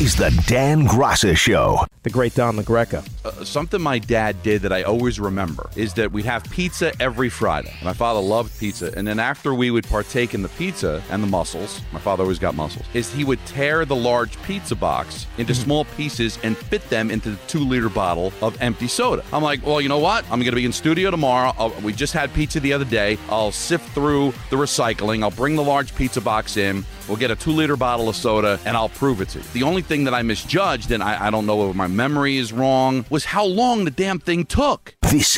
is 0.00 0.16
the 0.16 0.30
Dan 0.46 0.86
Graca 0.86 1.36
Show. 1.36 1.84
The 2.02 2.10
great 2.10 2.34
Don 2.34 2.56
LaGreca. 2.56 3.06
Uh, 3.24 3.44
something 3.44 3.80
my 3.80 3.98
dad 3.98 4.42
did 4.42 4.62
that 4.62 4.72
I 4.72 4.82
always 4.82 5.18
remember 5.18 5.70
is 5.76 5.94
that 5.94 6.12
we'd 6.12 6.26
have 6.26 6.44
pizza 6.44 6.92
every 7.00 7.30
Friday. 7.30 7.74
My 7.82 7.94
father 7.94 8.20
loved 8.20 8.58
pizza. 8.58 8.92
And 8.96 9.06
then 9.06 9.18
after 9.18 9.54
we 9.54 9.70
would 9.70 9.86
partake 9.86 10.34
in 10.34 10.42
the 10.42 10.48
pizza 10.50 11.02
and 11.10 11.22
the 11.22 11.26
mussels, 11.26 11.80
my 11.92 12.00
father 12.00 12.22
always 12.22 12.38
got 12.38 12.54
mussels, 12.54 12.84
is 12.92 13.10
he 13.12 13.24
would 13.24 13.38
tear 13.46 13.84
the 13.86 13.96
large 13.96 14.40
pizza 14.42 14.74
box 14.74 15.26
into 15.38 15.52
mm-hmm. 15.52 15.62
small 15.62 15.84
pieces 15.96 16.38
and 16.42 16.56
fit 16.56 16.86
them 16.90 17.10
into 17.10 17.30
the 17.30 17.38
two 17.46 17.60
liter 17.60 17.88
bottle 17.88 18.32
of 18.42 18.60
empty 18.60 18.88
soda. 18.88 19.24
I'm 19.32 19.42
like, 19.42 19.64
well, 19.64 19.80
you 19.80 19.88
know 19.88 19.98
what? 19.98 20.24
I'm 20.24 20.40
going 20.40 20.50
to 20.50 20.56
be 20.56 20.66
in 20.66 20.72
studio 20.72 21.10
tomorrow. 21.10 21.54
I'll, 21.56 21.70
we 21.80 21.92
just 21.92 22.12
had 22.12 22.32
pizza 22.34 22.60
the 22.60 22.72
other 22.72 22.84
day. 22.84 23.16
I'll 23.30 23.52
sift 23.52 23.88
through 23.90 24.34
the 24.50 24.56
recycling. 24.56 25.22
I'll 25.22 25.30
bring 25.30 25.56
the 25.56 25.64
large 25.64 25.94
pizza 25.94 26.20
box 26.20 26.56
in. 26.56 26.84
We'll 27.08 27.18
get 27.18 27.30
a 27.30 27.36
two 27.36 27.52
liter 27.52 27.76
bottle 27.76 28.08
of 28.08 28.16
soda 28.16 28.58
and 28.64 28.76
I'll 28.76 28.88
prove 28.88 29.20
it 29.20 29.28
to 29.30 29.38
you. 29.38 29.44
The 29.52 29.62
only 29.62 29.82
thing 29.82 30.04
that 30.04 30.14
I 30.14 30.22
misjudged, 30.22 30.90
and 30.90 31.02
I, 31.02 31.26
I 31.26 31.30
don't 31.30 31.46
know 31.46 31.68
if 31.68 31.76
my 31.76 31.86
memory 31.86 32.38
is 32.38 32.52
wrong, 32.52 33.04
was 33.10 33.24
how 33.24 33.44
long 33.44 33.84
the 33.84 33.90
damn 33.90 34.18
thing 34.18 34.44
took. 34.46 34.96
This 35.02 35.36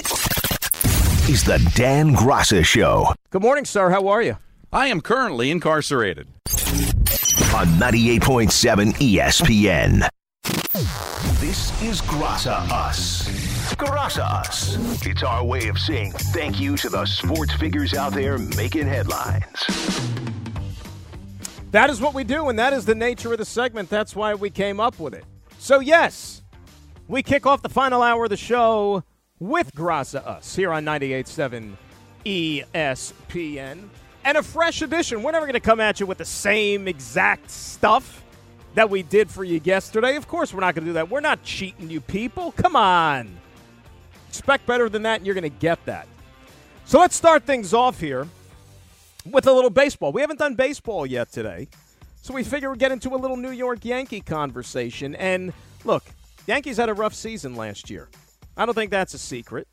is 1.29 1.45
the 1.45 1.59
Dan 1.75 2.15
Graca 2.15 2.65
Show. 2.65 3.13
Good 3.31 3.43
morning, 3.43 3.65
sir. 3.65 3.91
How 3.91 4.07
are 4.09 4.23
you? 4.23 4.39
I 4.73 4.87
am 4.89 5.01
currently 5.01 5.51
incarcerated. 5.51 6.29
On 7.55 7.67
98.7 7.79 8.93
ESPN. 8.95 10.09
This 11.41 11.83
is 11.83 12.01
Graca 12.03 12.71
Us. 12.71 13.29
Graca 13.75 14.41
Us. 14.41 15.05
It's 15.05 15.23
our 15.23 15.45
way 15.45 15.69
of 15.69 15.79
saying 15.79 16.13
thank 16.13 16.61
you 16.61 16.77
to 16.77 16.89
the 16.89 17.05
sports 17.07 17.55
figures 17.55 17.95
out 17.95 18.13
there 18.13 18.39
making 18.39 18.87
headlines. 18.87 19.67
That 21.73 21.91
is 21.91 22.01
what 22.01 22.15
we 22.15 22.25
do, 22.25 22.49
and 22.49 22.59
that 22.59 22.73
is 22.73 22.85
the 22.85 22.95
nature 22.95 23.33
of 23.33 23.39
the 23.39 23.45
segment. 23.45 23.91
That's 23.91 24.15
why 24.15 24.35
we 24.35 24.51
came 24.51 24.81
up 24.81 24.99
with 24.99 25.15
it. 25.15 25.25
So, 25.59 25.81
yes, 25.81 26.43
we 27.09 27.23
kick 27.23 27.45
off 27.47 27.63
the 27.63 27.69
final 27.69 28.03
hour 28.03 28.25
of 28.25 28.31
the 28.31 28.37
show 28.37 29.03
with 29.41 29.73
Graca 29.75 30.27
Us 30.27 30.55
here 30.55 30.73
on 30.73 30.85
98.7 30.85 31.77
ESPN. 32.25 33.89
And 34.25 34.39
a 34.39 34.43
fresh 34.43 34.83
edition. 34.83 35.23
We're 35.23 35.33
never 35.33 35.47
going 35.47 35.55
to 35.55 35.61
come 35.61 35.81
at 35.81 36.01
you 36.01 36.07
with 36.07 36.19
the 36.19 36.25
same 36.25 36.89
exact 36.89 37.51
stuff 37.51 38.25
that 38.75 38.91
we 38.91 39.03
did 39.03 39.31
for 39.31 39.45
you 39.45 39.61
yesterday. 39.63 40.17
Of 40.17 40.27
course, 40.27 40.53
we're 40.53 40.61
not 40.61 40.75
going 40.75 40.85
to 40.85 40.91
do 40.91 40.95
that. 40.95 41.11
We're 41.11 41.21
not 41.21 41.43
cheating 41.43 41.91
you 41.91 42.01
people. 42.01 42.53
Come 42.53 42.77
on. 42.77 43.39
Expect 44.29 44.67
better 44.67 44.89
than 44.89 45.03
that, 45.03 45.19
and 45.19 45.27
you're 45.27 45.35
going 45.35 45.43
to 45.43 45.49
get 45.49 45.85
that. 45.87 46.09
So 46.85 46.99
let's 47.01 47.17
start 47.17 47.45
things 47.45 47.73
off 47.73 48.01
here 48.01 48.29
with 49.31 49.47
a 49.47 49.53
little 49.53 49.71
baseball. 49.71 50.13
We 50.13 50.21
haven't 50.21 50.39
done 50.39 50.55
baseball 50.55 51.07
yet 51.07 51.31
today. 51.33 51.69
So 52.23 52.35
we 52.35 52.43
figure 52.43 52.71
we'd 52.71 52.79
get 52.79 52.93
into 52.93 53.15
a 53.15 53.17
little 53.17 53.37
New 53.37 53.51
York 53.51 53.85
Yankee 53.85 54.21
conversation. 54.21 55.15
And 55.15 55.53
look, 55.85 56.05
Yankees 56.47 56.77
had 56.77 56.89
a 56.89 56.95
rough 56.95 57.15
season 57.15 57.55
last 57.55 57.89
year. 57.89 58.09
I 58.57 58.67
don't 58.67 58.75
think 58.75 58.91
that's 58.91 59.15
a 59.15 59.19
secret. 59.19 59.69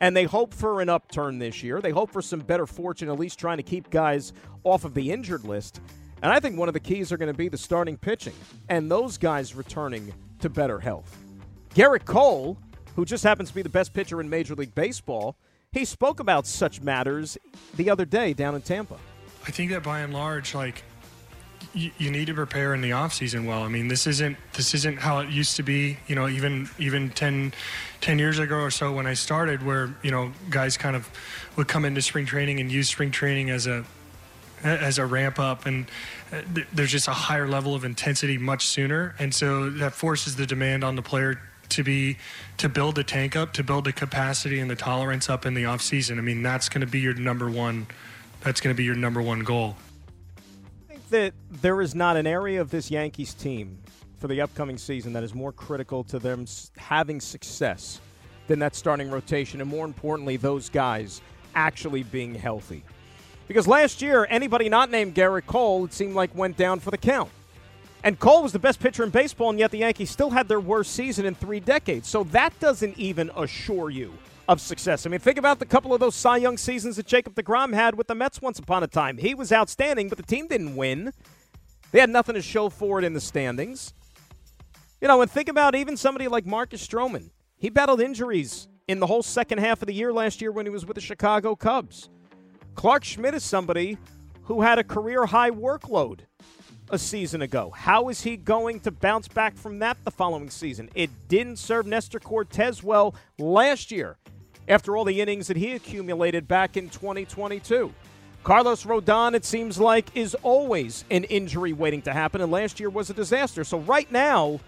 And 0.00 0.16
they 0.16 0.24
hope 0.24 0.52
for 0.52 0.80
an 0.80 0.88
upturn 0.88 1.38
this 1.38 1.62
year. 1.62 1.80
They 1.80 1.90
hope 1.90 2.10
for 2.10 2.20
some 2.20 2.40
better 2.40 2.66
fortune, 2.66 3.08
at 3.08 3.18
least 3.18 3.38
trying 3.38 3.56
to 3.58 3.62
keep 3.62 3.88
guys 3.90 4.32
off 4.64 4.84
of 4.84 4.94
the 4.94 5.10
injured 5.10 5.44
list. 5.44 5.80
And 6.22 6.32
I 6.32 6.40
think 6.40 6.58
one 6.58 6.68
of 6.68 6.74
the 6.74 6.80
keys 6.80 7.12
are 7.12 7.16
going 7.16 7.32
to 7.32 7.36
be 7.36 7.48
the 7.48 7.58
starting 7.58 7.96
pitching 7.96 8.34
and 8.68 8.90
those 8.90 9.16
guys 9.16 9.54
returning 9.54 10.12
to 10.40 10.48
better 10.50 10.80
health. 10.80 11.16
Gerrit 11.74 12.04
Cole, 12.04 12.58
who 12.94 13.04
just 13.04 13.22
happens 13.22 13.50
to 13.50 13.54
be 13.54 13.62
the 13.62 13.68
best 13.68 13.92
pitcher 13.94 14.20
in 14.20 14.28
Major 14.28 14.54
League 14.54 14.74
Baseball, 14.74 15.36
he 15.76 15.84
spoke 15.84 16.20
about 16.20 16.46
such 16.46 16.80
matters 16.80 17.36
the 17.74 17.90
other 17.90 18.04
day 18.04 18.32
down 18.32 18.54
in 18.54 18.62
Tampa. 18.62 18.96
I 19.46 19.50
think 19.50 19.70
that 19.70 19.82
by 19.82 20.00
and 20.00 20.12
large, 20.12 20.54
like 20.54 20.82
you, 21.74 22.10
need 22.10 22.26
to 22.26 22.34
prepare 22.34 22.74
in 22.74 22.80
the 22.80 22.92
off 22.92 23.12
season 23.12 23.44
well. 23.44 23.62
I 23.62 23.68
mean, 23.68 23.88
this 23.88 24.06
isn't 24.06 24.36
this 24.54 24.74
isn't 24.74 24.98
how 24.98 25.18
it 25.18 25.28
used 25.28 25.56
to 25.56 25.62
be. 25.62 25.98
You 26.06 26.14
know, 26.14 26.28
even 26.28 26.68
even 26.78 27.10
10, 27.10 27.52
10 28.00 28.18
years 28.18 28.38
ago 28.38 28.56
or 28.56 28.70
so 28.70 28.92
when 28.92 29.06
I 29.06 29.14
started, 29.14 29.62
where 29.62 29.94
you 30.02 30.10
know 30.10 30.32
guys 30.48 30.76
kind 30.76 30.96
of 30.96 31.10
would 31.56 31.68
come 31.68 31.84
into 31.84 32.00
spring 32.00 32.24
training 32.24 32.60
and 32.60 32.72
use 32.72 32.88
spring 32.88 33.10
training 33.10 33.50
as 33.50 33.66
a 33.66 33.84
as 34.64 34.98
a 34.98 35.04
ramp 35.04 35.38
up 35.38 35.66
and 35.66 35.88
uh, 36.32 36.40
there's 36.72 36.90
just 36.90 37.08
a 37.08 37.12
higher 37.12 37.46
level 37.46 37.74
of 37.74 37.84
intensity 37.84 38.38
much 38.38 38.66
sooner 38.66 39.14
and 39.18 39.34
so 39.34 39.68
that 39.68 39.92
forces 39.92 40.36
the 40.36 40.46
demand 40.46 40.82
on 40.82 40.96
the 40.96 41.02
player 41.02 41.38
to 41.70 41.82
be 41.82 42.16
to 42.58 42.68
build 42.68 42.94
the 42.94 43.04
tank 43.04 43.36
up, 43.36 43.52
to 43.54 43.62
build 43.62 43.84
the 43.84 43.92
capacity 43.92 44.58
and 44.60 44.70
the 44.70 44.76
tolerance 44.76 45.28
up 45.28 45.46
in 45.46 45.54
the 45.54 45.64
off 45.64 45.82
season. 45.82 46.18
I 46.18 46.22
mean, 46.22 46.42
that's 46.42 46.68
going 46.68 46.80
to 46.80 46.86
be 46.86 47.00
your 47.00 47.14
number 47.14 47.50
one. 47.50 47.86
That's 48.42 48.60
going 48.60 48.74
to 48.74 48.76
be 48.76 48.84
your 48.84 48.94
number 48.94 49.20
one 49.20 49.40
goal. 49.40 49.76
I 50.88 50.94
think 50.94 51.08
that 51.10 51.34
there 51.50 51.80
is 51.80 51.94
not 51.94 52.16
an 52.16 52.26
area 52.26 52.60
of 52.60 52.70
this 52.70 52.90
Yankees 52.90 53.34
team 53.34 53.78
for 54.18 54.28
the 54.28 54.40
upcoming 54.40 54.78
season 54.78 55.12
that 55.12 55.22
is 55.22 55.34
more 55.34 55.52
critical 55.52 56.02
to 56.04 56.18
them 56.18 56.46
having 56.76 57.20
success 57.20 58.00
than 58.46 58.58
that 58.60 58.74
starting 58.74 59.10
rotation, 59.10 59.60
and 59.60 59.68
more 59.68 59.84
importantly, 59.84 60.36
those 60.36 60.68
guys 60.68 61.20
actually 61.54 62.02
being 62.04 62.34
healthy. 62.34 62.84
Because 63.48 63.66
last 63.66 64.02
year, 64.02 64.26
anybody 64.28 64.68
not 64.68 64.90
named 64.90 65.14
Gerrit 65.14 65.46
Cole, 65.46 65.84
it 65.84 65.92
seemed 65.92 66.14
like 66.14 66.34
went 66.34 66.56
down 66.56 66.80
for 66.80 66.90
the 66.90 66.98
count. 66.98 67.30
And 68.06 68.20
Cole 68.20 68.44
was 68.44 68.52
the 68.52 68.60
best 68.60 68.78
pitcher 68.78 69.02
in 69.02 69.10
baseball, 69.10 69.50
and 69.50 69.58
yet 69.58 69.72
the 69.72 69.78
Yankees 69.78 70.10
still 70.10 70.30
had 70.30 70.46
their 70.46 70.60
worst 70.60 70.92
season 70.92 71.26
in 71.26 71.34
three 71.34 71.58
decades. 71.58 72.06
So 72.06 72.22
that 72.22 72.56
doesn't 72.60 72.96
even 72.96 73.32
assure 73.36 73.90
you 73.90 74.14
of 74.46 74.60
success. 74.60 75.06
I 75.06 75.08
mean, 75.08 75.18
think 75.18 75.38
about 75.38 75.58
the 75.58 75.66
couple 75.66 75.92
of 75.92 75.98
those 75.98 76.14
Cy 76.14 76.36
Young 76.36 76.56
seasons 76.56 76.94
that 76.98 77.06
Jacob 77.06 77.34
DeGrom 77.34 77.74
had 77.74 77.96
with 77.96 78.06
the 78.06 78.14
Mets 78.14 78.40
once 78.40 78.60
upon 78.60 78.84
a 78.84 78.86
time. 78.86 79.18
He 79.18 79.34
was 79.34 79.50
outstanding, 79.50 80.08
but 80.08 80.18
the 80.18 80.24
team 80.24 80.46
didn't 80.46 80.76
win. 80.76 81.12
They 81.90 81.98
had 81.98 82.08
nothing 82.08 82.36
to 82.36 82.42
show 82.42 82.68
for 82.68 83.00
it 83.00 83.04
in 83.04 83.12
the 83.12 83.20
standings. 83.20 83.92
You 85.00 85.08
know, 85.08 85.20
and 85.20 85.28
think 85.28 85.48
about 85.48 85.74
even 85.74 85.96
somebody 85.96 86.28
like 86.28 86.46
Marcus 86.46 86.86
Stroman. 86.86 87.30
He 87.56 87.70
battled 87.70 88.00
injuries 88.00 88.68
in 88.86 89.00
the 89.00 89.08
whole 89.08 89.24
second 89.24 89.58
half 89.58 89.82
of 89.82 89.88
the 89.88 89.94
year 89.94 90.12
last 90.12 90.40
year 90.40 90.52
when 90.52 90.64
he 90.64 90.70
was 90.70 90.86
with 90.86 90.94
the 90.94 91.00
Chicago 91.00 91.56
Cubs. 91.56 92.08
Clarke 92.76 93.02
Schmidt 93.02 93.34
is 93.34 93.42
somebody 93.42 93.98
who 94.44 94.60
had 94.60 94.78
a 94.78 94.84
career 94.84 95.26
high 95.26 95.50
workload 95.50 96.20
a 96.90 96.98
season 96.98 97.42
ago. 97.42 97.70
How 97.70 98.08
is 98.08 98.22
he 98.22 98.36
going 98.36 98.80
to 98.80 98.90
bounce 98.90 99.28
back 99.28 99.56
from 99.56 99.80
that 99.80 99.96
the 100.04 100.10
following 100.10 100.50
season? 100.50 100.90
It 100.94 101.10
didn't 101.28 101.56
serve 101.56 101.86
Nestor 101.86 102.20
Cortes 102.20 102.82
well 102.82 103.14
last 103.38 103.90
year 103.90 104.16
after 104.68 104.96
all 104.96 105.04
the 105.04 105.20
innings 105.20 105.46
that 105.48 105.56
he 105.56 105.72
accumulated 105.72 106.48
back 106.48 106.76
in 106.76 106.88
2022. 106.88 107.92
Carlos 108.44 108.84
Rodon, 108.84 109.34
it 109.34 109.44
seems 109.44 109.78
like, 109.78 110.16
is 110.16 110.36
always 110.42 111.04
an 111.10 111.24
injury 111.24 111.72
waiting 111.72 112.02
to 112.02 112.12
happen, 112.12 112.40
and 112.40 112.52
last 112.52 112.78
year 112.78 112.88
was 112.88 113.10
a 113.10 113.14
disaster. 113.14 113.64
So, 113.64 113.80
right 113.80 114.10
now, 114.12 114.60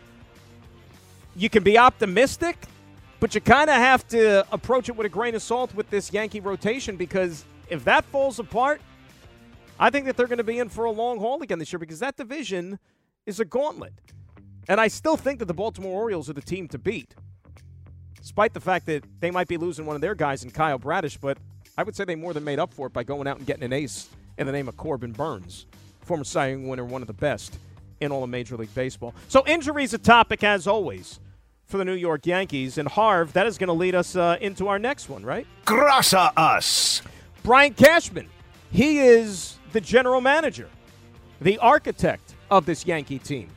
you 1.36 1.48
can 1.48 1.62
be 1.62 1.78
optimistic, 1.78 2.56
but 3.20 3.36
you 3.36 3.40
kind 3.40 3.70
of 3.70 3.76
have 3.76 4.06
to 4.08 4.44
approach 4.52 4.88
it 4.88 4.96
with 4.96 5.06
a 5.06 5.08
grain 5.08 5.36
of 5.36 5.42
salt 5.42 5.72
with 5.76 5.88
this 5.90 6.12
Yankee 6.12 6.40
rotation 6.40 6.96
because 6.96 7.44
if 7.68 7.84
that 7.84 8.04
falls 8.06 8.40
apart, 8.40 8.80
I 9.78 9.90
think 9.90 10.06
that 10.06 10.16
they're 10.16 10.26
going 10.26 10.38
to 10.38 10.44
be 10.44 10.58
in 10.58 10.68
for 10.68 10.84
a 10.84 10.90
long 10.90 11.18
haul 11.18 11.40
again 11.42 11.58
this 11.58 11.72
year 11.72 11.78
because 11.78 12.00
that 12.00 12.16
division 12.16 12.78
is 13.26 13.40
a 13.40 13.44
gauntlet. 13.44 13.92
And 14.68 14.80
I 14.80 14.88
still 14.88 15.16
think 15.16 15.38
that 15.38 15.46
the 15.46 15.54
Baltimore 15.54 16.02
Orioles 16.02 16.28
are 16.28 16.34
the 16.34 16.42
team 16.42 16.68
to 16.68 16.78
beat, 16.78 17.14
despite 18.20 18.52
the 18.52 18.60
fact 18.60 18.86
that 18.86 19.04
they 19.20 19.30
might 19.30 19.48
be 19.48 19.56
losing 19.56 19.86
one 19.86 19.96
of 19.96 20.02
their 20.02 20.14
guys 20.14 20.44
in 20.44 20.50
Kyle 20.50 20.78
Bradish. 20.78 21.16
But 21.16 21.38
I 21.76 21.84
would 21.84 21.96
say 21.96 22.04
they 22.04 22.16
more 22.16 22.34
than 22.34 22.44
made 22.44 22.58
up 22.58 22.74
for 22.74 22.88
it 22.88 22.92
by 22.92 23.04
going 23.04 23.26
out 23.26 23.38
and 23.38 23.46
getting 23.46 23.64
an 23.64 23.72
ace 23.72 24.08
in 24.36 24.46
the 24.46 24.52
name 24.52 24.68
of 24.68 24.76
Corbin 24.76 25.12
Burnes, 25.12 25.66
former 26.02 26.24
Cy 26.24 26.48
Young 26.48 26.68
winner, 26.68 26.84
one 26.84 27.02
of 27.02 27.06
the 27.06 27.14
best 27.14 27.58
in 28.00 28.12
all 28.12 28.22
of 28.22 28.30
Major 28.30 28.56
League 28.56 28.74
Baseball. 28.74 29.14
So 29.28 29.44
injuries 29.46 29.94
a 29.94 29.98
topic 29.98 30.44
as 30.44 30.66
always 30.66 31.18
for 31.64 31.78
the 31.78 31.84
New 31.84 31.94
York 31.94 32.26
Yankees. 32.26 32.78
And 32.78 32.88
Harv, 32.88 33.32
that 33.34 33.46
is 33.46 33.58
going 33.58 33.68
to 33.68 33.74
lead 33.74 33.94
us 33.94 34.16
uh, 34.16 34.36
into 34.40 34.68
our 34.68 34.78
next 34.78 35.08
one, 35.08 35.24
right? 35.24 35.46
Graca 35.64 36.32
us. 36.36 37.02
Brian 37.42 37.74
Cashman. 37.74 38.28
He 38.70 38.98
is 38.98 39.57
the 39.72 39.80
general 39.80 40.20
manager, 40.20 40.68
the 41.40 41.58
architect 41.58 42.34
of 42.50 42.66
this 42.66 42.86
Yankee 42.86 43.18
team, 43.18 43.48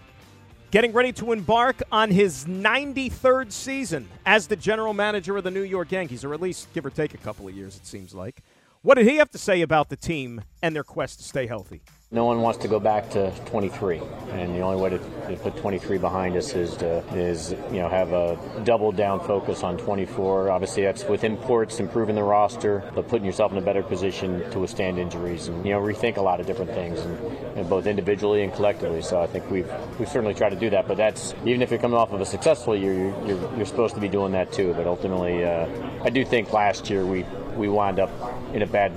getting 0.72 0.94
ready 0.94 1.12
to 1.14 1.32
embark 1.32 1.82
on 1.92 2.10
his 2.12 2.46
93rd 2.46 3.52
season 3.52 4.08
as 4.26 4.48
the 4.48 4.56
general 4.56 4.94
manager 4.94 5.38
of 5.38 5.44
the 5.44 5.52
New 5.52 5.64
York 5.64 5.92
Yankees, 5.92 6.24
or 6.24 6.34
at 6.34 6.42
least 6.42 6.72
give 6.74 6.86
or 6.86 6.90
take 6.90 7.14
a 7.14 7.18
couple 7.18 7.48
of 7.48 7.56
years, 7.56 7.76
it 7.78 7.86
seems 7.86 8.14
like. 8.14 8.42
What 8.82 8.96
did 8.96 9.08
he 9.08 9.18
have 9.18 9.30
to 9.32 9.38
say 9.38 9.62
about 9.62 9.90
the 9.90 9.96
team 9.96 10.42
and 10.62 10.76
their 10.76 10.84
quest 10.84 11.20
to 11.20 11.26
stay 11.26 11.46
healthy? 11.46 11.82
No 12.14 12.26
one 12.26 12.42
wants 12.42 12.60
to 12.60 12.68
go 12.68 12.78
back 12.78 13.10
to 13.12 13.32
23, 13.46 14.02
and 14.32 14.54
the 14.54 14.60
only 14.60 14.82
way 14.82 14.90
to, 14.90 14.98
to, 14.98 15.38
put 15.38 15.56
23 15.56 15.98
behind 15.98 16.36
us 16.36 16.54
is 16.56 16.76
to 16.76 16.98
is 17.16 17.52
you 17.72 17.80
know 17.80 17.88
have 17.88 18.12
a 18.12 18.38
double 18.66 18.92
down 18.92 19.22
focus 19.22 19.64
on 19.64 19.78
24. 19.78 20.52
Obviously, 20.52 20.84
that's 20.84 21.06
with 21.06 21.24
imports, 21.24 21.80
improving 21.80 22.16
the 22.16 22.24
roster, 22.24 22.84
but 22.94 23.08
putting 23.08 23.26
yourself 23.26 23.54
in 23.54 23.60
a 23.60 23.62
better 23.62 23.82
position 23.82 24.44
to 24.52 24.60
withstand 24.60 25.00
injuries 25.00 25.48
and 25.48 25.66
you 25.66 25.72
know 25.72 25.80
rethink 25.80 26.18
a 26.18 26.22
lot 26.22 26.42
of 26.42 26.46
different 26.46 26.72
things, 26.72 27.00
and, 27.00 27.18
and 27.56 27.70
both 27.70 27.88
individually 27.88 28.44
and 28.44 28.54
collectively. 28.54 29.02
So 29.02 29.22
I 29.22 29.28
think 29.28 29.50
we've 29.50 29.72
we've 29.98 30.10
certainly 30.10 30.34
tried 30.34 30.50
to 30.50 30.58
do 30.58 30.70
that. 30.72 30.90
But 30.90 30.98
that's 30.98 31.34
even 31.46 31.62
if 31.62 31.70
you're 31.70 31.80
coming 31.80 31.98
off 31.98 32.12
of 32.12 32.20
a 32.20 32.26
successful 32.26 32.76
year, 32.76 32.94
you're 32.94 33.26
you're, 33.26 33.56
you're 33.56 33.66
supposed 33.66 33.96
to 33.96 34.02
be 34.02 34.10
doing 34.10 34.34
that 34.34 34.52
too. 34.52 34.74
But 34.74 34.86
ultimately, 34.86 35.46
uh, 35.46 35.66
I 36.04 36.10
do 36.10 36.26
think 36.26 36.52
last 36.52 36.90
year 36.90 37.06
we 37.06 37.24
we 37.56 37.70
wound 37.70 38.00
up 38.00 38.12
in 38.54 38.64
a 38.64 38.68
bad 38.68 38.92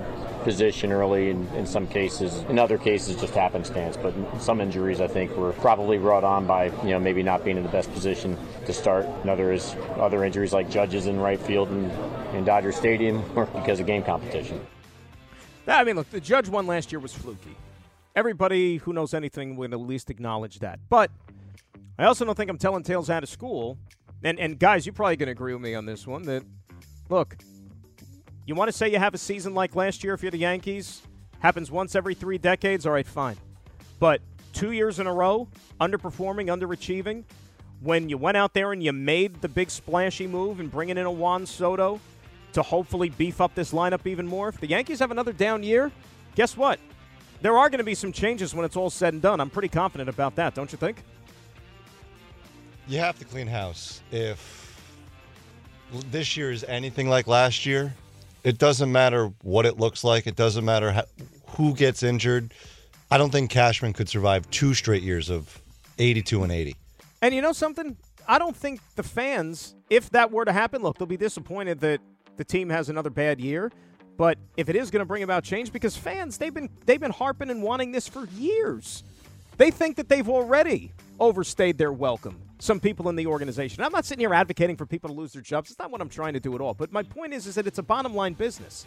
position 0.44 0.92
early 0.92 1.30
in, 1.30 1.46
in 1.48 1.66
some 1.66 1.86
cases. 1.86 2.44
In 2.48 2.58
other 2.58 2.78
cases, 2.78 3.20
just 3.20 3.34
happenstance. 3.34 3.96
But 3.96 4.14
some 4.40 4.60
injuries, 4.60 5.00
I 5.00 5.08
think, 5.08 5.36
were 5.36 5.52
probably 5.54 5.98
brought 5.98 6.22
on 6.22 6.46
by 6.46 6.66
you 6.82 6.90
know 6.90 7.00
maybe 7.00 7.22
not 7.22 7.44
being 7.44 7.56
in 7.56 7.62
the 7.62 7.68
best 7.70 7.92
position 7.92 8.38
to 8.66 8.72
start. 8.72 9.06
And 9.06 9.30
others, 9.30 9.74
other 9.96 10.24
injuries 10.24 10.52
like 10.52 10.70
judges 10.70 11.06
in 11.06 11.18
right 11.18 11.40
field 11.40 11.70
and 11.70 11.90
in 12.34 12.44
Dodger 12.44 12.72
Stadium, 12.72 13.24
or 13.36 13.46
because 13.46 13.80
of 13.80 13.86
game 13.86 14.02
competition. 14.02 14.64
I 15.66 15.82
mean, 15.82 15.96
look, 15.96 16.10
the 16.10 16.20
judge 16.20 16.48
one 16.48 16.66
last 16.66 16.92
year 16.92 17.00
was 17.00 17.14
fluky. 17.14 17.56
Everybody 18.14 18.76
who 18.76 18.92
knows 18.92 19.14
anything 19.14 19.56
would 19.56 19.72
at 19.72 19.80
least 19.80 20.10
acknowledge 20.10 20.58
that. 20.60 20.78
But 20.88 21.10
I 21.98 22.04
also 22.04 22.24
don't 22.24 22.36
think 22.36 22.50
I'm 22.50 22.58
telling 22.58 22.82
tales 22.82 23.08
out 23.08 23.22
of 23.22 23.28
school. 23.28 23.78
And, 24.22 24.38
and 24.38 24.58
guys, 24.58 24.86
you're 24.86 24.92
probably 24.92 25.16
going 25.16 25.26
to 25.26 25.32
agree 25.32 25.52
with 25.52 25.62
me 25.62 25.74
on 25.74 25.86
this 25.86 26.06
one 26.06 26.22
that, 26.24 26.44
look, 27.08 27.36
you 28.46 28.54
want 28.54 28.68
to 28.68 28.72
say 28.76 28.90
you 28.90 28.98
have 28.98 29.14
a 29.14 29.18
season 29.18 29.54
like 29.54 29.74
last 29.74 30.04
year 30.04 30.14
if 30.14 30.22
you're 30.22 30.30
the 30.30 30.38
Yankees? 30.38 31.02
Happens 31.40 31.70
once 31.70 31.94
every 31.94 32.14
three 32.14 32.38
decades? 32.38 32.86
All 32.86 32.92
right, 32.92 33.06
fine. 33.06 33.36
But 33.98 34.20
two 34.52 34.72
years 34.72 34.98
in 34.98 35.06
a 35.06 35.12
row, 35.12 35.48
underperforming, 35.80 36.46
underachieving, 36.46 37.24
when 37.80 38.08
you 38.08 38.18
went 38.18 38.36
out 38.36 38.54
there 38.54 38.72
and 38.72 38.82
you 38.82 38.92
made 38.92 39.40
the 39.40 39.48
big 39.48 39.70
splashy 39.70 40.26
move 40.26 40.60
and 40.60 40.70
bringing 40.70 40.98
in 40.98 41.06
a 41.06 41.10
Juan 41.10 41.46
Soto 41.46 42.00
to 42.52 42.62
hopefully 42.62 43.10
beef 43.10 43.40
up 43.40 43.54
this 43.54 43.72
lineup 43.72 44.06
even 44.06 44.26
more, 44.26 44.48
if 44.48 44.60
the 44.60 44.66
Yankees 44.66 45.00
have 45.00 45.10
another 45.10 45.32
down 45.32 45.62
year, 45.62 45.90
guess 46.34 46.56
what? 46.56 46.78
There 47.42 47.58
are 47.58 47.68
going 47.68 47.78
to 47.78 47.84
be 47.84 47.94
some 47.94 48.12
changes 48.12 48.54
when 48.54 48.64
it's 48.64 48.76
all 48.76 48.90
said 48.90 49.12
and 49.12 49.20
done. 49.20 49.40
I'm 49.40 49.50
pretty 49.50 49.68
confident 49.68 50.08
about 50.08 50.36
that, 50.36 50.54
don't 50.54 50.70
you 50.70 50.78
think? 50.78 51.02
You 52.86 53.00
have 53.00 53.18
to 53.18 53.24
clean 53.24 53.46
house. 53.46 54.02
If 54.10 54.80
this 56.10 56.36
year 56.36 56.50
is 56.50 56.64
anything 56.64 57.08
like 57.08 57.26
last 57.26 57.66
year, 57.66 57.92
it 58.44 58.58
doesn't 58.58 58.92
matter 58.92 59.32
what 59.42 59.66
it 59.66 59.78
looks 59.78 60.04
like. 60.04 60.26
It 60.26 60.36
doesn't 60.36 60.64
matter 60.64 60.92
how, 60.92 61.04
who 61.56 61.74
gets 61.74 62.02
injured. 62.02 62.52
I 63.10 63.18
don't 63.18 63.30
think 63.30 63.50
Cashman 63.50 63.94
could 63.94 64.08
survive 64.08 64.48
two 64.50 64.74
straight 64.74 65.02
years 65.02 65.30
of 65.30 65.60
82 65.98 66.42
and 66.42 66.52
80. 66.52 66.76
And 67.22 67.34
you 67.34 67.40
know 67.40 67.52
something? 67.52 67.96
I 68.28 68.38
don't 68.38 68.56
think 68.56 68.80
the 68.96 69.02
fans, 69.02 69.74
if 69.88 70.10
that 70.10 70.30
were 70.30 70.44
to 70.44 70.52
happen, 70.52 70.82
look, 70.82 70.98
they'll 70.98 71.06
be 71.06 71.16
disappointed 71.16 71.80
that 71.80 72.00
the 72.36 72.44
team 72.44 72.68
has 72.68 72.88
another 72.88 73.10
bad 73.10 73.40
year. 73.40 73.72
But 74.16 74.38
if 74.56 74.68
it 74.68 74.76
is 74.76 74.90
going 74.90 75.00
to 75.00 75.06
bring 75.06 75.22
about 75.22 75.42
change, 75.42 75.72
because 75.72 75.96
fans 75.96 76.38
they've 76.38 76.54
been 76.54 76.68
they've 76.86 77.00
been 77.00 77.10
harping 77.10 77.50
and 77.50 77.62
wanting 77.62 77.90
this 77.92 78.06
for 78.06 78.26
years. 78.36 79.02
They 79.56 79.70
think 79.70 79.96
that 79.96 80.08
they've 80.08 80.28
already 80.28 80.92
overstayed 81.20 81.78
their 81.78 81.92
welcome. 81.92 82.40
Some 82.58 82.80
people 82.80 83.08
in 83.08 83.16
the 83.16 83.26
organization. 83.26 83.84
I'm 83.84 83.92
not 83.92 84.04
sitting 84.04 84.20
here 84.20 84.34
advocating 84.34 84.76
for 84.76 84.86
people 84.86 85.10
to 85.10 85.14
lose 85.14 85.32
their 85.32 85.42
jobs. 85.42 85.70
It's 85.70 85.78
not 85.78 85.90
what 85.90 86.00
I'm 86.00 86.08
trying 86.08 86.32
to 86.32 86.40
do 86.40 86.54
at 86.54 86.60
all. 86.60 86.74
But 86.74 86.92
my 86.92 87.02
point 87.02 87.34
is, 87.34 87.46
is 87.46 87.54
that 87.56 87.66
it's 87.66 87.78
a 87.78 87.82
bottom 87.82 88.14
line 88.14 88.32
business, 88.32 88.86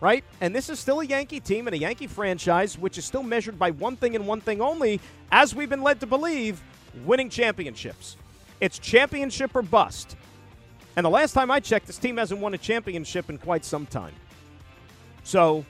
right? 0.00 0.24
And 0.40 0.54
this 0.54 0.68
is 0.68 0.78
still 0.78 1.00
a 1.00 1.06
Yankee 1.06 1.40
team 1.40 1.66
and 1.66 1.74
a 1.74 1.78
Yankee 1.78 2.06
franchise, 2.06 2.78
which 2.78 2.98
is 2.98 3.04
still 3.04 3.22
measured 3.22 3.58
by 3.58 3.70
one 3.70 3.96
thing 3.96 4.14
and 4.14 4.26
one 4.26 4.40
thing 4.40 4.60
only, 4.60 5.00
as 5.32 5.54
we've 5.54 5.70
been 5.70 5.82
led 5.82 6.00
to 6.00 6.06
believe, 6.06 6.62
winning 7.04 7.30
championships. 7.30 8.16
It's 8.60 8.78
championship 8.78 9.54
or 9.54 9.62
bust. 9.62 10.16
And 10.96 11.04
the 11.04 11.10
last 11.10 11.32
time 11.32 11.50
I 11.50 11.58
checked, 11.58 11.86
this 11.86 11.98
team 11.98 12.18
hasn't 12.18 12.40
won 12.40 12.54
a 12.54 12.58
championship 12.58 13.30
in 13.30 13.38
quite 13.38 13.64
some 13.64 13.86
time. 13.86 14.14
So 15.24 15.64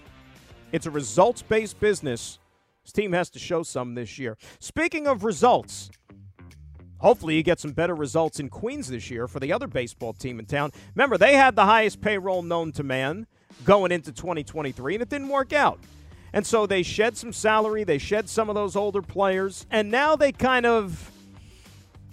it's 0.73 0.87
a 0.87 0.91
results 0.91 1.41
based 1.41 1.81
business 1.81 2.39
this 2.85 2.93
team 2.93 3.13
has 3.13 3.31
to 3.31 3.39
show 3.39 3.63
some 3.63 3.95
this 3.95 4.19
year. 4.19 4.37
Speaking 4.61 5.07
of 5.07 5.25
results, 5.25 5.91
hopefully 6.99 7.35
you 7.35 7.43
get 7.43 7.59
some 7.59 7.73
better 7.73 7.95
results 7.95 8.39
in 8.39 8.51
Queens 8.51 8.89
this 8.89 9.11
year 9.11 9.27
for 9.27 9.41
the 9.41 9.53
other 9.53 9.67
baseball 9.67 10.13
team 10.13 10.39
in 10.39 10.45
town. 10.45 10.71
Remember, 10.95 11.17
they 11.17 11.35
had 11.35 11.57
the 11.57 11.65
highest 11.65 12.01
payroll 12.01 12.43
known 12.43 12.73
to 12.73 12.83
man 12.83 13.27
going 13.65 13.91
into 13.91 14.13
2023, 14.13 14.95
and 14.95 15.03
it 15.03 15.09
didn't 15.09 15.29
work 15.29 15.53
out. 15.53 15.79
And 16.35 16.47
so 16.47 16.67
they 16.67 16.83
shed 16.83 17.17
some 17.17 17.33
salary, 17.33 17.85
they 17.85 17.99
shed 17.99 18.29
some 18.29 18.49
of 18.49 18.55
those 18.55 18.77
older 18.77 19.03
players, 19.03 19.67
and 19.71 19.91
now 19.91 20.17
they 20.17 20.33
kind 20.33 20.67
of. 20.67 21.11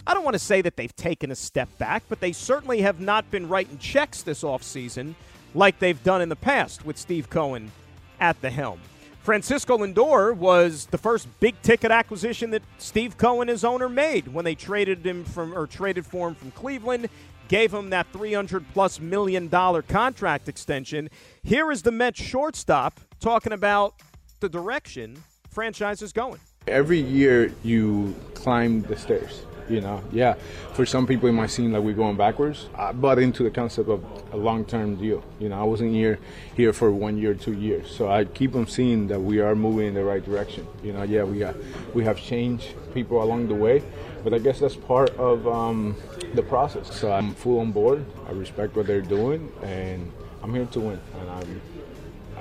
I 0.07 0.15
don't 0.15 0.23
want 0.23 0.33
to 0.33 0.39
say 0.39 0.61
that 0.61 0.77
they've 0.77 0.95
taken 0.95 1.29
a 1.29 1.35
step 1.35 1.69
back, 1.77 2.03
but 2.09 2.19
they 2.19 2.31
certainly 2.31 2.81
have 2.81 2.99
not 2.99 3.29
been 3.29 3.47
writing 3.47 3.77
checks 3.77 4.23
this 4.23 4.41
offseason 4.41 5.13
like 5.53 5.77
they've 5.77 6.01
done 6.03 6.21
in 6.21 6.29
the 6.29 6.35
past 6.35 6.85
with 6.85 6.97
Steve 6.97 7.29
Cohen 7.29 7.71
at 8.19 8.39
the 8.41 8.49
helm. 8.49 8.79
Francisco 9.23 9.77
Lindor 9.77 10.35
was 10.35 10.87
the 10.87 10.97
first 10.97 11.27
big 11.39 11.59
ticket 11.61 11.91
acquisition 11.91 12.49
that 12.51 12.63
Steve 12.79 13.17
Cohen, 13.17 13.47
his 13.47 13.63
owner, 13.63 13.87
made 13.87 14.27
when 14.27 14.43
they 14.43 14.55
traded 14.55 15.05
him 15.05 15.23
from 15.23 15.53
or 15.53 15.67
traded 15.67 16.07
for 16.07 16.29
him 16.29 16.35
from 16.35 16.49
Cleveland, 16.51 17.07
gave 17.47 17.71
him 17.71 17.91
that 17.91 18.07
300 18.13 18.65
plus 18.73 18.99
million 18.99 19.47
dollar 19.47 19.83
contract 19.83 20.49
extension. 20.49 21.07
Here 21.43 21.71
is 21.71 21.83
the 21.83 21.91
Mets 21.91 22.19
shortstop 22.19 22.99
talking 23.19 23.53
about 23.53 23.93
the 24.39 24.49
direction 24.49 25.21
franchise 25.51 26.01
is 26.01 26.11
going. 26.11 26.39
Every 26.67 26.99
year 26.99 27.53
you 27.63 28.15
climb 28.33 28.81
the 28.81 28.97
stairs 28.97 29.45
you 29.69 29.81
know, 29.81 30.03
yeah, 30.11 30.35
for 30.73 30.85
some 30.85 31.07
people 31.07 31.29
it 31.29 31.33
might 31.33 31.49
seem 31.49 31.71
like 31.71 31.83
we're 31.83 31.93
going 31.93 32.17
backwards. 32.17 32.67
I 32.75 32.91
bought 32.91 33.19
into 33.19 33.43
the 33.43 33.51
concept 33.51 33.89
of 33.89 34.03
a 34.33 34.37
long-term 34.37 34.95
deal. 34.95 35.23
You 35.39 35.49
know, 35.49 35.59
I 35.59 35.63
wasn't 35.63 35.93
here 35.93 36.19
here 36.55 36.73
for 36.73 36.91
one 36.91 37.17
year, 37.17 37.33
two 37.33 37.53
years. 37.53 37.89
So 37.89 38.09
I 38.09 38.25
keep 38.25 38.53
them 38.53 38.67
seeing 38.67 39.07
that 39.07 39.19
we 39.19 39.39
are 39.39 39.55
moving 39.55 39.87
in 39.87 39.93
the 39.93 40.03
right 40.03 40.23
direction. 40.23 40.67
You 40.83 40.93
know, 40.93 41.03
yeah, 41.03 41.23
we 41.23 41.39
got 41.39 41.55
we 41.93 42.03
have 42.03 42.17
changed 42.19 42.73
people 42.93 43.23
along 43.23 43.47
the 43.47 43.55
way, 43.55 43.83
but 44.23 44.33
I 44.33 44.39
guess 44.39 44.59
that's 44.59 44.75
part 44.75 45.11
of 45.17 45.47
um, 45.47 45.95
the 46.33 46.43
process. 46.43 46.93
So 46.93 47.11
I'm 47.11 47.33
full 47.35 47.59
on 47.59 47.71
board. 47.71 48.05
I 48.27 48.31
respect 48.31 48.75
what 48.75 48.87
they're 48.87 49.01
doing, 49.01 49.51
and 49.63 50.11
I'm 50.43 50.53
here 50.53 50.65
to 50.65 50.79
win. 50.79 50.99
And 51.19 51.29
I'm, 51.29 51.61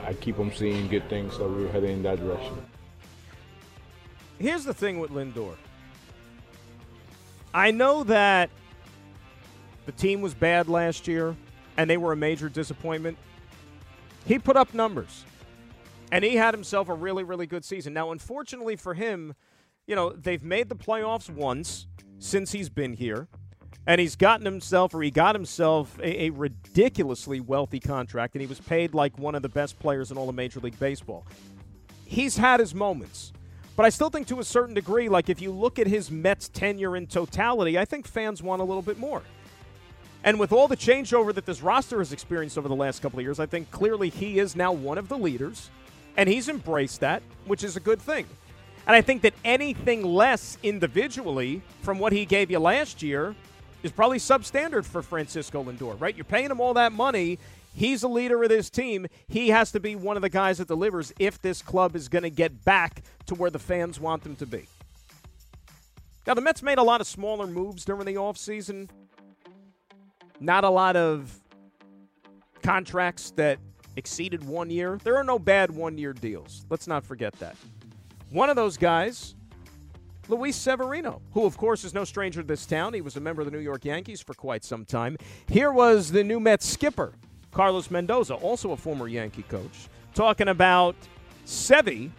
I 0.06 0.14
keep 0.14 0.36
them 0.36 0.52
seeing 0.52 0.88
good 0.88 1.08
things 1.08 1.38
that 1.38 1.48
we're 1.48 1.70
heading 1.70 1.98
in 1.98 2.02
that 2.04 2.18
direction. 2.18 2.56
Here's 4.38 4.64
the 4.64 4.72
thing 4.72 4.98
with 4.98 5.10
Lindor. 5.10 5.54
I 7.52 7.70
know 7.70 8.04
that 8.04 8.50
the 9.86 9.92
team 9.92 10.20
was 10.20 10.34
bad 10.34 10.68
last 10.68 11.08
year 11.08 11.36
and 11.76 11.88
they 11.88 11.96
were 11.96 12.12
a 12.12 12.16
major 12.16 12.48
disappointment. 12.48 13.18
He 14.24 14.38
put 14.38 14.56
up 14.56 14.72
numbers 14.74 15.24
and 16.12 16.24
he 16.24 16.36
had 16.36 16.54
himself 16.54 16.88
a 16.88 16.94
really, 16.94 17.24
really 17.24 17.46
good 17.46 17.64
season. 17.64 17.92
Now, 17.92 18.12
unfortunately 18.12 18.76
for 18.76 18.94
him, 18.94 19.34
you 19.86 19.96
know, 19.96 20.10
they've 20.10 20.42
made 20.42 20.68
the 20.68 20.76
playoffs 20.76 21.28
once 21.28 21.86
since 22.18 22.52
he's 22.52 22.68
been 22.68 22.92
here. 22.92 23.28
And 23.86 24.00
he's 24.00 24.14
gotten 24.14 24.44
himself, 24.44 24.94
or 24.94 25.02
he 25.02 25.10
got 25.10 25.34
himself, 25.34 25.98
a, 26.00 26.24
a, 26.26 26.30
ridiculously 26.30 27.40
wealthy 27.40 27.80
contract, 27.80 28.34
and 28.34 28.42
he 28.42 28.46
was 28.46 28.60
paid 28.60 28.92
like 28.92 29.18
one 29.18 29.34
of 29.34 29.40
the 29.40 29.48
best 29.48 29.78
players 29.78 30.10
in 30.10 30.18
all 30.18 30.28
of 30.28 30.34
Major 30.34 30.60
League 30.60 30.78
Baseball. 30.78 31.26
He's 32.04 32.36
had 32.36 32.60
his 32.60 32.74
moments. 32.74 33.32
But 33.76 33.86
I 33.86 33.88
still 33.88 34.10
think 34.10 34.26
to 34.28 34.40
a 34.40 34.44
certain 34.44 34.74
degree, 34.74 35.08
like 35.08 35.28
if 35.28 35.40
you 35.40 35.52
look 35.52 35.78
at 35.78 35.86
his 35.86 36.10
Mets 36.10 36.48
tenure 36.48 36.96
in 36.96 37.06
totality, 37.06 37.78
I 37.78 37.84
think 37.84 38.06
fans 38.06 38.42
want 38.42 38.60
a 38.60 38.64
little 38.64 38.82
bit 38.82 38.98
more. 38.98 39.22
And 40.22 40.38
with 40.38 40.52
all 40.52 40.68
the 40.68 40.76
changeover 40.76 41.34
that 41.34 41.46
this 41.46 41.62
roster 41.62 41.98
has 41.98 42.12
experienced 42.12 42.58
over 42.58 42.68
the 42.68 42.76
last 42.76 43.00
couple 43.00 43.18
of 43.18 43.24
years, 43.24 43.40
I 43.40 43.46
think 43.46 43.70
clearly 43.70 44.10
he 44.10 44.38
is 44.38 44.54
now 44.54 44.70
one 44.72 44.98
of 44.98 45.08
the 45.08 45.16
leaders, 45.16 45.70
and 46.16 46.28
he's 46.28 46.48
embraced 46.48 47.00
that, 47.00 47.22
which 47.46 47.64
is 47.64 47.76
a 47.76 47.80
good 47.80 48.02
thing. 48.02 48.26
And 48.86 48.94
I 48.94 49.00
think 49.00 49.22
that 49.22 49.34
anything 49.44 50.02
less 50.02 50.58
individually 50.62 51.62
from 51.82 51.98
what 51.98 52.12
he 52.12 52.26
gave 52.26 52.50
you 52.50 52.58
last 52.58 53.02
year 53.02 53.34
is 53.82 53.92
probably 53.92 54.18
substandard 54.18 54.84
for 54.84 55.00
Francisco 55.00 55.64
Lindor, 55.64 55.98
right? 55.98 56.14
You're 56.14 56.24
paying 56.24 56.50
him 56.50 56.60
all 56.60 56.74
that 56.74 56.92
money. 56.92 57.38
He's 57.74 58.02
a 58.02 58.08
leader 58.08 58.42
of 58.42 58.48
this 58.48 58.68
team. 58.68 59.06
He 59.28 59.48
has 59.48 59.72
to 59.72 59.80
be 59.80 59.96
one 59.96 60.16
of 60.16 60.22
the 60.22 60.28
guys 60.28 60.58
that 60.58 60.68
delivers 60.68 61.12
if 61.18 61.40
this 61.40 61.62
club 61.62 61.96
is 61.96 62.08
going 62.08 62.24
to 62.24 62.30
get 62.30 62.64
back 62.64 63.02
to 63.26 63.34
where 63.34 63.50
the 63.50 63.58
fans 63.58 64.00
want 64.00 64.22
them 64.22 64.36
to 64.36 64.46
be. 64.46 64.66
Now, 66.26 66.34
the 66.34 66.40
Mets 66.40 66.62
made 66.62 66.78
a 66.78 66.82
lot 66.82 67.00
of 67.00 67.06
smaller 67.06 67.46
moves 67.46 67.84
during 67.84 68.04
the 68.04 68.14
offseason. 68.14 68.88
Not 70.38 70.64
a 70.64 70.70
lot 70.70 70.96
of 70.96 71.40
contracts 72.62 73.30
that 73.32 73.58
exceeded 73.96 74.44
one 74.44 74.70
year. 74.70 74.98
There 75.02 75.16
are 75.16 75.24
no 75.24 75.38
bad 75.38 75.70
one 75.70 75.98
year 75.98 76.12
deals. 76.12 76.64
Let's 76.70 76.86
not 76.86 77.04
forget 77.04 77.32
that. 77.34 77.56
One 78.30 78.50
of 78.50 78.56
those 78.56 78.76
guys, 78.76 79.34
Luis 80.28 80.56
Severino, 80.56 81.20
who, 81.32 81.44
of 81.44 81.56
course, 81.56 81.84
is 81.84 81.92
no 81.92 82.04
stranger 82.04 82.42
to 82.42 82.46
this 82.46 82.64
town. 82.64 82.94
He 82.94 83.00
was 83.00 83.16
a 83.16 83.20
member 83.20 83.42
of 83.42 83.46
the 83.46 83.52
New 83.52 83.62
York 83.62 83.84
Yankees 83.84 84.20
for 84.20 84.34
quite 84.34 84.62
some 84.64 84.84
time. 84.84 85.16
Here 85.48 85.72
was 85.72 86.12
the 86.12 86.22
new 86.22 86.38
Mets 86.38 86.66
skipper, 86.66 87.14
Carlos 87.52 87.90
Mendoza, 87.90 88.34
also 88.34 88.72
a 88.72 88.76
former 88.76 89.08
Yankee 89.08 89.42
coach, 89.42 89.88
talking 90.14 90.48
about 90.48 90.94
Sevy 91.46 92.10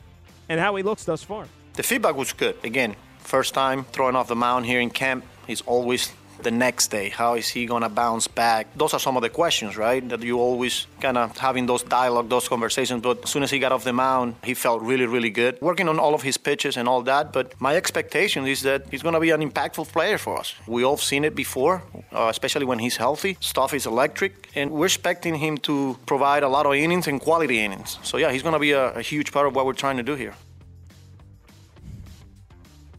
and 0.49 0.59
how 0.59 0.75
he 0.75 0.83
looks 0.83 1.05
thus 1.05 1.23
far. 1.23 1.47
The 1.73 1.83
feedback 1.83 2.15
was 2.15 2.33
good. 2.33 2.57
Again, 2.63 2.95
first 3.19 3.53
time 3.53 3.85
throwing 3.85 4.15
off 4.15 4.27
the 4.27 4.35
mound 4.35 4.65
here 4.65 4.79
in 4.79 4.89
camp. 4.89 5.23
He's 5.47 5.61
always 5.61 6.11
the 6.43 6.51
next 6.51 6.87
day? 6.87 7.09
How 7.09 7.35
is 7.35 7.47
he 7.49 7.65
going 7.65 7.83
to 7.83 7.89
bounce 7.89 8.27
back? 8.27 8.67
Those 8.75 8.93
are 8.93 8.99
some 8.99 9.15
of 9.17 9.21
the 9.21 9.29
questions, 9.29 9.77
right? 9.77 10.07
That 10.09 10.21
you 10.21 10.39
always 10.39 10.87
kind 10.99 11.17
of 11.17 11.37
having 11.37 11.65
those 11.65 11.83
dialogue, 11.83 12.29
those 12.29 12.47
conversations. 12.47 13.01
But 13.01 13.23
as 13.23 13.29
soon 13.29 13.43
as 13.43 13.51
he 13.51 13.59
got 13.59 13.71
off 13.71 13.83
the 13.83 13.93
mound, 13.93 14.35
he 14.43 14.53
felt 14.53 14.81
really, 14.81 15.05
really 15.05 15.29
good. 15.29 15.59
Working 15.61 15.87
on 15.87 15.99
all 15.99 16.13
of 16.13 16.21
his 16.21 16.37
pitches 16.37 16.77
and 16.77 16.87
all 16.87 17.01
that. 17.03 17.33
But 17.33 17.59
my 17.59 17.75
expectation 17.75 18.47
is 18.47 18.61
that 18.61 18.87
he's 18.91 19.01
going 19.01 19.13
to 19.13 19.19
be 19.19 19.31
an 19.31 19.41
impactful 19.41 19.87
player 19.89 20.17
for 20.17 20.37
us. 20.39 20.55
We 20.67 20.83
all 20.83 20.97
seen 20.97 21.23
it 21.23 21.35
before, 21.35 21.83
uh, 22.11 22.27
especially 22.29 22.65
when 22.65 22.79
he's 22.79 22.97
healthy. 22.97 23.37
Stuff 23.39 23.73
is 23.73 23.85
electric, 23.85 24.49
and 24.55 24.71
we're 24.71 24.85
expecting 24.85 25.35
him 25.35 25.57
to 25.59 25.97
provide 26.05 26.43
a 26.43 26.49
lot 26.49 26.65
of 26.65 26.73
innings 26.73 27.07
and 27.07 27.19
quality 27.19 27.59
innings. 27.59 27.99
So 28.03 28.17
yeah, 28.17 28.31
he's 28.31 28.43
going 28.43 28.53
to 28.53 28.59
be 28.59 28.71
a, 28.71 28.93
a 28.93 29.01
huge 29.01 29.31
part 29.31 29.47
of 29.47 29.55
what 29.55 29.65
we're 29.65 29.73
trying 29.73 29.97
to 29.97 30.03
do 30.03 30.15
here. 30.15 30.35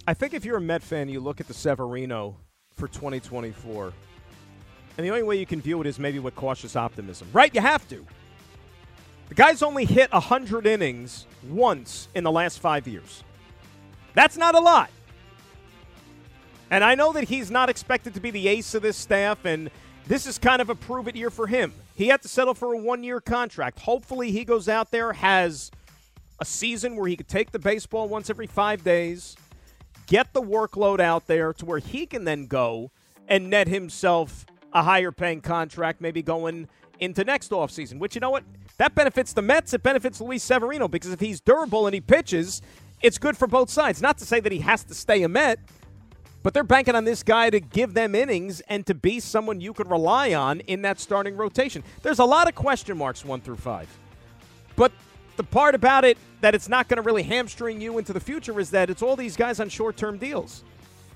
I 0.07 0.15
think 0.15 0.35
if 0.35 0.45
you're 0.45 0.57
a 0.57 0.61
Met 0.61 0.83
fan, 0.83 1.09
you 1.09 1.21
look 1.21 1.41
at 1.41 1.47
the 1.47 1.55
Severino 1.55 2.37
for 2.83 2.89
2024. 2.89 3.93
And 4.97 5.07
the 5.07 5.11
only 5.11 5.23
way 5.23 5.39
you 5.39 5.47
can 5.47 5.61
view 5.61 5.81
it 5.81 5.87
is 5.87 6.01
maybe 6.01 6.19
with 6.19 6.35
cautious 6.35 6.75
optimism. 6.75 7.29
Right? 7.33 7.55
You 7.55 7.61
have 7.61 7.89
to. 7.91 8.05
The 9.29 9.37
guy's 9.37 9.63
only 9.63 9.85
hit 9.85 10.13
100 10.13 10.67
innings 10.67 11.29
once 11.49 12.09
in 12.17 12.25
the 12.25 12.33
last 12.33 12.59
five 12.59 12.89
years. 12.89 13.23
That's 14.15 14.37
not 14.37 14.57
a 14.57 14.59
lot. 14.59 14.91
And 16.73 16.83
I 16.83 16.97
know 16.97 17.13
that 17.13 17.29
he's 17.29 17.53
not 17.53 17.71
expected 17.71 18.15
to 18.15 18.21
be 18.21 18.33
the 18.33 18.49
ace 18.49 18.75
of 18.75 18.83
this 18.83 18.97
staff, 18.97 19.45
and 19.45 19.71
this 20.09 20.27
is 20.27 20.37
kind 20.37 20.61
of 20.61 20.69
a 20.69 20.75
prove 20.75 21.07
it 21.07 21.15
year 21.15 21.31
for 21.31 21.47
him. 21.47 21.73
He 21.95 22.09
had 22.09 22.21
to 22.23 22.29
settle 22.29 22.53
for 22.53 22.75
a 22.75 22.79
one 22.79 23.05
year 23.05 23.21
contract. 23.21 23.79
Hopefully, 23.79 24.33
he 24.33 24.45
goes 24.45 24.69
out 24.69 24.91
there, 24.91 25.13
has 25.13 25.71
a 26.41 26.45
season 26.45 26.97
where 26.97 27.07
he 27.07 27.17
could 27.17 27.29
take 27.29 27.53
the 27.53 27.61
baseball 27.61 28.09
once 28.09 28.29
every 28.29 28.49
five 28.49 28.83
days, 28.83 29.37
get 30.13 30.35
the 30.35 30.43
workload 30.43 31.01
out 31.01 31.27
there 31.27 31.55
to 31.55 31.65
where 31.65 31.79
he 31.79 32.05
can 32.05 32.25
then 32.27 32.45
go 32.45 32.91
and 33.29 33.49
net 33.49 33.67
himself 33.67 34.45
a 34.75 34.83
higher 34.83 35.11
paying 35.11 35.41
contract, 35.41 36.03
maybe 36.03 36.21
going 36.21 36.69
into 37.01 37.25
next 37.25 37.51
offseason, 37.51 37.99
which 37.99 38.15
you 38.15 38.21
know 38.21 38.29
what? 38.29 38.45
That 38.77 38.95
benefits 38.95 39.33
the 39.33 39.41
Mets. 39.41 39.73
It 39.73 39.83
benefits 39.83 40.21
Luis 40.21 40.43
Severino 40.43 40.87
because 40.87 41.13
if 41.13 41.21
he's 41.21 41.41
durable 41.41 41.87
and 41.87 41.95
he 41.95 42.03
pitches, 42.03 42.61
it's 43.01 43.17
good 43.17 43.39
for 43.39 43.47
both 43.47 43.71
sides. 43.71 44.03
Not 44.03 44.19
to 44.19 44.27
say 44.27 44.39
that 44.39 44.53
he 44.53 44.59
has 44.59 44.85
to 44.85 44.95
stay 44.95 45.23
a 45.23 45.31
Met, 45.31 45.59
but 46.43 46.53
they're 46.53 46.63
banking 46.63 46.95
on 46.95 47.05
this 47.05 47.23
guy 47.23 47.49
to 47.49 47.59
give 47.59 47.95
them 47.95 48.15
innings 48.15 48.61
and 48.69 48.85
to 48.89 48.95
be 48.95 49.19
someone 49.19 49.63
you 49.63 49.73
could 49.73 49.91
rely 49.91 50.35
on 50.35 50.61
in 50.61 50.83
that 50.83 51.01
starting 51.01 51.39
rotation. 51.39 51.83
There's 52.03 52.19
a 52.19 52.25
lot 52.27 52.49
of 52.49 52.55
question 52.55 52.99
marks 52.99 53.25
one 53.25 53.41
through 53.41 53.57
five. 53.57 53.89
But 54.77 54.93
the 55.37 55.45
part 55.45 55.75
about 55.75 56.05
it 56.05 56.19
that 56.41 56.55
it's 56.55 56.69
not 56.69 56.89
going 56.89 56.97
to 56.97 57.03
really 57.03 57.23
hamstring 57.23 57.81
you 57.81 57.99
into 57.99 58.13
the 58.13 58.21
future 58.21 58.59
is 58.61 58.71
that 58.71 58.91
it's 58.91 59.03
all 59.03 59.17
these 59.17 59.37
guys 59.37 59.61
on 59.61 59.69
short 59.69 59.97
term 59.97 60.19
deals, 60.19 60.65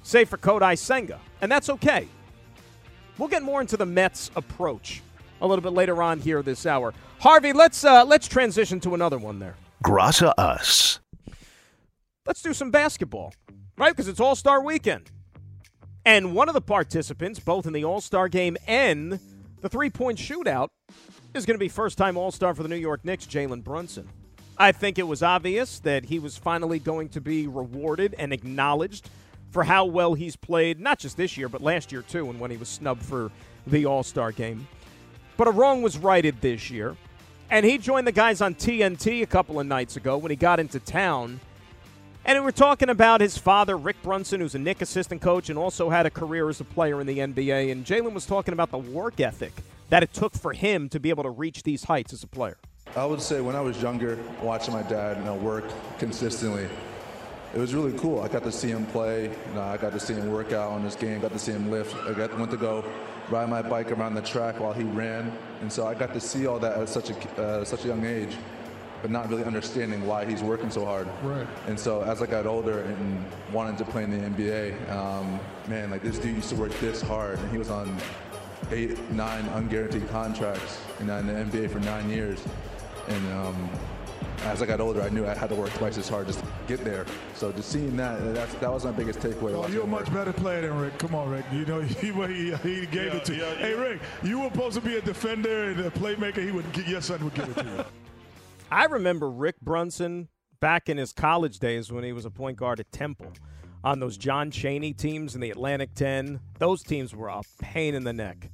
save 0.03 0.29
for 0.29 0.39
Kodai 0.39 0.79
Senga. 0.79 1.21
And 1.41 1.51
that's 1.51 1.69
okay. 1.69 2.09
We'll 3.19 3.29
get 3.29 3.43
more 3.43 3.61
into 3.61 3.77
the 3.77 3.87
Mets' 3.87 4.31
approach 4.37 5.03
a 5.41 5.47
little 5.47 5.63
bit 5.63 5.73
later 5.73 6.03
on 6.03 6.21
here 6.21 6.43
this 6.43 6.67
hour. 6.67 6.95
Harvey, 7.21 7.53
let's 7.53 7.85
uh, 7.85 8.05
let's 8.05 8.29
transition 8.29 8.81
to 8.81 8.95
another 8.95 9.19
one 9.19 9.39
there. 9.39 9.57
Graca 9.85 10.33
us. 10.39 11.01
Let's 12.27 12.43
do 12.43 12.53
some 12.53 12.71
basketball, 12.71 13.35
right? 13.79 13.91
Because 13.91 14.09
it's 14.09 14.21
All 14.21 14.35
Star 14.35 14.63
Weekend, 14.63 15.11
and 16.05 16.35
one 16.35 16.49
of 16.49 16.55
the 16.55 16.61
participants, 16.61 17.41
both 17.41 17.67
in 17.67 17.73
the 17.73 17.85
All 17.85 18.01
Star 18.01 18.29
game 18.29 18.57
and 18.67 19.19
the 19.61 19.69
three 19.69 19.91
point 19.91 20.19
shootout, 20.19 20.69
is 21.37 21.47
going 21.47 21.55
to 21.55 21.59
be 21.59 21.69
first 21.69 21.99
time 21.99 22.17
All 22.17 22.33
Star 22.33 22.55
for 22.55 22.63
the 22.63 22.69
New 22.69 22.77
York 22.77 23.05
Knicks, 23.05 23.27
Jalen 23.27 23.63
Brunson. 23.63 24.09
I 24.59 24.73
think 24.73 24.99
it 24.99 25.07
was 25.07 25.23
obvious 25.23 25.81
that 25.81 26.07
he 26.07 26.19
was 26.19 26.39
finally 26.39 26.79
going 26.79 27.11
to 27.11 27.21
be 27.21 27.47
rewarded 27.47 28.15
and 28.19 28.33
acknowledged 28.33 29.11
for 29.51 29.63
how 29.63 29.85
well 29.85 30.15
he's 30.15 30.35
played, 30.35 30.81
not 30.81 30.99
just 30.99 31.17
this 31.17 31.37
year, 31.37 31.49
but 31.49 31.61
last 31.61 31.93
year 31.93 32.03
too, 32.03 32.31
and 32.31 32.41
when 32.41 32.51
he 32.51 32.57
was 32.57 32.69
snubbed 32.69 33.03
for 33.03 33.31
the 33.67 33.85
All 33.85 34.03
Star 34.03 34.33
game. 34.33 34.67
But 35.37 35.47
a 35.47 35.51
wrong 35.51 35.83
was 35.83 35.99
righted 35.99 36.41
this 36.41 36.71
year. 36.71 36.97
And 37.51 37.65
he 37.65 37.79
joined 37.79 38.07
the 38.07 38.13
guys 38.13 38.41
on 38.41 38.55
TNT 38.55 39.23
a 39.23 39.27
couple 39.27 39.61
of 39.61 39.67
nights 39.67 39.97
ago 39.97 40.17
when 40.17 40.31
he 40.31 40.37
got 40.37 40.59
into 40.59 40.81
town. 40.81 41.39
And 42.25 42.39
we 42.39 42.45
were 42.45 42.51
talking 42.51 42.89
about 42.89 43.21
his 43.21 43.39
father, 43.39 43.77
Rick 43.77 44.03
Brunson, 44.03 44.41
who's 44.41 44.57
a 44.57 44.59
Knick 44.59 44.81
assistant 44.83 45.21
coach 45.21 45.49
and 45.49 45.57
also 45.57 45.89
had 45.89 46.07
a 46.07 46.11
career 46.11 46.49
as 46.49 46.61
a 46.61 46.65
player 46.65 47.01
in 47.01 47.07
the 47.07 47.19
NBA. 47.19 47.71
And 47.71 47.85
Jalen 47.85 48.15
was 48.15 48.27
talking 48.27 48.53
about 48.53 48.73
the 48.73 48.79
work 48.79 49.21
ethic 49.21 49.53
that 49.89 50.03
it 50.03 50.13
took 50.13 50.35
for 50.35 50.53
him 50.53 50.89
to 50.91 51.01
be 51.01 51.11
able 51.11 51.23
to 51.23 51.31
reach 51.31 51.63
these 51.63 51.85
heights 51.85 52.13
as 52.13 52.23
a 52.23 52.27
player. 52.27 52.59
I 52.95 53.05
would 53.05 53.21
say 53.21 53.41
when 53.41 53.57
I 53.57 53.61
was 53.61 53.81
younger, 53.83 54.19
watching 54.43 54.73
my 54.73 54.83
dad 54.83 55.19
you 55.19 55.25
know, 55.25 55.35
work 55.35 55.65
consistently, 55.99 56.69
it 57.55 57.59
was 57.59 57.75
really 57.75 57.97
cool. 57.99 58.21
I 58.21 58.29
got 58.29 58.43
to 58.45 58.53
see 58.53 58.69
him 58.69 58.87
play. 58.87 59.25
You 59.25 59.55
know, 59.55 59.63
I 59.63 59.77
got 59.77 59.93
to 59.93 60.01
see 60.01 60.15
him 60.15 60.31
work 60.31 60.53
out 60.53 60.73
on 60.73 60.83
this 60.83 60.95
game. 60.95 61.21
Got 61.21 61.33
to 61.33 61.39
see 61.39 61.53
him 61.53 61.71
lift. 61.71 61.95
I 62.07 62.13
got, 62.13 62.37
went 62.39 62.51
to 62.51 62.57
go 62.57 62.85
ride 63.31 63.49
my 63.49 63.63
bike 63.63 63.91
around 63.91 64.15
the 64.15 64.23
track 64.23 64.61
while 64.61 64.73
he 64.73 64.85
ran, 64.85 65.33
and 65.61 65.73
so 65.73 65.87
I 65.87 65.95
got 65.95 66.13
to 66.15 66.21
see 66.21 66.47
all 66.47 66.59
that 66.59 66.79
at 66.79 66.89
such 66.89 67.11
a 67.11 67.43
uh, 67.43 67.65
such 67.65 67.85
a 67.85 67.89
young 67.89 68.05
age, 68.05 68.37
but 69.03 69.11
not 69.11 69.29
really 69.29 69.45
understanding 69.45 70.07
why 70.07 70.25
he's 70.25 70.43
working 70.43 70.71
so 70.71 70.85
hard. 70.85 71.09
Right. 71.23 71.47
And 71.67 71.79
so 71.79 72.03
as 72.03 72.23
I 72.23 72.27
got 72.27 72.47
older 72.47 72.81
and 72.81 73.25
wanted 73.53 73.79
to 73.79 73.85
play 73.85 74.05
in 74.05 74.11
the 74.11 74.29
NBA, 74.29 74.91
um, 74.91 75.41
man, 75.69 75.91
like 75.91 76.03
this 76.03 76.19
dude 76.19 76.37
used 76.37 76.51
to 76.51 76.57
work 76.57 76.73
this 76.81 77.01
hard, 77.01 77.39
and 77.39 77.51
he 77.51 77.59
was 77.59 77.71
on 77.71 77.97
eight, 78.71 78.99
nine 79.13 79.45
unguaranteed 79.51 80.09
contracts 80.11 80.81
and 81.01 81.11
in 81.11 81.27
the 81.27 81.33
NBA 81.59 81.71
for 81.71 81.81
nine 81.81 82.09
years. 82.11 82.43
And 83.09 83.33
um, 83.33 83.71
as 84.45 84.63
I 84.63 84.67
got 84.67 84.81
older, 84.81 85.03
I 85.03 85.09
knew 85.09 85.27
I 85.27 85.35
had 85.35 85.49
to 85.51 85.55
work 85.55 85.71
twice 85.75 85.97
as 85.99 86.09
hard 86.09 86.27
just 86.27 86.41
to 86.41 86.47
get 86.67 86.85
there. 86.85 87.07
So 87.35 87.53
just 87.53 87.71
seeing 87.71 87.97
that, 87.97 88.35
that's, 88.35 88.55
that 88.55 88.73
was 88.73 88.85
my 88.85 88.91
biggest 88.93 89.21
takeaway. 89.21 89.53
Oh, 89.55 89.67
you're 89.69 89.85
a 89.85 89.87
much 89.87 90.13
better 90.13 90.33
player 90.33 90.63
than 90.63 90.79
Rick. 90.79 90.99
Come 90.99 91.15
on, 91.15 91.29
Rick. 91.31 91.45
You 91.53 91.65
know, 91.65 91.81
he, 91.83 92.13
he, 92.13 92.55
he 92.57 92.87
gave 92.87 93.13
Yeah, 93.13 93.17
it 93.17 93.25
to 93.27 93.35
you. 93.35 93.43
yeah, 93.43 93.55
Hey, 93.57 93.71
yeah. 93.75 93.81
Rick, 93.81 94.01
you 94.23 94.41
were 94.41 94.51
supposed 94.51 94.75
to 94.75 94.81
be 94.81 94.97
a 94.97 95.01
defender 95.01 95.71
and 95.71 95.81
a 95.81 95.91
playmaker. 95.91 96.45
He 96.45 96.51
would, 96.51 96.65
your 96.87 97.01
son 97.01 97.23
would 97.25 97.35
give 97.35 97.49
it 97.49 97.57
to 97.59 97.65
you. 97.65 97.85
I 98.71 98.87
remember 98.87 99.31
Rick 99.31 99.61
Brunson 99.61 100.29
back 100.61 100.89
in 100.89 100.97
his 100.97 101.13
college 101.13 101.59
days 101.61 101.93
when 101.93 102.03
he 102.03 102.13
was 102.13 102.25
a 102.25 102.31
point 102.31 102.57
guard 102.57 102.81
at 102.81 102.91
Temple 102.91 103.33
on 103.87 104.01
those 104.01 104.17
John 104.17 104.51
Chaney 104.51 104.93
teams 104.93 105.37
in 105.37 105.41
the 105.41 105.53
Atlantic 105.53 105.95
10. 105.95 106.41
Those 106.59 106.83
teams 106.83 107.15
were 107.15 107.29
a 107.29 107.43
pain 107.61 107.95
in 107.95 108.03
the 108.03 108.13
neck 108.13 108.51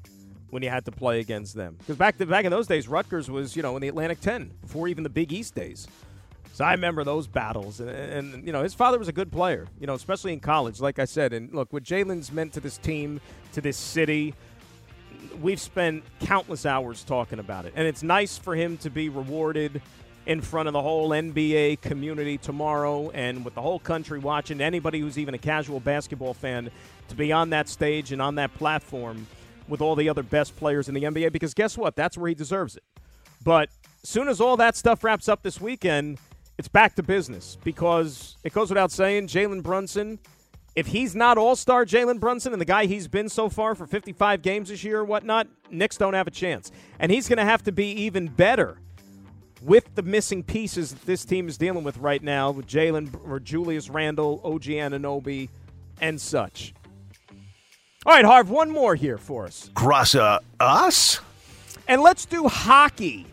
when 0.51 0.62
you 0.62 0.69
had 0.69 0.85
to 0.85 0.93
play 0.93 1.21
against 1.21 1.55
them. 1.55 1.77
Because 1.79 1.97
back, 1.97 2.19
back 2.19 2.45
in 2.45 2.51
those 2.51 2.67
days, 2.67 2.87
Rutgers 2.87 3.31
was, 3.31 3.57
you 3.57 3.62
know, 3.62 3.75
in 3.75 3.81
the 3.81 3.89
Atlantic 3.89 4.21
10 4.21 4.53
before 4.61 4.89
even 4.89 5.03
the 5.03 5.09
Big 5.09 5.33
East 5.33 5.55
days. 5.55 5.89
So 6.53 6.67
I 6.67 6.73
remember 6.73 7.03
those 7.03 7.27
battles. 7.27 7.81
And, 7.81 7.89
and, 7.89 8.47
you 8.47 8.53
know, 8.53 8.62
his 8.62 8.75
father 8.75 8.99
was 8.99 9.09
a 9.09 9.12
good 9.12 9.33
player, 9.33 9.67
you 9.81 9.87
know, 9.87 9.95
especially 9.95 10.35
in 10.35 10.41
college, 10.41 10.83
like 10.83 10.99
I 10.99 11.07
said. 11.07 11.33
And 11.33 11.51
look, 11.55 11.73
what 11.73 11.83
Jalen's 11.83 12.31
meant 12.31 12.53
to 12.53 12.61
this 12.61 12.77
team, 12.77 13.19
to 13.55 13.62
this 13.62 13.79
city, 13.79 14.35
we've 15.41 15.61
spent 15.61 16.05
countless 16.21 16.67
hours 16.67 17.05
talking 17.05 17.39
about 17.39 17.65
it. 17.65 17.73
And 17.75 17.89
it's 17.89 18.03
nice 18.03 18.37
for 18.37 18.55
him 18.55 18.77
to 18.79 18.91
be 18.91 19.09
rewarded 19.09 19.81
in 20.26 20.41
front 20.41 20.69
of 20.69 20.73
the 20.73 20.83
whole 20.83 21.11
NBA 21.11 21.81
community 21.81 22.38
tomorrow 22.38 23.11
and 23.11 23.45
with 23.45 23.55
the 23.55 23.62
whole 23.62 23.79
country 23.79 24.19
watching, 24.19 24.61
anybody 24.61 25.00
who's 25.00 25.19
even 25.19 25.35
a 25.35 25.38
casual 25.38 25.81
basketball 25.81 26.35
fan, 26.35 26.71
to 27.09 27.14
be 27.14 27.33
on 27.33 27.50
that 27.50 27.69
stage 27.69 28.12
and 28.12 28.23
on 28.23 28.37
that 28.37 28.55
platform 28.55 29.26
with 29.69 29.81
all 29.81 29.97
the 29.97 30.09
other 30.09 30.23
best 30.23 30.57
players 30.57 30.88
in 30.88 30.95
the 30.95 31.02
NBA 31.02 31.33
because 31.33 31.55
guess 31.55 31.76
what? 31.76 31.97
That's 31.97 32.17
where 32.17 32.29
he 32.29 32.35
deserves 32.35 32.76
it. 32.76 32.85
But 33.45 33.69
soon 34.05 34.29
as 34.29 34.41
all 34.41 34.57
that 34.59 34.76
stuff 34.76 35.02
wraps 35.02 35.29
up 35.29 35.43
this 35.43 35.61
weekend, 35.61 36.19
it's 36.59 36.69
back 36.69 36.95
to 36.97 37.02
business 37.02 37.59
because 37.64 38.37
it 38.45 38.52
goes 38.52 38.69
without 38.69 38.93
saying, 38.93 39.26
Jalen 39.26 39.62
Brunson, 39.62 40.19
if 40.76 40.87
he's 40.87 41.14
not 41.14 41.38
All 41.38 41.57
Star 41.57 41.85
Jalen 41.85 42.21
Brunson 42.21 42.52
and 42.52 42.61
the 42.61 42.67
guy 42.67 42.87
he's 42.87 43.09
been 43.09 43.29
so 43.29 43.49
far 43.49 43.75
for 43.75 43.87
55 43.87 44.43
games 44.43 44.69
this 44.69 44.85
year 44.85 45.00
or 45.00 45.05
whatnot, 45.05 45.49
Knicks 45.71 45.97
don't 45.97 46.14
have 46.14 46.26
a 46.26 46.31
chance. 46.31 46.71
And 46.99 47.11
he's 47.11 47.29
going 47.29 47.38
to 47.38 47.45
have 47.45 47.62
to 47.64 47.73
be 47.73 47.87
even 47.87 48.29
better 48.29 48.79
with 49.62 49.95
the 49.95 50.02
missing 50.02 50.42
pieces 50.42 50.90
that 50.90 51.07
this 51.07 51.25
team 51.25 51.49
is 51.49 51.57
dealing 51.57 51.85
with 51.85 51.97
right 51.99 52.23
now 52.23 52.50
with 52.50 52.66
Jalen 52.66 53.14
or 53.28 53.38
Julius 53.40 53.88
Randle, 53.88 54.40
OG 54.45 54.62
Anunoby, 54.62 55.49
and 56.00 56.21
such. 56.21 56.75
All 58.04 58.12
right, 58.12 58.25
Harv, 58.25 58.50
one 58.50 58.71
more 58.71 58.97
here 58.97 59.19
for 59.19 59.45
us. 59.45 59.71
Graca 59.75 60.38
uh, 60.61 60.64
us? 60.64 61.21
And 61.87 62.02
let's 62.02 62.26
do 62.26 62.49
hockey. 62.49 63.26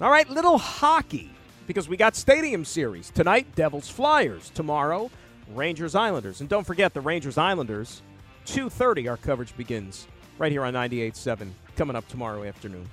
All 0.00 0.10
right, 0.10 0.28
little 0.30 0.58
hockey. 0.58 1.30
Because 1.66 1.88
we 1.88 1.96
got 1.96 2.14
Stadium 2.14 2.64
Series. 2.64 3.10
Tonight, 3.10 3.46
Devils 3.54 3.88
Flyers. 3.88 4.50
Tomorrow, 4.50 5.10
Rangers 5.54 5.94
Islanders. 5.94 6.40
And 6.40 6.48
don't 6.48 6.66
forget 6.66 6.94
the 6.94 7.00
Rangers 7.00 7.38
Islanders, 7.38 8.02
2.30 8.46 9.10
our 9.10 9.16
coverage 9.16 9.56
begins 9.56 10.06
right 10.38 10.52
here 10.52 10.64
on 10.64 10.74
98.7 10.74 11.50
coming 11.76 11.96
up 11.96 12.06
tomorrow 12.08 12.44
afternoon. 12.44 12.88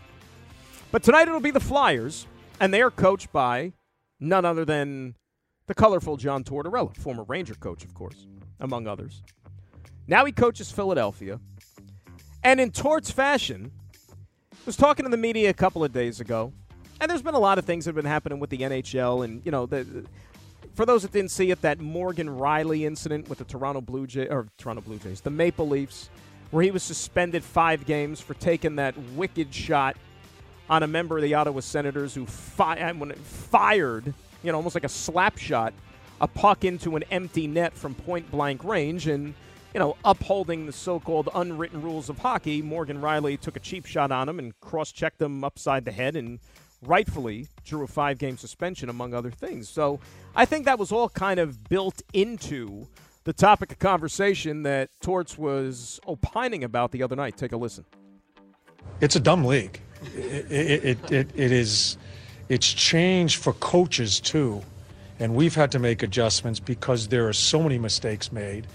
But 0.92 1.04
tonight 1.04 1.28
it'll 1.28 1.40
be 1.40 1.52
the 1.52 1.60
Flyers, 1.60 2.26
and 2.60 2.74
they 2.74 2.82
are 2.82 2.92
coached 2.92 3.32
by 3.32 3.74
none 4.20 4.46
other 4.46 4.66
than 4.66 5.16
the 5.68 5.76
colorful 5.76 6.18
John 6.18 6.44
Tortorella, 6.44 6.96
former 6.98 7.24
Ranger 7.24 7.56
coach, 7.56 7.84
of 7.84 7.94
course, 7.94 8.28
among 8.60 8.88
others. 8.88 9.22
Now 10.08 10.26
he 10.26 10.32
coaches 10.32 10.72
Philadelphia. 10.72 11.40
And 12.44 12.60
in 12.60 12.72
Torts 12.72 13.12
fashion, 13.12 13.72
was 14.66 14.76
talking 14.76 15.04
to 15.04 15.10
the 15.10 15.18
media 15.18 15.50
a 15.50 15.54
couple 15.54 15.84
of 15.84 15.92
days 15.92 16.20
ago, 16.20 16.54
and 17.02 17.10
there's 17.10 17.22
been 17.22 17.34
a 17.34 17.40
lot 17.40 17.58
of 17.58 17.66
things 17.66 17.86
that 17.86 17.90
have 17.90 17.96
been 17.96 18.06
happening 18.06 18.40
with 18.40 18.50
the 18.50 18.60
NHL, 18.60 19.26
and 19.26 19.42
you 19.44 19.52
know, 19.52 19.66
the, 19.66 20.06
for 20.76 20.86
those 20.86 21.02
that 21.02 21.12
didn't 21.12 21.32
see 21.32 21.50
it, 21.52 21.62
that 21.62 21.80
Morgan 21.80 22.28
Rielly 22.28 22.86
incident 22.86 23.30
with 23.30 23.40
the 23.40 23.46
Toronto 23.46 23.82
Blue 23.82 24.06
Jays 24.06 24.28
or 24.30 24.48
Toronto 24.58 24.82
Blue 24.82 24.98
Jays, 24.98 25.22
the 25.22 25.30
Maple 25.30 25.68
Leafs, 25.68 26.10
where 26.52 26.64
he 26.64 26.72
was 26.72 26.84
suspended 26.84 27.44
five 27.44 27.86
games 27.86 28.22
for 28.22 28.36
taking 28.36 28.76
that 28.76 28.96
wicked 29.16 29.54
shot 29.54 29.98
on 30.70 30.84
a 30.84 30.88
member 30.88 31.18
of 31.18 31.24
the 31.24 31.34
Ottawa 31.34 31.60
Senators 31.62 32.14
who 32.14 32.26
fi- 32.26 32.92
when 32.94 33.12
fired, 33.14 34.14
you 34.44 34.52
know, 34.52 34.58
almost 34.58 34.76
like 34.76 34.84
a 34.84 34.90
slap 34.90 35.38
shot, 35.38 35.74
a 36.22 36.28
puck 36.28 36.64
into 36.64 36.96
an 36.96 37.04
empty 37.12 37.48
net 37.48 37.74
from 37.74 37.96
point 37.96 38.30
blank 38.32 38.64
range, 38.64 39.08
and 39.08 39.34
you 39.74 39.80
know, 39.80 39.96
upholding 40.04 40.66
the 40.66 40.72
so-called 40.72 41.30
unwritten 41.36 41.82
rules 41.82 42.10
of 42.10 42.18
hockey, 42.18 42.62
Morgan 42.62 43.02
Rielly 43.02 43.40
took 43.40 43.56
a 43.56 43.60
cheap 43.60 43.86
shot 43.86 44.12
on 44.12 44.28
him 44.28 44.40
and 44.40 44.60
cross-checked 44.62 45.22
him 45.22 45.44
upside 45.44 45.86
the 45.86 45.92
head 45.92 46.16
and 46.16 46.40
rightfully 46.82 47.48
drew 47.66 47.84
a 47.84 47.88
five 47.88 48.18
game 48.18 48.38
suspension, 48.38 48.90
among 48.90 49.14
other 49.14 49.30
things. 49.30 49.70
So 49.70 50.00
I 50.36 50.46
think 50.46 50.66
that 50.66 50.80
was 50.80 50.92
all 50.92 51.10
kind 51.10 51.40
of 51.40 51.70
built 51.70 52.02
into 52.14 52.88
the 53.26 53.34
topic 53.34 53.72
of 53.72 53.80
conversation 53.80 54.64
that 54.64 54.90
Torts 55.02 55.38
was 55.38 56.00
opining 56.08 56.64
about 56.64 56.92
the 56.92 57.04
other 57.04 57.16
night. 57.16 57.38
Take 57.38 57.52
a 57.52 57.58
listen. 57.58 57.86
It's 59.02 59.16
a 59.16 59.20
dumb 59.20 59.46
league. 59.46 59.82
It, 60.16 60.52
it, 60.52 61.12
it, 61.12 61.30
it, 61.36 61.52
is, 61.52 61.98
it's 62.48 62.72
changed 62.72 63.38
for 63.38 63.54
coaches 63.54 64.20
too. 64.20 64.62
And 65.20 65.36
we've 65.36 65.56
had 65.56 65.72
to 65.74 65.80
make 65.80 66.02
adjustments 66.04 66.60
because 66.60 67.10
there 67.10 67.28
are 67.28 67.34
so 67.34 67.62
many 67.62 67.78
mistakes 67.78 68.32
made. 68.32 68.68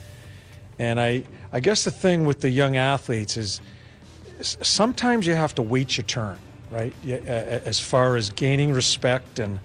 And 0.78 1.00
I, 1.00 1.24
I 1.52 1.60
guess 1.60 1.84
the 1.84 1.90
thing 1.90 2.26
with 2.26 2.40
the 2.40 2.50
young 2.50 2.76
athletes 2.76 3.36
is 3.36 3.60
sometimes 4.40 5.26
you 5.26 5.34
have 5.34 5.54
to 5.54 5.62
wait 5.62 5.96
your 5.96 6.04
turn 6.04 6.38
right? 6.74 6.92
As 7.06 7.78
far 7.78 8.16
as 8.16 8.30
gaining 8.30 8.72
respect 8.72 9.38
and 9.38 9.60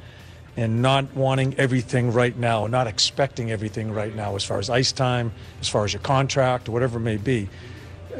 and 0.57 0.81
not 0.81 1.15
wanting 1.15 1.57
everything 1.57 2.11
right 2.11 2.35
now, 2.35 2.67
not 2.67 2.85
expecting 2.85 3.49
everything 3.49 3.93
right 3.93 4.13
now, 4.13 4.35
as 4.35 4.43
far 4.43 4.59
as 4.59 4.69
ice 4.69 4.91
time, 4.91 5.31
as 5.61 5.69
far 5.69 5.85
as 5.85 5.93
your 5.93 6.01
contract, 6.01 6.67
whatever 6.67 6.97
it 6.97 7.03
may 7.03 7.15
be. 7.15 7.47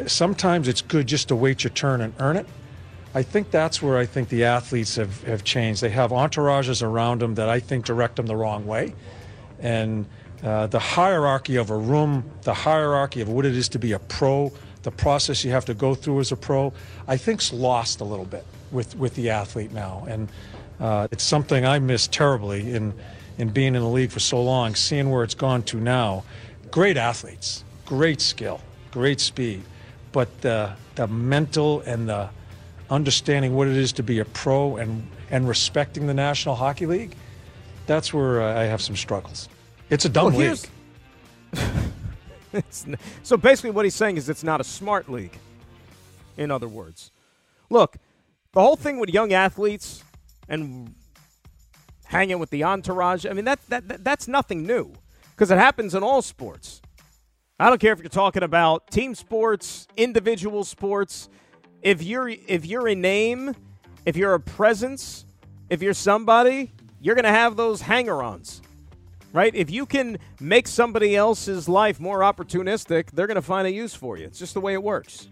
Sometimes 0.05 0.69
it's 0.69 0.81
good 0.81 1.05
just 1.05 1.27
to 1.29 1.36
wait 1.36 1.65
your 1.65 1.72
turn 1.72 2.00
and 2.00 2.13
earn 2.19 2.38
it. 2.38 2.48
I 3.13 3.24
think 3.24 3.50
that's 3.50 3.82
where 3.82 3.98
I 3.98 4.06
think 4.06 4.30
the 4.30 4.44
athletes 4.44 4.96
have, 4.96 5.24
have 5.24 5.44
changed. 5.44 5.82
They 5.82 5.89
have 5.89 6.12
entourages 6.12 6.84
around 6.84 7.22
them 7.22 7.36
that 7.36 7.50
I 7.50 7.60
think 7.60 7.86
direct 7.86 8.18
them 8.18 8.28
the 8.28 8.36
wrong 8.36 8.68
way. 8.68 8.94
And 9.60 10.06
uh, 10.44 10.68
the 10.68 10.80
hierarchy 10.80 11.56
of 11.56 11.72
a 11.72 11.78
room, 11.78 12.30
the 12.44 12.54
hierarchy 12.54 13.22
of 13.22 13.30
what 13.30 13.46
it 13.46 13.56
is 13.56 13.68
to 13.70 13.80
be 13.80 13.94
a 13.94 14.00
pro, 14.00 14.54
the 14.84 14.92
process 14.92 15.44
you 15.44 15.51
have 15.51 15.66
to 15.66 15.74
go 15.74 15.96
through 15.96 16.20
as 16.20 16.32
a 16.32 16.36
pro, 16.36 16.72
I 17.08 17.18
think's 17.18 17.51
lost 17.51 18.00
a 18.00 18.04
little 18.04 18.25
bit 18.25 18.46
with, 18.72 18.96
with 18.96 19.16
the 19.16 19.32
athlete 19.32 19.72
now. 19.72 20.06
And 20.08 20.30
uh, 20.80 21.08
it's 21.12 21.24
something 21.24 21.66
I 21.66 21.80
miss 21.80 22.08
terribly 22.08 22.72
in, 22.72 22.94
in 23.39 23.50
being 23.50 23.74
in 23.74 23.82
the 23.82 23.89
league 23.89 24.12
for 24.12 24.20
so 24.20 24.42
long, 24.42 24.75
seeing 24.75 25.10
where 25.10 25.24
it's 25.24 25.34
gone 25.34 25.63
to 25.63 25.78
now. 25.78 26.24
Great 26.70 26.96
athletes, 26.96 27.63
great 27.86 28.22
skill, 28.22 28.62
great 28.92 29.20
speed, 29.20 29.63
but 30.12 30.42
the, 30.42 30.74
the 30.94 31.08
mental 31.08 31.82
and 31.82 32.08
the 32.08 32.30
understanding 32.89 33.55
what 33.55 33.67
it 33.67 33.77
is 33.77 33.91
to 33.93 34.03
be 34.03 34.19
a 34.19 34.25
pro 34.25 34.77
and, 34.77 35.08
and 35.29 35.48
respecting 35.48 36.08
the 36.08 36.13
National 36.13 36.55
Hockey 36.55 36.86
League, 36.86 37.15
that's 37.86 38.13
where 38.13 38.41
uh, 38.41 38.60
I 38.60 38.63
have 38.63 38.81
some 38.81 38.96
struggles. 38.96 39.50
It's 39.89 40.05
a 40.05 40.10
dumb 40.10 40.34
well, 40.34 40.55
league. 42.53 42.63
so 43.24 43.38
basically, 43.38 43.72
what 43.72 43.86
he's 43.86 43.96
saying 43.96 44.17
is 44.17 44.29
it's 44.29 44.43
not 44.43 44.62
a 44.62 44.63
smart 44.63 45.10
league. 45.10 45.38
In 46.38 46.51
other 46.51 46.67
words, 46.67 47.12
look, 47.69 47.98
the 48.53 48.62
whole 48.62 48.75
thing 48.75 49.00
with 49.00 49.10
young 49.10 49.34
athletes 49.34 50.03
and 50.48 50.93
hanging 52.05 52.39
with 52.39 52.50
the 52.50 52.63
entourage, 52.63 53.25
I 53.25 53.34
mean, 53.34 53.46
that, 53.46 53.60
that, 53.69 53.88
that 53.88 54.03
that's 54.03 54.27
nothing 54.27 54.65
new 54.65 54.93
because 55.31 55.51
it 55.51 55.58
happens 55.58 55.96
in 55.96 56.03
all 56.03 56.22
sports. 56.22 56.81
I 57.60 57.69
don't 57.69 57.81
care 57.81 57.91
if 57.91 58.00
you're 58.00 58.08
talking 58.08 58.43
about 58.43 58.89
team 58.89 59.13
sports, 59.15 59.88
individual 59.98 60.63
sports. 60.63 61.27
If 61.81 62.03
you're 62.03 62.29
if 62.29 62.65
you're 62.65 62.87
a 62.87 62.96
name, 62.96 63.55
if 64.05 64.15
you're 64.15 64.33
a 64.33 64.39
presence, 64.39 65.25
if 65.70 65.81
you're 65.81 65.94
somebody, 65.94 66.72
you're 67.01 67.15
going 67.15 67.25
to 67.25 67.29
have 67.29 67.55
those 67.55 67.81
hanger-ons. 67.81 68.61
Right? 69.31 69.53
If 69.53 69.70
you 69.70 69.85
can 69.85 70.18
make 70.39 70.68
somebody 70.68 71.15
else's 71.15 71.70
life 71.70 72.00
more 72.00 72.20
opportunistic, 72.22 73.11
they're 73.11 73.27
going 73.27 73.35
to 73.35 73.42
find 73.44 73.68
a 73.68 73.72
use 73.72 73.94
for 73.94 74.18
you. 74.18 74.25
It's 74.25 74.39
just 74.39 74.55
the 74.55 74.61
way 74.61 74.74
it 74.74 74.81
works. 74.81 75.27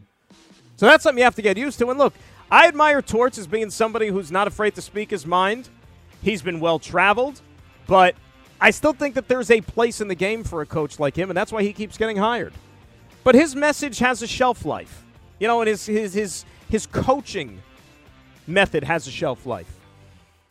So 0.76 0.86
that's 0.86 1.04
something 1.04 1.18
you 1.18 1.24
have 1.24 1.36
to 1.36 1.42
get 1.42 1.58
used 1.58 1.80
to. 1.80 1.90
And 1.90 1.98
look, 1.98 2.14
I 2.52 2.68
admire 2.68 3.02
Torts 3.02 3.40
as 3.40 3.48
being 3.48 3.72
somebody 3.72 4.10
who's 4.10 4.32
not 4.32 4.48
afraid 4.48 4.76
to 4.76 4.82
speak 4.82 5.10
his 5.10 5.26
mind. 5.26 5.68
He's 6.22 6.44
been 6.44 6.60
well 6.60 6.78
traveled, 6.78 7.42
but 7.88 8.16
I 8.62 8.70
still 8.70 8.94
think 8.94 9.16
that 9.16 9.28
there's 9.28 9.50
a 9.50 9.62
place 9.62 10.00
in 10.00 10.08
the 10.08 10.16
game 10.16 10.44
for 10.44 10.62
a 10.62 10.66
coach 10.66 11.00
like 11.00 11.16
him, 11.16 11.30
and 11.32 11.38
that's 11.38 11.52
why 11.52 11.64
he 11.64 11.74
keeps 11.74 11.98
getting 11.98 12.18
hired. 12.18 12.54
But 13.24 13.34
his 13.36 13.56
message 13.56 14.00
has 14.00 14.22
a 14.22 14.28
shelf 14.28 14.64
life. 14.64 15.04
You 15.40 15.48
know, 15.48 15.62
and 15.62 15.68
his 15.68 15.86
his 15.86 16.14
his 16.14 16.46
his 16.70 16.86
coaching 16.86 17.62
method 18.46 18.84
has 18.84 19.08
a 19.08 19.12
shelf 19.12 19.46
life. 19.46 19.74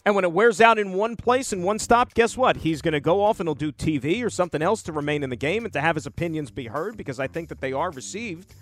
And 0.04 0.14
when 0.14 0.24
it 0.24 0.30
wears 0.30 0.60
out 0.60 0.78
in 0.78 0.92
one 0.92 1.16
place 1.16 1.52
and 1.52 1.64
one 1.64 1.80
stop, 1.80 2.14
guess 2.14 2.36
what? 2.36 2.58
He's 2.58 2.80
going 2.80 2.92
to 2.92 3.00
go 3.00 3.24
off 3.24 3.40
and 3.40 3.48
he'll 3.48 3.56
do 3.56 3.72
TV 3.72 4.24
or 4.24 4.30
something 4.30 4.62
else 4.62 4.80
to 4.84 4.92
remain 4.92 5.24
in 5.24 5.30
the 5.30 5.36
game 5.36 5.64
and 5.64 5.72
to 5.72 5.80
have 5.80 5.96
his 5.96 6.06
opinions 6.06 6.52
be 6.52 6.68
heard 6.68 6.96
because 6.96 7.18
I 7.18 7.26
think 7.26 7.48
that 7.48 7.60
they 7.60 7.72
are 7.72 7.90
received 7.90 8.54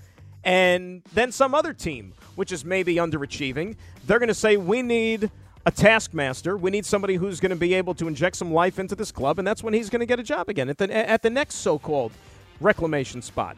and 0.45 1.03
then 1.15 1.33
some 1.33 1.55
other 1.55 1.73
team, 1.73 2.13
which 2.35 2.53
is 2.53 2.65
maybe 2.65 2.97
underachieving, 2.97 3.77
they're 4.07 4.19
going 4.19 4.29
to 4.29 4.35
say, 4.35 4.57
we 4.57 4.83
need 4.83 5.31
a 5.65 5.71
taskmaster. 5.71 6.57
We 6.59 6.71
need 6.71 6.85
somebody 6.85 7.17
who's 7.17 7.41
going 7.41 7.51
to 7.51 7.57
be 7.57 7.73
able 7.75 7.95
to 7.95 8.07
inject 8.07 8.37
some 8.37 8.53
life 8.53 8.79
into 8.79 8.95
this 8.95 9.11
club, 9.11 9.39
and 9.39 9.49
that's 9.49 9.63
when 9.63 9.73
he's 9.73 9.89
going 9.89 10.01
to 10.01 10.07
get 10.07 10.21
a 10.21 10.23
job 10.23 10.51
again 10.51 10.69
at 10.69 10.77
the, 10.77 10.95
at 10.95 11.23
the 11.23 11.31
next 11.31 11.57
so 11.57 11.79
called 11.79 12.13
reclamation 12.61 13.23
spot. 13.23 13.57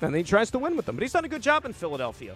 And 0.00 0.14
he 0.14 0.22
tries 0.22 0.50
to 0.52 0.58
win 0.58 0.76
with 0.76 0.86
them. 0.86 0.96
But 0.96 1.02
he's 1.02 1.12
done 1.12 1.24
a 1.24 1.28
good 1.28 1.42
job 1.42 1.64
in 1.64 1.72
Philadelphia. 1.72 2.34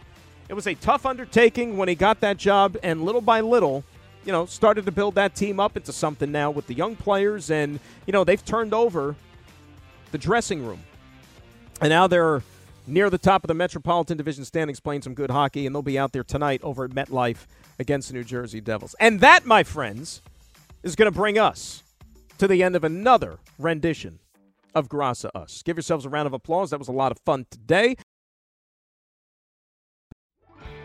It 0.48 0.54
was 0.54 0.66
a 0.66 0.74
tough 0.74 1.06
undertaking 1.06 1.76
when 1.76 1.88
he 1.88 1.94
got 1.94 2.20
that 2.20 2.36
job, 2.36 2.76
and 2.82 3.02
little 3.02 3.22
by 3.22 3.40
little, 3.40 3.82
you 4.26 4.32
know, 4.32 4.44
started 4.44 4.84
to 4.86 4.92
build 4.92 5.14
that 5.14 5.34
team 5.34 5.58
up 5.58 5.76
into 5.76 5.92
something 5.92 6.30
now 6.30 6.50
with 6.50 6.66
the 6.66 6.74
young 6.74 6.96
players, 6.96 7.50
and, 7.50 7.80
you 8.06 8.12
know, 8.12 8.24
they've 8.24 8.44
turned 8.44 8.74
over 8.74 9.16
the 10.12 10.18
dressing 10.18 10.64
room. 10.66 10.80
And 11.80 11.88
now 11.88 12.06
they're 12.06 12.42
near 12.86 13.08
the 13.08 13.18
top 13.18 13.42
of 13.42 13.48
the 13.48 13.54
Metropolitan 13.54 14.18
Division 14.18 14.44
standings 14.44 14.80
playing 14.80 15.02
some 15.02 15.14
good 15.14 15.30
hockey, 15.30 15.66
and 15.66 15.74
they'll 15.74 15.82
be 15.82 15.98
out 15.98 16.12
there 16.12 16.24
tonight 16.24 16.60
over 16.62 16.84
at 16.84 16.90
MetLife 16.90 17.46
against 17.78 18.08
the 18.08 18.14
New 18.14 18.24
Jersey 18.24 18.60
Devils. 18.60 18.94
And 19.00 19.20
that, 19.20 19.46
my 19.46 19.62
friends, 19.62 20.20
is 20.82 20.94
going 20.94 21.10
to 21.10 21.16
bring 21.16 21.38
us 21.38 21.82
to 22.36 22.46
the 22.46 22.62
end 22.62 22.76
of 22.76 22.84
another 22.84 23.38
rendition 23.58 24.18
of 24.74 24.88
Graca 24.88 25.30
Us. 25.34 25.62
Give 25.62 25.76
yourselves 25.76 26.04
a 26.04 26.08
round 26.08 26.26
of 26.26 26.32
applause. 26.32 26.70
That 26.70 26.78
was 26.78 26.88
a 26.88 26.92
lot 26.92 27.12
of 27.12 27.18
fun 27.24 27.46
today. 27.50 27.96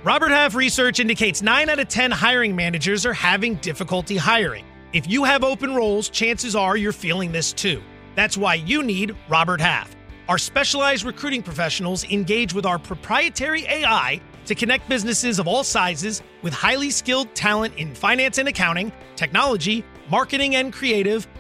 Robert 0.03 0.29
Half 0.29 0.55
research 0.55 0.99
indicates 0.99 1.41
9 1.41 1.69
out 1.69 1.79
of 1.79 1.89
10 1.89 2.11
hiring 2.11 2.55
managers 2.55 3.05
are 3.05 3.13
having 3.13 3.55
difficulty 3.55 4.15
hiring. 4.15 4.65
If 4.93 5.09
you 5.09 5.25
have 5.25 5.43
open 5.43 5.75
roles, 5.75 6.09
chances 6.09 6.55
are 6.55 6.77
you're 6.77 6.93
feeling 6.93 7.31
this 7.31 7.51
too. 7.51 7.81
That's 8.15 8.37
why 8.37 8.55
you 8.55 8.81
need 8.81 9.15
Robert 9.27 9.59
Half. 9.59 9.95
Our 10.29 10.37
specialized 10.37 11.03
recruiting 11.03 11.43
professionals 11.43 12.05
engage 12.05 12.53
with 12.53 12.65
our 12.65 12.79
proprietary 12.79 13.65
AI 13.65 14.21
to 14.45 14.55
connect 14.55 14.87
businesses 14.87 15.37
of 15.37 15.47
all 15.47 15.63
sizes 15.63 16.23
with 16.43 16.53
highly 16.53 16.89
skilled 16.91 17.33
talent 17.35 17.75
in 17.75 17.93
finance 17.93 18.37
and 18.37 18.47
accounting, 18.47 18.91
technology, 19.15 19.83
marketing 20.09 20.55
and 20.55 20.71
creative, 20.71 21.27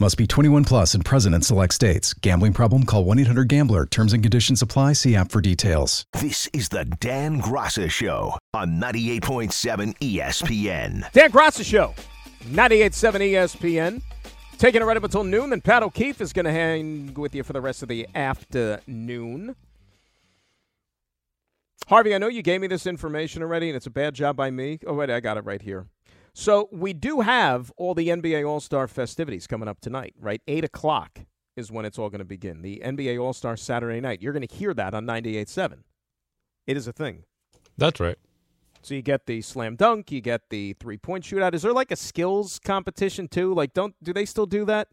Must 0.00 0.16
be 0.16 0.28
21 0.28 0.62
plus 0.62 0.94
and 0.94 1.04
present 1.04 1.34
in 1.34 1.42
select 1.42 1.74
states. 1.74 2.14
Gambling 2.14 2.52
problem? 2.52 2.84
Call 2.84 3.02
1 3.02 3.18
800 3.18 3.48
GAMBLER. 3.48 3.86
Terms 3.86 4.12
and 4.12 4.22
conditions 4.22 4.62
apply. 4.62 4.92
See 4.92 5.16
app 5.16 5.32
for 5.32 5.40
details. 5.40 6.04
This 6.20 6.48
is 6.52 6.68
the 6.68 6.84
Dan 6.84 7.42
Graca 7.42 7.90
Show 7.90 8.38
on 8.54 8.80
98.7 8.80 9.98
ESPN. 9.98 11.10
Dan 11.10 11.32
Graca 11.32 11.64
Show, 11.64 11.96
98.7 12.44 13.32
ESPN. 13.32 14.00
Taking 14.56 14.82
it 14.82 14.84
right 14.84 14.96
up 14.96 15.02
until 15.02 15.24
noon. 15.24 15.50
Then 15.50 15.60
Pat 15.60 15.82
O'Keefe 15.82 16.20
is 16.20 16.32
going 16.32 16.46
to 16.46 16.52
hang 16.52 17.12
with 17.14 17.34
you 17.34 17.42
for 17.42 17.52
the 17.52 17.60
rest 17.60 17.82
of 17.82 17.88
the 17.88 18.06
afternoon. 18.14 19.56
Harvey, 21.88 22.14
I 22.14 22.18
know 22.18 22.28
you 22.28 22.42
gave 22.42 22.60
me 22.60 22.68
this 22.68 22.86
information 22.86 23.42
already, 23.42 23.68
and 23.68 23.76
it's 23.76 23.86
a 23.86 23.90
bad 23.90 24.14
job 24.14 24.36
by 24.36 24.52
me. 24.52 24.78
Oh, 24.86 24.94
wait, 24.94 25.10
I 25.10 25.18
got 25.18 25.38
it 25.38 25.44
right 25.44 25.62
here. 25.62 25.86
So 26.38 26.68
we 26.70 26.92
do 26.92 27.22
have 27.22 27.72
all 27.76 27.94
the 27.94 28.10
NBA 28.10 28.48
All 28.48 28.60
Star 28.60 28.86
festivities 28.86 29.48
coming 29.48 29.66
up 29.66 29.80
tonight, 29.80 30.14
right? 30.20 30.40
8 30.46 30.62
o'clock 30.62 31.26
is 31.56 31.72
when 31.72 31.84
it's 31.84 31.98
all 31.98 32.10
going 32.10 32.20
to 32.20 32.24
begin. 32.24 32.62
The 32.62 32.80
NBA 32.84 33.20
All 33.20 33.32
Star 33.32 33.56
Saturday 33.56 34.00
night. 34.00 34.22
You're 34.22 34.32
going 34.32 34.46
to 34.46 34.54
hear 34.54 34.72
that 34.74 34.94
on 34.94 35.04
98.7. 35.04 35.78
It 36.68 36.76
is 36.76 36.86
a 36.86 36.92
thing. 36.92 37.24
That's 37.76 37.98
right. 37.98 38.14
So 38.82 38.94
you 38.94 39.02
get 39.02 39.26
the 39.26 39.42
slam 39.42 39.74
dunk, 39.74 40.12
you 40.12 40.20
get 40.20 40.42
the 40.48 40.74
three 40.74 40.96
point 40.96 41.24
shootout. 41.24 41.54
Is 41.54 41.62
there 41.62 41.72
like 41.72 41.90
a 41.90 41.96
skills 41.96 42.60
competition 42.60 43.26
too? 43.26 43.52
Like, 43.52 43.74
don't 43.74 43.96
do 44.00 44.12
they 44.12 44.24
still 44.24 44.46
do 44.46 44.64
that? 44.66 44.90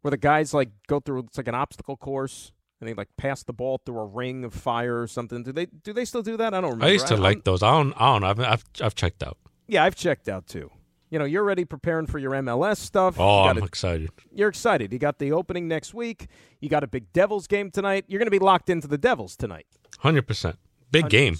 Where 0.00 0.10
the 0.10 0.16
guys 0.16 0.54
like 0.54 0.70
go 0.86 0.98
through 0.98 1.24
it's 1.24 1.36
like 1.36 1.48
an 1.48 1.54
obstacle 1.54 1.98
course 1.98 2.52
and 2.80 2.88
they 2.88 2.94
like 2.94 3.08
pass 3.18 3.42
the 3.42 3.52
ball 3.52 3.82
through 3.84 3.98
a 3.98 4.06
ring 4.06 4.44
of 4.44 4.54
fire 4.54 5.02
or 5.02 5.06
something. 5.06 5.42
Do 5.42 5.52
they 5.52 5.66
do 5.66 5.92
they 5.92 6.06
still 6.06 6.22
do 6.22 6.38
that? 6.38 6.54
I 6.54 6.62
don't 6.62 6.70
remember. 6.70 6.86
I 6.86 6.92
used 6.92 7.08
to 7.08 7.16
I, 7.16 7.18
like 7.18 7.36
I'm- 7.36 7.42
those. 7.44 7.62
I 7.62 7.70
don't. 7.72 7.92
I 8.00 8.12
don't 8.12 8.22
know. 8.22 8.28
I've, 8.28 8.40
I've 8.40 8.64
I've 8.80 8.94
checked 8.94 9.22
out. 9.22 9.36
Yeah, 9.70 9.84
I've 9.84 9.94
checked 9.94 10.28
out 10.28 10.46
too. 10.46 10.70
You 11.10 11.18
know, 11.18 11.24
you're 11.24 11.42
already 11.42 11.64
preparing 11.64 12.06
for 12.06 12.18
your 12.18 12.32
MLS 12.32 12.76
stuff. 12.78 13.18
Oh, 13.18 13.44
I'm 13.44 13.58
a- 13.58 13.64
excited. 13.64 14.10
You're 14.32 14.48
excited. 14.48 14.92
You 14.92 14.98
got 14.98 15.18
the 15.18 15.32
opening 15.32 15.66
next 15.68 15.94
week. 15.94 16.26
You 16.60 16.68
got 16.68 16.84
a 16.84 16.86
big 16.86 17.12
Devils 17.12 17.46
game 17.46 17.70
tonight. 17.70 18.04
You're 18.08 18.18
going 18.18 18.26
to 18.26 18.30
be 18.30 18.38
locked 18.38 18.68
into 18.68 18.86
the 18.86 18.98
Devils 18.98 19.36
tonight. 19.36 19.66
Hundred 20.00 20.26
percent. 20.26 20.56
Big 20.90 21.08
game. 21.08 21.36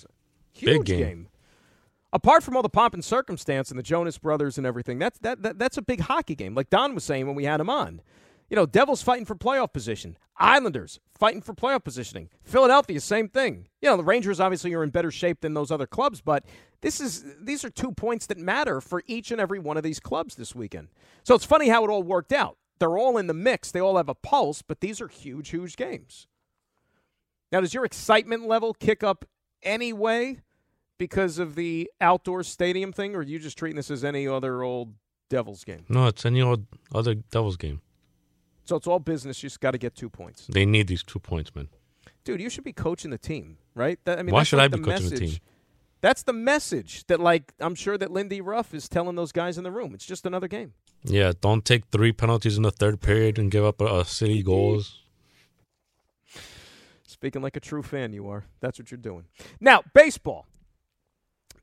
Huge 0.53 0.79
Big 0.79 0.85
game. 0.85 1.29
Apart 2.13 2.43
from 2.43 2.57
all 2.57 2.63
the 2.63 2.69
pomp 2.69 2.95
and 2.95 3.05
circumstance 3.05 3.71
and 3.71 3.79
the 3.79 3.83
Jonas 3.85 4.19
Brothers 4.19 4.59
and 4.59 4.67
everything, 4.67 4.99
that's 4.99 5.19
that, 5.21 5.43
that 5.43 5.59
that's 5.59 5.77
a 5.77 5.83
big 5.83 6.01
hockey 6.01 6.35
game. 6.35 6.55
Like 6.55 6.71
Don 6.71 6.95
was 6.95 7.05
saying 7.05 7.27
when 7.27 7.37
we 7.37 7.45
had 7.45 7.61
him 7.61 7.71
on. 7.71 8.01
You 8.51 8.57
know, 8.57 8.67
Devils 8.67 9.01
fighting 9.01 9.25
for 9.25 9.37
playoff 9.37 9.73
position. 9.73 10.19
Islanders 10.37 10.99
fighting 11.17 11.41
for 11.41 11.55
playoff 11.55 11.85
positioning. 11.85 12.31
Philadelphia, 12.43 13.01
same 13.01 13.29
thing. 13.29 13.69
You 13.81 13.89
know, 13.89 13.97
the 13.97 14.05
Rangers 14.05 14.41
obviously 14.41 14.75
are 14.75 14.83
in 14.83 14.91
better 14.91 15.13
shape 15.13 15.41
than 15.41 15.55
those 15.55 15.71
other 15.71 15.87
clubs, 15.87 16.21
but 16.21 16.45
this 16.81 17.01
is 17.01 17.25
these 17.41 17.65
are 17.65 17.71
two 17.71 17.93
points 17.93 18.27
that 18.27 18.39
matter 18.39 18.81
for 18.81 19.03
each 19.07 19.31
and 19.31 19.41
every 19.41 19.61
one 19.61 19.77
of 19.77 19.83
these 19.83 20.01
clubs 20.01 20.35
this 20.35 20.55
weekend. 20.55 20.89
So 21.23 21.35
it's 21.35 21.45
funny 21.45 21.69
how 21.69 21.85
it 21.85 21.91
all 21.91 22.03
worked 22.03 22.33
out. 22.33 22.57
They're 22.81 22.99
all 22.99 23.19
in 23.19 23.29
the 23.29 23.35
mix. 23.35 23.71
They 23.71 23.81
all 23.81 23.99
have 23.99 24.09
a 24.09 24.15
pulse, 24.15 24.63
but 24.63 24.81
these 24.81 25.01
are 25.01 25.09
huge, 25.09 25.51
huge 25.51 25.77
games. 25.77 26.27
Now, 27.53 27.61
does 27.61 27.75
your 27.75 27.85
excitement 27.85 28.49
level 28.49 28.75
kick 28.75 29.03
up 29.03 29.25
anyway 29.63 30.41
because 30.99 31.39
of 31.39 31.55
the 31.55 31.91
outdoor 32.01 32.43
stadium 32.43 32.93
thing, 32.93 33.15
or 33.15 33.19
are 33.19 33.23
you 33.23 33.39
just 33.39 33.59
treating 33.59 33.77
this 33.77 33.91
as 33.91 34.05
any 34.05 34.27
other 34.27 34.63
old 34.63 34.95
Devils 35.29 35.65
game? 35.65 35.85
No, 35.89 36.07
it's 36.07 36.25
any 36.25 36.41
old 36.41 36.67
other 36.95 37.15
Devils 37.15 37.57
game. 37.57 37.83
So 38.71 38.77
it's 38.77 38.87
all 38.87 39.01
business. 39.01 39.43
You 39.43 39.49
just 39.49 39.59
got 39.59 39.73
to 39.73 39.79
get 39.79 39.97
two 39.97 40.09
points. 40.09 40.47
They 40.49 40.65
need 40.65 40.87
these 40.87 41.03
two 41.03 41.19
points, 41.19 41.53
man. 41.57 41.67
Dude, 42.23 42.41
you 42.41 42.49
should 42.49 42.63
be 42.63 42.73
coaching 42.73 43.11
the 43.11 43.19
team, 43.19 43.59
right? 43.75 43.99
That, 44.05 44.21
I 44.21 44.23
mean, 44.23 44.33
Why 44.33 44.45
should 44.45 44.59
like 44.59 44.73
I 44.73 44.77
be 44.77 44.81
coaching 44.85 45.11
the 45.11 45.17
team? 45.17 45.39
That's 46.03 46.23
the 46.23 46.33
message 46.33 47.05
that, 47.09 47.19
like, 47.19 47.53
I'm 47.59 47.75
sure 47.75 47.99
that 47.99 48.13
Lindy 48.13 48.41
Ruff 48.41 48.73
is 48.73 48.89
telling 48.89 49.17
those 49.17 49.33
guys 49.33 49.59
in 49.59 49.65
the 49.65 49.73
room. 49.73 49.93
It's 49.93 50.07
just 50.07 50.25
another 50.25 50.47
game. 50.47 50.75
Yeah, 51.03 51.33
don't 51.41 51.65
take 51.65 51.87
three 51.87 52.13
penalties 52.13 52.57
in 52.57 52.63
the 52.63 52.71
third 52.71 53.01
period 53.01 53.41
and 53.41 53.51
give 53.51 53.65
up 53.65 53.81
a, 53.81 53.87
a 53.87 54.05
city 54.05 54.41
goals. 54.41 55.01
Speaking 57.03 57.43
like 57.43 57.57
a 57.57 57.61
true 57.61 57.83
fan, 57.83 58.13
you 58.13 58.29
are. 58.29 58.45
That's 58.61 58.79
what 58.79 58.93
you're 58.93 58.99
doing. 58.99 59.25
Now, 59.59 59.83
baseball. 59.95 60.47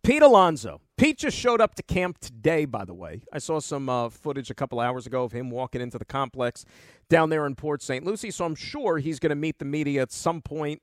Pete 0.08 0.24
Alonso. 0.24 0.80
Pete 0.96 1.18
just 1.18 1.38
showed 1.38 1.60
up 1.60 1.76
to 1.76 1.84
camp 1.84 2.18
today, 2.20 2.64
by 2.64 2.86
the 2.86 2.94
way. 2.94 3.24
I 3.34 3.40
saw 3.40 3.60
some 3.60 3.90
uh, 3.90 4.08
footage 4.08 4.50
a 4.50 4.54
couple 4.54 4.80
hours 4.80 5.06
ago 5.06 5.26
of 5.26 5.34
him 5.34 5.50
walking 5.50 5.82
into 5.82 5.98
the 5.98 6.06
complex 6.06 6.64
down 7.10 7.30
there 7.30 7.46
in 7.46 7.56
Port 7.56 7.82
St. 7.82 8.06
Lucie, 8.06 8.32
so 8.32 8.46
I'm 8.46 8.56
sure 8.56 9.00
he's 9.00 9.20
going 9.20 9.32
to 9.32 9.36
meet 9.36 9.60
the 9.60 9.66
media 9.66 10.02
at 10.02 10.14
some 10.14 10.42
point 10.42 10.82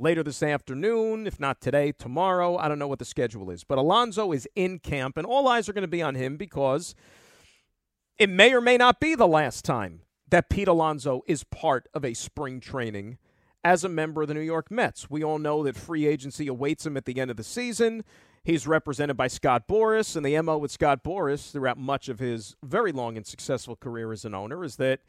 later 0.00 0.24
this 0.24 0.42
afternoon, 0.42 1.28
if 1.28 1.38
not 1.38 1.60
today, 1.60 1.92
tomorrow. 1.92 2.56
I 2.56 2.66
don't 2.66 2.80
know 2.80 2.88
what 2.88 2.98
the 2.98 3.04
schedule 3.04 3.50
is. 3.50 3.62
But 3.62 3.78
Alonso 3.78 4.32
is 4.32 4.48
in 4.56 4.80
camp, 4.80 5.16
and 5.16 5.24
all 5.24 5.46
eyes 5.46 5.68
are 5.68 5.72
going 5.72 5.82
to 5.82 5.88
be 5.88 6.02
on 6.02 6.16
him 6.16 6.36
because 6.36 6.96
it 8.18 8.28
may 8.28 8.52
or 8.52 8.60
may 8.60 8.76
not 8.76 8.98
be 8.98 9.14
the 9.14 9.28
last 9.28 9.64
time 9.64 10.00
that 10.28 10.50
Pete 10.50 10.66
Alonso 10.66 11.22
is 11.28 11.44
part 11.44 11.86
of 11.94 12.04
a 12.04 12.14
spring 12.14 12.58
training 12.58 13.18
as 13.62 13.84
a 13.84 13.88
member 13.88 14.22
of 14.22 14.28
the 14.28 14.34
New 14.34 14.40
York 14.40 14.72
Mets. 14.72 15.08
We 15.08 15.22
all 15.22 15.38
know 15.38 15.62
that 15.62 15.76
free 15.76 16.04
agency 16.04 16.48
awaits 16.48 16.84
him 16.84 16.96
at 16.96 17.04
the 17.04 17.20
end 17.20 17.30
of 17.30 17.36
the 17.36 17.44
season. 17.44 18.02
He's 18.46 18.64
represented 18.64 19.16
by 19.16 19.26
Scott 19.26 19.66
Boras, 19.66 20.14
and 20.14 20.24
the 20.24 20.40
MO 20.40 20.56
with 20.56 20.70
Scott 20.70 21.02
Boras 21.02 21.50
throughout 21.50 21.78
much 21.78 22.08
of 22.08 22.20
his 22.20 22.54
very 22.62 22.92
long 22.92 23.16
and 23.16 23.26
successful 23.26 23.74
career 23.74 24.12
as 24.12 24.24
an 24.24 24.36
owner 24.36 24.62
is 24.62 24.76
that 24.76 25.00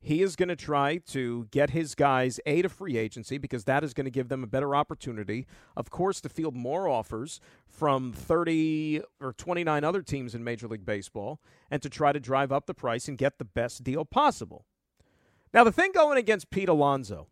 he 0.00 0.22
is 0.22 0.34
going 0.34 0.48
to 0.48 0.56
try 0.56 0.96
to 1.08 1.46
get 1.50 1.68
his 1.68 1.94
guys 1.94 2.40
a 2.46 2.62
to 2.62 2.70
free 2.70 2.96
agency 2.96 3.36
because 3.36 3.64
that 3.64 3.84
is 3.84 3.92
going 3.92 4.06
to 4.06 4.10
give 4.10 4.30
them 4.30 4.42
a 4.42 4.46
better 4.46 4.74
opportunity, 4.74 5.46
of 5.76 5.90
course, 5.90 6.22
to 6.22 6.30
field 6.30 6.56
more 6.56 6.88
offers 6.88 7.38
from 7.68 8.14
30 8.14 9.02
or 9.20 9.34
29 9.34 9.84
other 9.84 10.00
teams 10.00 10.34
in 10.34 10.42
Major 10.42 10.66
League 10.66 10.86
Baseball 10.86 11.38
and 11.70 11.82
to 11.82 11.90
try 11.90 12.12
to 12.12 12.18
drive 12.18 12.50
up 12.50 12.64
the 12.64 12.72
price 12.72 13.08
and 13.08 13.18
get 13.18 13.36
the 13.36 13.44
best 13.44 13.84
deal 13.84 14.06
possible. 14.06 14.64
Now, 15.52 15.64
the 15.64 15.72
thing 15.72 15.92
going 15.92 16.16
against 16.16 16.48
Pete 16.48 16.70
Alonso, 16.70 17.28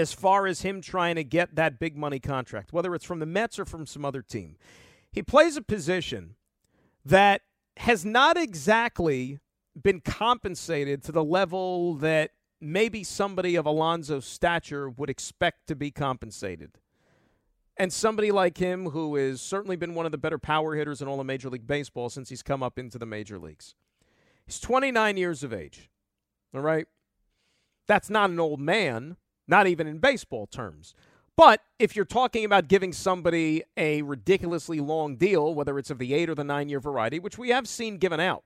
as 0.00 0.12
far 0.12 0.46
as 0.46 0.62
him 0.62 0.80
trying 0.80 1.14
to 1.16 1.24
get 1.24 1.54
that 1.54 1.78
big 1.78 1.96
money 1.96 2.18
contract, 2.18 2.72
whether 2.72 2.94
it's 2.94 3.04
from 3.04 3.18
the 3.18 3.26
Mets 3.26 3.58
or 3.58 3.64
from 3.64 3.86
some 3.86 4.04
other 4.04 4.22
team, 4.22 4.56
he 5.12 5.22
plays 5.22 5.56
a 5.56 5.62
position 5.62 6.36
that 7.04 7.42
has 7.76 8.04
not 8.04 8.36
exactly 8.36 9.38
been 9.80 10.00
compensated 10.00 11.02
to 11.04 11.12
the 11.12 11.24
level 11.24 11.94
that 11.94 12.32
maybe 12.60 13.04
somebody 13.04 13.56
of 13.56 13.66
Alonso's 13.66 14.26
stature 14.26 14.88
would 14.88 15.10
expect 15.10 15.66
to 15.66 15.76
be 15.76 15.90
compensated. 15.90 16.72
And 17.76 17.92
somebody 17.92 18.30
like 18.30 18.58
him, 18.58 18.90
who 18.90 19.16
has 19.16 19.40
certainly 19.40 19.76
been 19.76 19.94
one 19.94 20.04
of 20.04 20.12
the 20.12 20.18
better 20.18 20.38
power 20.38 20.74
hitters 20.74 21.00
in 21.00 21.08
all 21.08 21.20
of 21.20 21.26
Major 21.26 21.48
League 21.48 21.66
Baseball 21.66 22.10
since 22.10 22.28
he's 22.28 22.42
come 22.42 22.62
up 22.62 22.78
into 22.78 22.98
the 22.98 23.06
major 23.06 23.38
leagues. 23.38 23.74
He's 24.44 24.60
29 24.60 25.16
years 25.16 25.42
of 25.42 25.54
age. 25.54 25.88
All 26.54 26.60
right? 26.60 26.86
That's 27.86 28.10
not 28.10 28.30
an 28.30 28.38
old 28.38 28.60
man, 28.60 29.16
not 29.50 29.66
even 29.66 29.86
in 29.86 29.98
baseball 29.98 30.46
terms. 30.46 30.94
But 31.36 31.62
if 31.78 31.96
you're 31.96 32.04
talking 32.04 32.44
about 32.44 32.68
giving 32.68 32.92
somebody 32.92 33.62
a 33.76 34.02
ridiculously 34.02 34.80
long 34.80 35.16
deal, 35.16 35.54
whether 35.54 35.78
it's 35.78 35.90
of 35.90 35.98
the 35.98 36.14
eight 36.14 36.30
or 36.30 36.34
the 36.34 36.44
nine 36.44 36.68
year 36.68 36.80
variety, 36.80 37.18
which 37.18 37.36
we 37.36 37.50
have 37.50 37.66
seen 37.68 37.98
given 37.98 38.20
out 38.20 38.44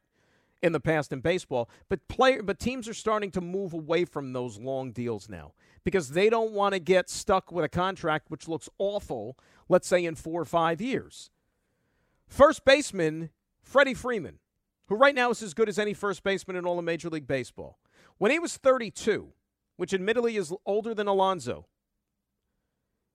in 0.63 0.73
the 0.73 0.81
past 0.81 1.13
in 1.13 1.21
baseball, 1.21 1.69
but 1.89 2.07
player 2.09 2.43
but 2.43 2.59
teams 2.59 2.89
are 2.89 2.95
starting 2.95 3.31
to 3.33 3.41
move 3.41 3.73
away 3.73 4.05
from 4.05 4.33
those 4.33 4.59
long 4.59 4.93
deals 4.93 5.29
now 5.29 5.53
because 5.85 6.11
they 6.11 6.31
don't 6.31 6.53
want 6.53 6.73
to 6.73 6.79
get 6.79 7.11
stuck 7.11 7.53
with 7.53 7.65
a 7.65 7.69
contract 7.69 8.31
which 8.31 8.49
looks 8.49 8.69
awful, 8.79 9.37
let's 9.69 9.87
say 9.87 10.05
in 10.05 10.15
four 10.15 10.41
or 10.41 10.47
five 10.47 10.81
years. 10.81 11.31
First 12.27 12.65
baseman, 12.65 13.31
Freddie 13.61 13.95
Freeman, 13.95 14.39
who 14.89 14.95
right 14.95 15.15
now 15.15 15.31
is 15.31 15.43
as 15.43 15.53
good 15.53 15.69
as 15.69 15.79
any 15.79 15.95
first 15.95 16.23
baseman 16.23 16.57
in 16.57 16.65
all 16.65 16.79
of 16.79 16.85
Major 16.85 17.11
League 17.11 17.27
Baseball. 17.27 17.79
When 18.19 18.31
he 18.31 18.39
was 18.39 18.57
32, 18.57 19.33
which 19.77 19.95
admittedly 19.95 20.37
is 20.37 20.53
older 20.67 20.95
than 20.95 21.07
Alonso, 21.07 21.67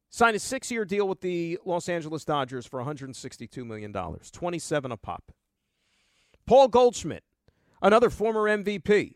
signed 0.10 0.36
a 0.36 0.39
six 0.39 0.72
year 0.72 0.86
deal 0.86 1.08
with 1.08 1.22
the 1.22 1.60
Los 1.65 1.88
Angeles 1.89 2.26
Dodgers 2.26 2.65
for 2.65 2.84
$162 2.84 3.65
million, 3.65 3.93
27 3.93 4.91
a 4.91 4.98
pop. 4.98 5.32
Paul 6.45 6.67
Goldschmidt, 6.67 7.24
another 7.82 8.10
former 8.10 8.41
MVP, 8.41 9.15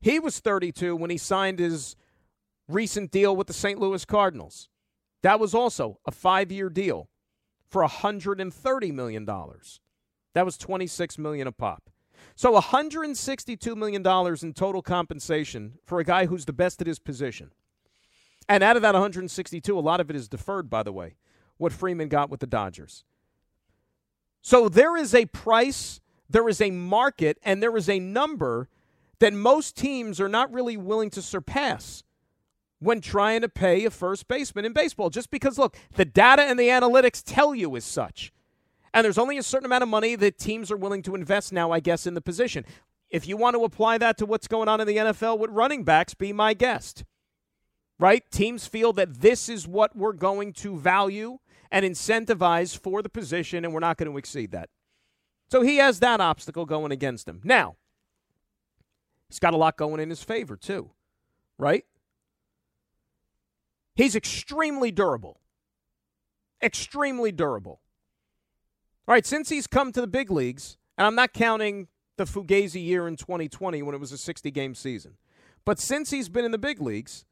he 0.00 0.20
was 0.20 0.38
32 0.40 0.94
when 0.94 1.10
he 1.10 1.16
signed 1.16 1.58
his 1.58 1.96
recent 2.68 3.10
deal 3.10 3.34
with 3.34 3.46
the 3.46 3.54
St. 3.54 3.80
Louis 3.80 4.04
Cardinals. 4.04 4.68
That 5.22 5.40
was 5.40 5.54
also 5.54 5.98
a 6.06 6.10
five 6.10 6.52
year 6.52 6.68
deal 6.68 7.08
for 7.70 7.82
$130 7.82 8.92
million. 8.92 9.24
That 9.24 10.44
was 10.44 10.58
26 10.58 11.18
million 11.18 11.46
a 11.46 11.52
pop. 11.52 11.88
So 12.34 12.58
$162 12.58 13.76
million 13.76 14.06
in 14.42 14.52
total 14.54 14.82
compensation 14.82 15.74
for 15.84 16.00
a 16.00 16.04
guy 16.04 16.26
who's 16.26 16.44
the 16.44 16.52
best 16.52 16.80
at 16.80 16.86
his 16.86 16.98
position. 16.98 17.50
And 18.48 18.62
out 18.62 18.76
of 18.76 18.82
that 18.82 18.94
162, 18.94 19.78
a 19.78 19.80
lot 19.80 20.00
of 20.00 20.10
it 20.10 20.16
is 20.16 20.28
deferred, 20.28 20.68
by 20.68 20.82
the 20.82 20.92
way, 20.92 21.16
what 21.56 21.72
Freeman 21.72 22.08
got 22.08 22.30
with 22.30 22.40
the 22.40 22.46
Dodgers. 22.46 23.04
So 24.42 24.68
there 24.68 24.96
is 24.96 25.14
a 25.14 25.26
price, 25.26 26.00
there 26.28 26.48
is 26.48 26.60
a 26.60 26.70
market, 26.70 27.38
and 27.42 27.62
there 27.62 27.76
is 27.76 27.88
a 27.88 27.98
number 27.98 28.68
that 29.20 29.32
most 29.32 29.76
teams 29.76 30.20
are 30.20 30.28
not 30.28 30.52
really 30.52 30.76
willing 30.76 31.08
to 31.10 31.22
surpass 31.22 32.02
when 32.78 33.00
trying 33.00 33.40
to 33.40 33.48
pay 33.48 33.86
a 33.86 33.90
first 33.90 34.28
baseman 34.28 34.66
in 34.66 34.72
baseball. 34.74 35.08
Just 35.08 35.30
because, 35.30 35.58
look, 35.58 35.76
the 35.94 36.04
data 36.04 36.42
and 36.42 36.58
the 36.58 36.68
analytics 36.68 37.22
tell 37.24 37.54
you 37.54 37.74
as 37.76 37.84
such. 37.84 38.32
And 38.94 39.04
there's 39.04 39.18
only 39.18 39.36
a 39.36 39.42
certain 39.42 39.66
amount 39.66 39.82
of 39.82 39.88
money 39.88 40.14
that 40.14 40.38
teams 40.38 40.70
are 40.70 40.76
willing 40.76 41.02
to 41.02 41.16
invest 41.16 41.52
now, 41.52 41.72
I 41.72 41.80
guess, 41.80 42.06
in 42.06 42.14
the 42.14 42.20
position. 42.22 42.64
If 43.10 43.26
you 43.26 43.36
want 43.36 43.56
to 43.56 43.64
apply 43.64 43.98
that 43.98 44.16
to 44.18 44.26
what's 44.26 44.48
going 44.48 44.68
on 44.68 44.80
in 44.80 44.86
the 44.86 44.96
NFL 44.96 45.38
with 45.38 45.50
running 45.50 45.82
backs, 45.84 46.14
be 46.14 46.32
my 46.32 46.54
guest. 46.54 47.04
Right? 47.98 48.22
Teams 48.30 48.66
feel 48.66 48.92
that 48.94 49.20
this 49.20 49.48
is 49.48 49.68
what 49.68 49.96
we're 49.96 50.12
going 50.12 50.52
to 50.54 50.78
value 50.78 51.38
and 51.70 51.84
incentivize 51.84 52.78
for 52.78 53.02
the 53.02 53.08
position, 53.08 53.64
and 53.64 53.74
we're 53.74 53.80
not 53.80 53.96
going 53.98 54.10
to 54.10 54.16
exceed 54.16 54.52
that. 54.52 54.70
So 55.50 55.62
he 55.62 55.76
has 55.78 56.00
that 56.00 56.20
obstacle 56.20 56.64
going 56.64 56.92
against 56.92 57.28
him. 57.28 57.40
Now, 57.44 57.76
he's 59.28 59.40
got 59.40 59.54
a 59.54 59.56
lot 59.56 59.76
going 59.76 60.00
in 60.00 60.08
his 60.08 60.22
favor, 60.22 60.56
too. 60.56 60.90
Right? 61.58 61.84
He's 63.96 64.16
extremely 64.16 64.90
durable. 64.90 65.40
extremely 66.62 67.30
durable. 67.30 67.80
All 69.06 69.12
right, 69.12 69.26
since 69.26 69.50
he's 69.50 69.66
come 69.66 69.92
to 69.92 70.00
the 70.00 70.06
big 70.06 70.30
leagues, 70.30 70.78
and 70.96 71.06
I'm 71.06 71.14
not 71.14 71.32
counting 71.32 71.88
the 72.16 72.24
Fugazi 72.24 72.82
year 72.82 73.06
in 73.06 73.16
2020 73.16 73.82
when 73.82 73.94
it 73.94 74.00
was 74.00 74.12
a 74.12 74.18
60 74.18 74.50
game 74.50 74.74
season, 74.74 75.16
but 75.64 75.78
since 75.78 76.10
he's 76.10 76.28
been 76.28 76.44
in 76.44 76.52
the 76.52 76.58
big 76.58 76.80
leagues, 76.80 77.24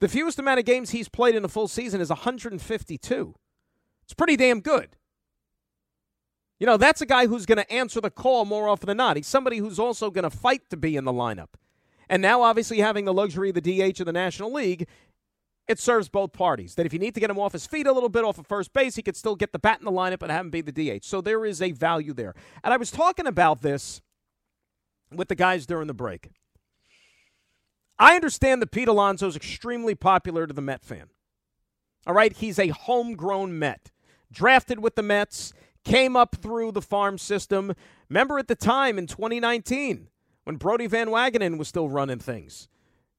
the 0.00 0.08
fewest 0.08 0.38
amount 0.38 0.60
of 0.60 0.64
games 0.64 0.90
he's 0.90 1.08
played 1.08 1.34
in 1.34 1.44
a 1.44 1.48
full 1.48 1.68
season 1.68 2.00
is 2.00 2.08
152. 2.08 3.34
It's 4.04 4.14
pretty 4.14 4.36
damn 4.36 4.60
good. 4.60 4.96
You 6.58 6.66
know, 6.66 6.76
that's 6.76 7.00
a 7.00 7.06
guy 7.06 7.26
who's 7.26 7.46
going 7.46 7.58
to 7.58 7.72
answer 7.72 8.00
the 8.00 8.10
call 8.10 8.44
more 8.44 8.68
often 8.68 8.88
than 8.88 8.96
not. 8.96 9.16
He's 9.16 9.26
somebody 9.26 9.58
who's 9.58 9.78
also 9.78 10.10
going 10.10 10.24
to 10.24 10.30
fight 10.30 10.62
to 10.70 10.76
be 10.76 10.96
in 10.96 11.04
the 11.04 11.12
lineup. 11.12 11.48
And 12.08 12.22
now, 12.22 12.42
obviously, 12.42 12.78
having 12.78 13.04
the 13.04 13.12
luxury 13.12 13.50
of 13.50 13.54
the 13.54 13.60
DH 13.60 14.00
of 14.00 14.06
the 14.06 14.12
National 14.12 14.52
League, 14.52 14.88
it 15.68 15.78
serves 15.78 16.08
both 16.08 16.32
parties. 16.32 16.74
That 16.74 16.86
if 16.86 16.92
you 16.92 16.98
need 16.98 17.14
to 17.14 17.20
get 17.20 17.30
him 17.30 17.38
off 17.38 17.52
his 17.52 17.66
feet 17.66 17.86
a 17.86 17.92
little 17.92 18.08
bit 18.08 18.24
off 18.24 18.38
of 18.38 18.46
first 18.46 18.72
base, 18.72 18.96
he 18.96 19.02
could 19.02 19.16
still 19.16 19.36
get 19.36 19.52
the 19.52 19.58
bat 19.58 19.78
in 19.78 19.84
the 19.84 19.92
lineup 19.92 20.22
and 20.22 20.32
have 20.32 20.46
him 20.46 20.50
be 20.50 20.62
the 20.62 20.72
DH. 20.72 21.04
So 21.04 21.20
there 21.20 21.44
is 21.44 21.60
a 21.60 21.72
value 21.72 22.14
there. 22.14 22.34
And 22.64 22.72
I 22.72 22.78
was 22.78 22.90
talking 22.90 23.26
about 23.26 23.60
this 23.60 24.00
with 25.12 25.28
the 25.28 25.34
guys 25.34 25.66
during 25.66 25.86
the 25.86 25.94
break. 25.94 26.30
I 27.98 28.14
understand 28.14 28.62
that 28.62 28.70
Pete 28.70 28.88
Alonso 28.88 29.26
is 29.26 29.36
extremely 29.36 29.94
popular 29.94 30.46
to 30.46 30.54
the 30.54 30.62
Met 30.62 30.84
fan. 30.84 31.08
All 32.06 32.14
right, 32.14 32.32
he's 32.32 32.58
a 32.58 32.68
homegrown 32.68 33.58
Met, 33.58 33.90
drafted 34.32 34.80
with 34.80 34.94
the 34.94 35.02
Mets, 35.02 35.52
came 35.84 36.16
up 36.16 36.36
through 36.36 36.72
the 36.72 36.82
farm 36.82 37.18
system. 37.18 37.74
Remember 38.08 38.38
at 38.38 38.48
the 38.48 38.54
time 38.54 38.98
in 38.98 39.06
2019 39.06 40.08
when 40.44 40.56
Brodie 40.56 40.86
Van 40.86 41.08
Wagenen 41.08 41.58
was 41.58 41.68
still 41.68 41.88
running 41.88 42.18
things. 42.18 42.68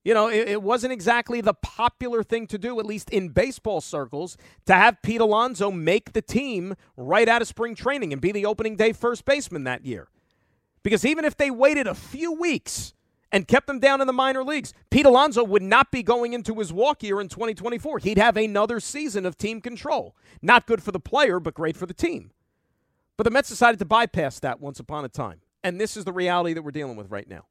You 0.03 0.13
know, 0.13 0.27
it, 0.27 0.47
it, 0.47 0.63
wasn't 0.63 0.93
exactly 0.93 1.41
the 1.41 1.53
popular 1.53 2.23
thing 2.23 2.47
to 2.47 2.57
do, 2.57 2.79
at 2.79 2.85
least 2.85 3.09
in 3.09 3.29
baseball 3.29 3.81
circles, 3.81 4.38
to 4.65 4.73
have 4.73 5.01
Pete 5.01 5.19
Alonso 5.19 5.71
make 5.71 6.13
the 6.13 6.21
team 6.21 6.75
right 6.95 7.27
out 7.27 7.41
of 7.41 7.47
spring 7.49 7.75
training 7.75 8.13
and 8.13 8.21
be 8.21 8.31
the 8.31 8.45
opening 8.45 8.77
day 8.77 8.93
first 8.93 9.25
baseman 9.25 9.65
that 9.65 9.85
year. 9.85 10.07
Because 10.83 11.05
even 11.05 11.25
if 11.25 11.35
they 11.35 11.51
waited 11.51 11.85
a 11.85 11.93
few 11.93 12.31
weeks 12.31 12.93
and 13.31 13.47
kept 13.47 13.67
them 13.67 13.79
down 13.79 13.99
in 13.99 14.07
the 14.07 14.13
minor 14.13 14.43
leagues, 14.43 14.73
Pete 14.89 15.05
Alonso 15.05 15.43
would 15.43 15.62
not 15.62 15.91
be 15.91 16.01
going 16.01 16.31
into 16.31 16.55
his 16.55 16.71
walk 16.71 17.03
year 17.03 17.19
in 17.19 17.27
2024. 17.27 17.99
He'd 17.99 18.17
have 18.17 18.38
another 18.38 18.79
season 18.79 19.25
of 19.25 19.38
team 19.38 19.59
control. 19.59 20.15
Not 20.41 20.65
good 20.65 20.81
for 20.81 20.93
the 20.93 20.99
player, 20.99 21.41
but 21.41 21.53
great 21.53 21.75
for 21.75 21.85
the 21.85 21.93
team. 21.93 22.31
But 23.17 23.25
the 23.25 23.31
Mets 23.31 23.49
decided 23.49 23.79
to 23.79 23.85
bypass 23.85 24.39
that 24.39 24.62
once 24.62 24.79
upon 24.79 25.03
a 25.03 25.09
time. 25.09 25.41
And 25.62 25.79
this 25.79 25.97
is 25.97 26.05
the 26.05 26.13
reality 26.13 26.53
that 26.53 26.62
we're 26.62 26.71
dealing 26.71 26.95
with 26.95 27.12
right 27.12 27.27
now. 27.27 27.45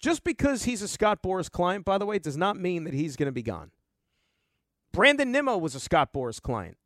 Just 0.00 0.24
because 0.24 0.64
he's 0.64 0.82
a 0.82 0.88
Scott 0.88 1.22
Boras 1.22 1.50
client, 1.50 1.84
by 1.84 1.98
the 1.98 2.06
way, 2.06 2.18
does 2.18 2.36
not 2.36 2.58
mean 2.58 2.84
that 2.84 2.94
he's 2.94 3.16
going 3.16 3.28
to 3.28 3.32
be 3.32 3.42
gone. 3.42 3.70
Brandon 4.92 5.32
Nimmo 5.32 5.56
was 5.56 5.74
a 5.74 5.80
Scott 5.80 6.12
Boras 6.12 6.40
client. 6.40 6.76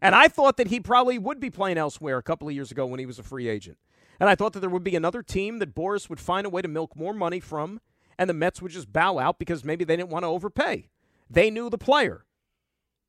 And 0.00 0.14
I 0.14 0.28
thought 0.28 0.56
that 0.56 0.68
he 0.68 0.80
probably 0.80 1.18
would 1.18 1.40
be 1.40 1.50
playing 1.50 1.78
elsewhere 1.78 2.18
a 2.18 2.22
couple 2.22 2.48
of 2.48 2.54
years 2.54 2.70
ago 2.70 2.86
when 2.86 2.98
he 2.98 3.06
was 3.06 3.18
a 3.18 3.22
free 3.22 3.48
agent. 3.48 3.78
And 4.18 4.28
I 4.28 4.34
thought 4.34 4.52
that 4.54 4.60
there 4.60 4.70
would 4.70 4.84
be 4.84 4.96
another 4.96 5.22
team 5.22 5.58
that 5.58 5.74
Boras 5.74 6.08
would 6.08 6.20
find 6.20 6.46
a 6.46 6.50
way 6.50 6.62
to 6.62 6.68
milk 6.68 6.96
more 6.96 7.12
money 7.12 7.40
from, 7.40 7.80
and 8.18 8.28
the 8.30 8.34
Mets 8.34 8.62
would 8.62 8.72
just 8.72 8.92
bow 8.92 9.18
out 9.18 9.38
because 9.38 9.64
maybe 9.64 9.84
they 9.84 9.96
didn't 9.96 10.10
want 10.10 10.24
to 10.24 10.28
overpay. 10.28 10.88
They 11.28 11.50
knew 11.50 11.68
the 11.68 11.78
player. 11.78 12.24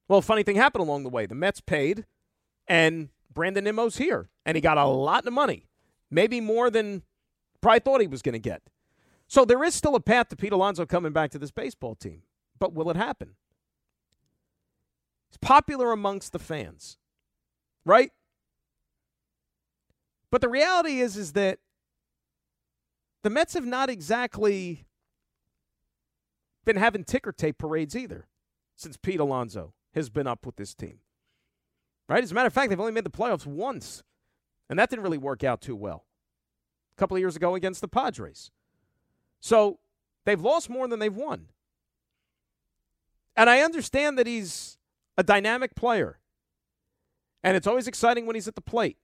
Well, 0.08 0.21
funny 0.21 0.43
thing 0.43 0.55
happened 0.55 0.84
along 0.84 1.03
the 1.03 1.10
way. 1.10 1.25
The 1.25 1.36
Mets 1.36 1.62
paid, 1.62 2.05
and 2.67 3.10
Brandon 3.34 3.63
Nimmo's 3.63 3.97
here, 3.97 4.29
and 4.45 4.55
he 4.55 4.62
got 4.62 4.77
a 4.77 4.86
lot 4.86 5.25
of 5.25 5.34
money, 5.34 5.67
maybe 6.10 6.41
more 6.41 6.69
than 6.69 7.03
probably 7.62 7.79
thought 7.79 8.01
he 8.01 8.08
was 8.08 8.21
going 8.21 8.34
to 8.34 8.39
get. 8.39 8.62
So 9.27 9.45
there 9.45 9.63
is 9.63 9.73
still 9.73 9.95
a 9.95 9.99
path 9.99 10.29
to 10.29 10.35
Pete 10.35 10.53
Alonso 10.53 10.85
coming 10.85 11.11
back 11.11 11.31
to 11.31 11.39
this 11.39 11.51
baseball 11.51 11.95
team, 11.95 12.21
but 12.59 12.73
will 12.73 12.89
it 12.89 12.95
happen? 12.95 13.35
It's 15.29 15.38
popular 15.38 15.91
amongst 15.91 16.31
the 16.31 16.39
fans, 16.39 16.97
right? 17.85 18.11
But 20.31 20.41
the 20.41 20.49
reality 20.49 20.99
is 20.99 21.17
is 21.17 21.33
that 21.33 21.59
the 23.23 23.29
Mets 23.29 23.53
have 23.53 23.65
not 23.65 23.89
exactly 23.89 24.85
been 26.63 26.75
having 26.75 27.03
ticker 27.03 27.31
tape 27.31 27.57
parades 27.57 27.95
either 27.95 28.27
since 28.75 28.97
Pete 28.97 29.19
Alonso 29.19 29.73
has 29.93 30.09
been 30.09 30.27
up 30.27 30.45
with 30.45 30.57
this 30.57 30.73
team. 30.73 30.99
Right? 32.07 32.23
As 32.23 32.31
a 32.31 32.35
matter 32.35 32.47
of 32.47 32.53
fact, 32.53 32.69
they've 32.69 32.79
only 32.79 32.91
made 32.91 33.05
the 33.05 33.09
playoffs 33.09 33.45
once, 33.45 34.03
and 34.69 34.77
that 34.77 34.89
didn't 34.89 35.03
really 35.03 35.17
work 35.17 35.43
out 35.43 35.61
too 35.61 35.75
well. 35.75 36.05
A 36.95 36.99
couple 36.99 37.17
of 37.17 37.21
years 37.21 37.35
ago 37.35 37.55
against 37.55 37.81
the 37.81 37.88
Padres. 37.88 38.51
So 39.45 39.77
they've 40.25 40.41
lost 40.41 40.71
more 40.71 40.88
than 40.88 40.97
they've 40.97 41.15
won. 41.15 41.49
And 43.36 43.47
I 43.47 43.60
understand 43.60 44.17
that 44.17 44.25
he's 44.25 44.79
a 45.19 45.23
dynamic 45.23 45.75
player. 45.75 46.17
And 47.43 47.55
it's 47.55 47.67
always 47.67 47.88
exciting 47.88 48.25
when 48.25 48.34
he's 48.34 48.47
at 48.47 48.55
the 48.55 48.62
plate 48.62 48.97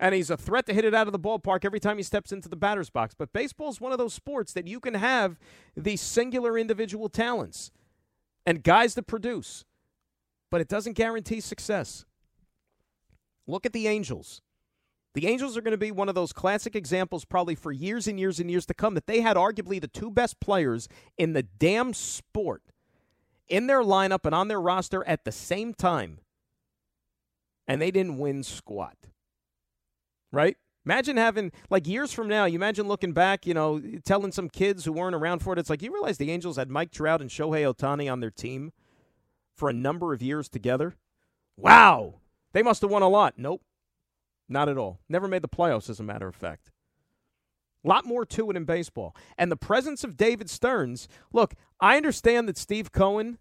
and 0.00 0.14
he's 0.14 0.30
a 0.30 0.38
threat 0.38 0.64
to 0.66 0.72
hit 0.72 0.86
it 0.86 0.94
out 0.94 1.06
of 1.06 1.12
the 1.12 1.18
ballpark 1.18 1.66
every 1.66 1.80
time 1.80 1.98
he 1.98 2.02
steps 2.02 2.32
into 2.32 2.48
the 2.48 2.56
batter's 2.56 2.88
box. 2.88 3.12
But 3.12 3.34
baseball 3.34 3.68
is 3.68 3.78
one 3.78 3.92
of 3.92 3.98
those 3.98 4.14
sports 4.14 4.54
that 4.54 4.66
you 4.66 4.80
can 4.80 4.94
have 4.94 5.38
these 5.76 6.00
singular 6.00 6.56
individual 6.56 7.10
talents 7.10 7.70
and 8.46 8.64
guys 8.64 8.94
that 8.94 9.06
produce, 9.06 9.66
but 10.50 10.62
it 10.62 10.68
doesn't 10.68 10.94
guarantee 10.94 11.40
success. 11.40 12.06
Look 13.46 13.66
at 13.66 13.74
the 13.74 13.86
Angels. 13.86 14.40
The 15.18 15.26
Angels 15.26 15.56
are 15.56 15.62
going 15.62 15.72
to 15.72 15.78
be 15.78 15.90
one 15.90 16.08
of 16.08 16.14
those 16.14 16.32
classic 16.32 16.76
examples, 16.76 17.24
probably 17.24 17.56
for 17.56 17.72
years 17.72 18.06
and 18.06 18.20
years 18.20 18.38
and 18.38 18.48
years 18.48 18.66
to 18.66 18.74
come, 18.74 18.94
that 18.94 19.08
they 19.08 19.20
had 19.20 19.36
arguably 19.36 19.80
the 19.80 19.88
two 19.88 20.12
best 20.12 20.38
players 20.38 20.88
in 21.16 21.32
the 21.32 21.42
damn 21.42 21.92
sport 21.92 22.62
in 23.48 23.66
their 23.66 23.82
lineup 23.82 24.24
and 24.24 24.32
on 24.32 24.46
their 24.46 24.60
roster 24.60 25.04
at 25.08 25.24
the 25.24 25.32
same 25.32 25.74
time, 25.74 26.20
and 27.66 27.82
they 27.82 27.90
didn't 27.90 28.18
win 28.18 28.44
squat 28.44 28.96
right? 30.30 30.56
Imagine 30.86 31.16
having, 31.16 31.50
like, 31.68 31.88
years 31.88 32.12
from 32.12 32.28
now, 32.28 32.44
you 32.44 32.54
imagine 32.54 32.86
looking 32.86 33.12
back, 33.12 33.44
you 33.44 33.54
know, 33.54 33.82
telling 34.04 34.30
some 34.30 34.48
kids 34.48 34.84
who 34.84 34.92
weren't 34.92 35.16
around 35.16 35.40
for 35.40 35.52
it, 35.52 35.58
it's 35.58 35.68
like, 35.68 35.82
you 35.82 35.92
realize 35.92 36.18
the 36.18 36.30
Angels 36.30 36.56
had 36.56 36.70
Mike 36.70 36.92
Trout 36.92 37.20
and 37.20 37.28
Shohei 37.28 37.70
Ohtani 37.74 38.10
on 38.10 38.20
their 38.20 38.30
team 38.30 38.72
for 39.52 39.68
a 39.68 39.72
number 39.72 40.14
of 40.14 40.22
years 40.22 40.48
together? 40.48 40.94
Wow. 41.56 42.20
They 42.52 42.62
must 42.62 42.82
have 42.82 42.90
won 42.90 43.02
a 43.02 43.08
lot. 43.08 43.34
Nope. 43.36 43.62
Not 44.48 44.68
at 44.68 44.78
all. 44.78 45.00
Never 45.08 45.28
made 45.28 45.42
the 45.42 45.48
playoffs, 45.48 45.90
as 45.90 46.00
a 46.00 46.04
matter 46.04 46.26
of 46.26 46.34
fact. 46.34 46.70
A 47.84 47.88
lot 47.88 48.06
more 48.06 48.24
to 48.26 48.50
it 48.50 48.56
in 48.56 48.64
baseball. 48.64 49.14
And 49.36 49.52
the 49.52 49.56
presence 49.56 50.04
of 50.04 50.16
David 50.16 50.50
Stearns, 50.50 51.06
look, 51.32 51.54
I 51.80 51.96
understand 51.96 52.48
that 52.48 52.58
Steve 52.58 52.90
Cohen 52.92 53.38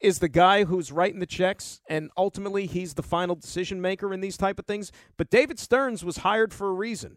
is 0.00 0.18
the 0.18 0.28
guy 0.28 0.64
who's 0.64 0.92
writing 0.92 1.20
the 1.20 1.26
checks 1.26 1.80
and 1.88 2.10
ultimately 2.16 2.66
he's 2.66 2.94
the 2.94 3.02
final 3.02 3.34
decision 3.34 3.80
maker 3.80 4.12
in 4.12 4.20
these 4.20 4.36
type 4.36 4.58
of 4.58 4.66
things 4.66 4.92
but 5.16 5.30
david 5.30 5.58
stearns 5.58 6.04
was 6.04 6.18
hired 6.18 6.52
for 6.54 6.68
a 6.68 6.72
reason 6.72 7.16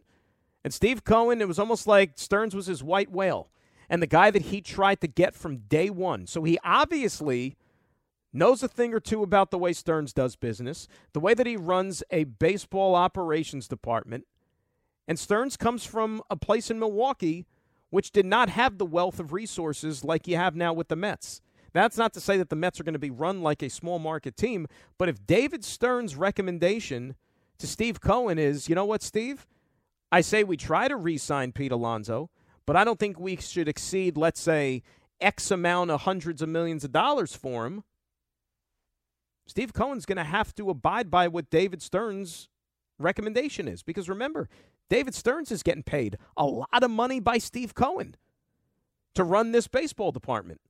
and 0.63 0.73
steve 0.73 1.03
cohen 1.03 1.41
it 1.41 1.47
was 1.47 1.59
almost 1.59 1.85
like 1.85 2.13
stearns 2.15 2.55
was 2.55 2.65
his 2.65 2.83
white 2.83 3.11
whale 3.11 3.49
and 3.89 4.01
the 4.01 4.07
guy 4.07 4.31
that 4.31 4.43
he 4.43 4.61
tried 4.61 4.99
to 4.99 5.07
get 5.07 5.35
from 5.35 5.57
day 5.57 5.89
one 5.89 6.25
so 6.25 6.43
he 6.43 6.57
obviously 6.63 7.55
knows 8.33 8.63
a 8.63 8.67
thing 8.67 8.93
or 8.93 8.99
two 8.99 9.23
about 9.23 9.51
the 9.51 9.57
way 9.57 9.73
stearns 9.73 10.13
does 10.13 10.35
business 10.35 10.87
the 11.13 11.19
way 11.19 11.33
that 11.33 11.47
he 11.47 11.55
runs 11.55 12.03
a 12.11 12.23
baseball 12.23 12.95
operations 12.95 13.67
department 13.67 14.25
and 15.07 15.19
stearns 15.19 15.57
comes 15.57 15.85
from 15.85 16.21
a 16.29 16.35
place 16.35 16.69
in 16.71 16.79
milwaukee 16.79 17.45
which 17.89 18.11
did 18.11 18.25
not 18.25 18.49
have 18.49 18.77
the 18.77 18.85
wealth 18.85 19.19
of 19.19 19.33
resources 19.33 20.03
like 20.03 20.27
you 20.27 20.37
have 20.37 20.55
now 20.55 20.71
with 20.73 20.87
the 20.87 20.95
mets 20.95 21.41
that's 21.73 21.97
not 21.97 22.13
to 22.13 22.19
say 22.19 22.37
that 22.37 22.49
the 22.49 22.55
Mets 22.55 22.79
are 22.79 22.83
going 22.83 22.93
to 22.93 22.99
be 22.99 23.09
run 23.09 23.41
like 23.41 23.61
a 23.61 23.69
small 23.69 23.99
market 23.99 24.35
team, 24.35 24.67
but 24.97 25.09
if 25.09 25.25
David 25.25 25.63
Stearns' 25.63 26.15
recommendation 26.15 27.15
to 27.59 27.67
Steve 27.67 28.01
Cohen 28.01 28.37
is, 28.37 28.67
you 28.67 28.75
know 28.75 28.85
what, 28.85 29.01
Steve? 29.01 29.47
I 30.11 30.21
say 30.21 30.43
we 30.43 30.57
try 30.57 30.87
to 30.87 30.95
re 30.97 31.17
sign 31.17 31.53
Pete 31.53 31.71
Alonso, 31.71 32.29
but 32.65 32.75
I 32.75 32.83
don't 32.83 32.99
think 32.99 33.19
we 33.19 33.37
should 33.37 33.69
exceed, 33.69 34.17
let's 34.17 34.41
say, 34.41 34.83
X 35.21 35.51
amount 35.51 35.91
of 35.91 36.01
hundreds 36.01 36.41
of 36.41 36.49
millions 36.49 36.83
of 36.83 36.91
dollars 36.91 37.35
for 37.35 37.65
him. 37.65 37.83
Steve 39.51 39.73
Cohen's 39.73 40.05
going 40.05 40.17
to 40.17 40.23
have 40.23 40.55
to 40.55 40.69
abide 40.69 41.11
by 41.11 41.27
what 41.27 41.49
David 41.49 41.81
Stearns' 41.81 42.47
recommendation 42.97 43.67
is. 43.67 43.83
Because 43.83 44.07
remember, 44.07 44.47
David 44.89 45.13
Stearns 45.13 45.51
is 45.51 45.61
getting 45.61 45.83
paid 45.83 46.17
a 46.37 46.45
lot 46.45 46.83
of 46.83 46.89
money 46.89 47.19
by 47.19 47.37
Steve 47.37 47.75
Cohen 47.75 48.15
to 49.13 49.25
run 49.25 49.51
this 49.51 49.67
baseball 49.67 50.13
department. 50.13 50.61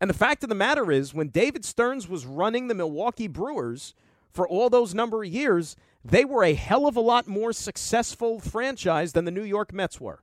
And 0.00 0.08
the 0.08 0.14
fact 0.14 0.44
of 0.44 0.48
the 0.48 0.54
matter 0.54 0.92
is, 0.92 1.12
when 1.12 1.26
David 1.26 1.64
Stearns 1.64 2.08
was 2.08 2.24
running 2.24 2.68
the 2.68 2.74
Milwaukee 2.74 3.26
Brewers 3.26 3.94
for 4.30 4.46
all 4.46 4.70
those 4.70 4.94
number 4.94 5.24
of 5.24 5.28
years, 5.28 5.74
they 6.04 6.24
were 6.24 6.44
a 6.44 6.54
hell 6.54 6.86
of 6.86 6.94
a 6.94 7.00
lot 7.00 7.26
more 7.26 7.52
successful 7.52 8.38
franchise 8.38 9.12
than 9.12 9.24
the 9.24 9.32
New 9.32 9.42
York 9.42 9.72
Mets 9.72 10.00
were. 10.00 10.22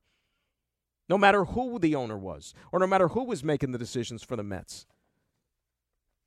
No 1.09 1.17
matter 1.17 1.43
who 1.43 1.77
the 1.77 1.93
owner 1.93 2.17
was, 2.17 2.53
or 2.71 2.79
no 2.79 2.87
matter 2.87 3.09
who 3.09 3.25
was 3.25 3.43
making 3.43 3.73
the 3.73 3.77
decisions 3.77 4.23
for 4.23 4.37
the 4.37 4.43
Mets. 4.43 4.85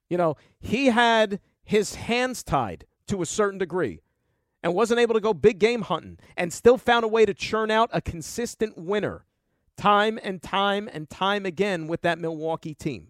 You 0.08 0.18
know, 0.18 0.36
he 0.60 0.86
had 0.86 1.40
his 1.62 1.94
hands 1.94 2.42
tied 2.42 2.86
to 3.08 3.22
a 3.22 3.26
certain 3.26 3.58
degree 3.58 4.00
and 4.62 4.74
wasn't 4.74 5.00
able 5.00 5.14
to 5.14 5.20
go 5.20 5.34
big 5.34 5.58
game 5.58 5.82
hunting 5.82 6.18
and 6.36 6.52
still 6.52 6.78
found 6.78 7.04
a 7.04 7.08
way 7.08 7.26
to 7.26 7.34
churn 7.34 7.70
out 7.70 7.90
a 7.92 8.00
consistent 8.00 8.78
winner 8.78 9.24
time 9.76 10.18
and 10.22 10.40
time 10.42 10.88
and 10.92 11.10
time 11.10 11.44
again 11.44 11.86
with 11.86 12.02
that 12.02 12.18
Milwaukee 12.18 12.74
team. 12.74 13.08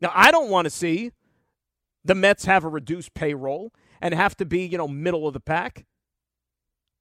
Now, 0.00 0.12
I 0.14 0.30
don't 0.30 0.50
want 0.50 0.64
to 0.66 0.70
see 0.70 1.12
the 2.04 2.14
Mets 2.14 2.46
have 2.46 2.64
a 2.64 2.68
reduced 2.68 3.14
payroll 3.14 3.72
and 4.00 4.14
have 4.14 4.36
to 4.38 4.46
be, 4.46 4.64
you 4.66 4.78
know, 4.78 4.88
middle 4.88 5.26
of 5.26 5.34
the 5.34 5.40
pack. 5.40 5.84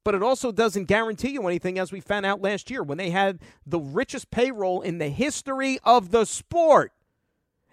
But 0.04 0.16
it 0.16 0.24
also 0.24 0.52
doesn't 0.52 0.86
guarantee 0.86 1.32
you 1.32 1.46
anything, 1.48 1.78
as 1.78 1.92
we 1.92 2.00
found 2.00 2.26
out 2.26 2.42
last 2.42 2.70
year 2.70 2.84
when 2.84 2.98
they 2.98 3.10
had 3.10 3.40
the 3.66 3.80
richest 3.80 4.32
payroll 4.32 4.82
in 4.82 4.98
the 4.98 5.10
history 5.10 5.80
of 5.84 6.12
the 6.12 6.26
sport 6.26 6.94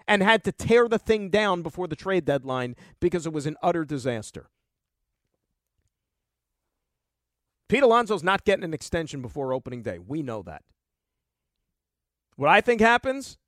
and 0.09 0.23
had 0.23 0.45
to 0.45 0.53
tear 0.53 0.89
the 0.89 0.99
thing 0.99 1.31
down 1.31 1.63
before 1.63 1.89
the 1.89 1.97
trade 1.97 2.25
deadline 2.25 2.77
because 3.01 3.27
it 3.27 3.33
was 3.33 3.47
an 3.47 3.57
utter 3.63 3.85
disaster. 3.85 4.49
Pete 7.69 7.83
Alonso's 7.83 8.23
not 8.23 8.45
getting 8.45 8.65
an 8.65 8.75
extension 8.75 9.21
before 9.21 9.53
opening 9.53 9.83
day. 9.83 9.99
We 9.99 10.23
know 10.23 10.43
that. 10.43 10.63
What 12.37 12.51
I 12.51 12.61
think 12.61 12.81
happens 12.81 13.39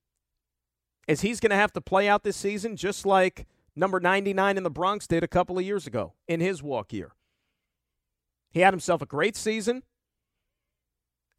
is 1.06 1.20
he's 1.20 1.40
going 1.40 1.50
to 1.50 1.56
have 1.56 1.72
to 1.74 1.80
play 1.80 2.08
out 2.08 2.24
this 2.24 2.36
season 2.36 2.76
just 2.76 3.06
like 3.06 3.46
number 3.76 4.00
99 4.00 4.56
in 4.56 4.62
the 4.64 4.70
Bronx 4.70 5.06
did 5.06 5.22
a 5.22 5.28
couple 5.28 5.58
of 5.58 5.64
years 5.64 5.86
ago 5.86 6.14
in 6.26 6.40
his 6.40 6.62
walk 6.62 6.92
year. 6.92 7.12
He 8.50 8.60
had 8.60 8.72
himself 8.72 9.00
a 9.00 9.06
great 9.06 9.36
season 9.36 9.84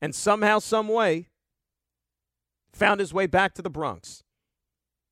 and 0.02 0.16
somehow, 0.16 0.60
some 0.60 0.88
way, 0.88 1.28
found 2.72 3.02
his 3.02 3.14
way 3.14 3.26
back 3.26 3.54
to 3.56 3.62
the 3.62 3.70
Bronx 3.70 4.24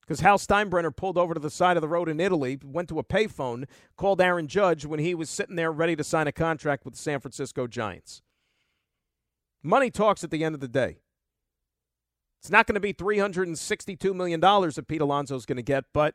because 0.08 0.20
Hal 0.20 0.38
Steinbrenner 0.38 0.96
pulled 0.96 1.18
over 1.18 1.34
to 1.34 1.40
the 1.40 1.50
side 1.50 1.76
of 1.76 1.82
the 1.82 1.88
road 1.88 2.08
in 2.08 2.18
Italy, 2.18 2.58
went 2.64 2.88
to 2.88 2.98
a 2.98 3.04
payphone, 3.04 3.66
called 3.98 4.22
Aaron 4.22 4.46
Judge 4.46 4.86
when 4.86 5.00
he 5.00 5.14
was 5.14 5.28
sitting 5.28 5.54
there 5.54 5.70
ready 5.70 5.94
to 5.96 6.02
sign 6.02 6.26
a 6.26 6.32
contract 6.32 6.86
with 6.86 6.94
the 6.94 6.98
San 6.98 7.20
Francisco 7.20 7.66
Giants. 7.66 8.22
Money 9.62 9.90
talks 9.90 10.24
at 10.24 10.30
the 10.30 10.44
end 10.44 10.54
of 10.54 10.62
the 10.62 10.68
day. 10.68 11.00
It's 12.40 12.48
not 12.48 12.66
going 12.66 12.74
to 12.74 12.80
be 12.80 12.94
$362 12.94 14.14
million 14.14 14.40
that 14.40 14.84
Pete 14.88 15.02
Alonso 15.02 15.36
is 15.36 15.44
going 15.44 15.56
to 15.56 15.62
get, 15.62 15.84
but 15.92 16.14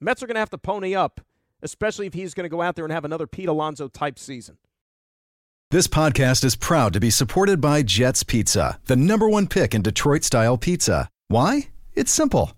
Mets 0.00 0.22
are 0.22 0.28
going 0.28 0.36
to 0.36 0.40
have 0.40 0.50
to 0.50 0.58
pony 0.58 0.94
up, 0.94 1.20
especially 1.60 2.06
if 2.06 2.14
he's 2.14 2.34
going 2.34 2.44
to 2.44 2.48
go 2.48 2.62
out 2.62 2.76
there 2.76 2.84
and 2.84 2.92
have 2.92 3.04
another 3.04 3.26
Pete 3.26 3.48
Alonso 3.48 3.88
type 3.88 4.16
season. 4.16 4.58
This 5.72 5.88
podcast 5.88 6.44
is 6.44 6.54
proud 6.54 6.92
to 6.92 7.00
be 7.00 7.10
supported 7.10 7.60
by 7.60 7.82
Jets 7.82 8.22
Pizza, 8.22 8.78
the 8.84 8.94
number 8.96 9.28
one 9.28 9.48
pick 9.48 9.74
in 9.74 9.82
Detroit 9.82 10.22
style 10.22 10.56
pizza. 10.56 11.08
Why? 11.26 11.70
It's 11.94 12.12
simple. 12.12 12.57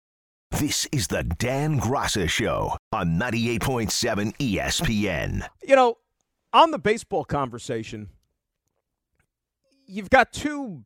This 0.51 0.85
is 0.91 1.07
the 1.07 1.23
Dan 1.23 1.79
Graca 1.79 2.29
Show 2.29 2.75
on 2.91 3.17
98.7 3.17 4.35
ESPN. 4.37 5.47
You 5.63 5.75
know, 5.75 5.97
on 6.53 6.71
the 6.71 6.77
baseball 6.77 7.23
conversation, 7.23 8.09
you've 9.87 10.09
got 10.09 10.33
two 10.33 10.83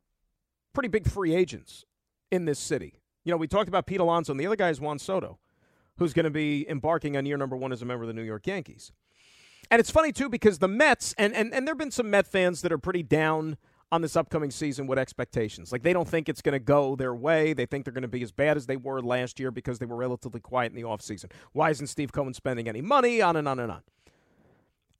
pretty 0.72 0.88
big 0.88 1.08
free 1.08 1.34
agents 1.34 1.84
in 2.30 2.44
this 2.44 2.58
city. 2.58 3.00
You 3.24 3.32
know, 3.32 3.36
we 3.36 3.48
talked 3.48 3.68
about 3.68 3.86
Pete 3.86 4.00
Alonso, 4.00 4.32
and 4.32 4.40
the 4.40 4.46
other 4.46 4.56
guy 4.56 4.70
is 4.70 4.80
Juan 4.80 4.98
Soto, 4.98 5.38
who's 5.98 6.14
going 6.14 6.24
to 6.24 6.30
be 6.30 6.64
embarking 6.70 7.16
on 7.16 7.26
year 7.26 7.36
number 7.36 7.56
one 7.56 7.72
as 7.72 7.82
a 7.82 7.84
member 7.84 8.04
of 8.04 8.08
the 8.08 8.14
New 8.14 8.22
York 8.22 8.46
Yankees. 8.46 8.92
And 9.70 9.80
it's 9.80 9.90
funny, 9.90 10.12
too, 10.12 10.28
because 10.28 10.60
the 10.60 10.68
Mets, 10.68 11.12
and, 11.18 11.34
and, 11.34 11.52
and 11.52 11.66
there 11.66 11.72
have 11.72 11.78
been 11.78 11.90
some 11.90 12.08
Met 12.08 12.28
fans 12.28 12.62
that 12.62 12.72
are 12.72 12.78
pretty 12.78 13.02
down 13.02 13.56
on 13.92 14.02
this 14.02 14.16
upcoming 14.16 14.50
season 14.50 14.86
with 14.86 14.98
expectations. 14.98 15.70
Like, 15.70 15.82
they 15.82 15.92
don't 15.92 16.08
think 16.08 16.28
it's 16.28 16.42
going 16.42 16.54
to 16.54 16.58
go 16.58 16.96
their 16.96 17.14
way. 17.14 17.52
They 17.52 17.66
think 17.66 17.84
they're 17.84 17.92
going 17.92 18.02
to 18.02 18.08
be 18.08 18.22
as 18.22 18.32
bad 18.32 18.56
as 18.56 18.66
they 18.66 18.76
were 18.76 19.00
last 19.00 19.38
year 19.38 19.50
because 19.50 19.78
they 19.78 19.86
were 19.86 19.96
relatively 19.96 20.40
quiet 20.40 20.72
in 20.72 20.76
the 20.76 20.82
offseason. 20.82 21.30
Why 21.52 21.70
isn't 21.70 21.86
Steve 21.86 22.12
Cohen 22.12 22.34
spending 22.34 22.68
any 22.68 22.80
money? 22.80 23.22
On 23.22 23.36
and 23.36 23.46
on 23.46 23.60
and 23.60 23.70
on. 23.70 23.82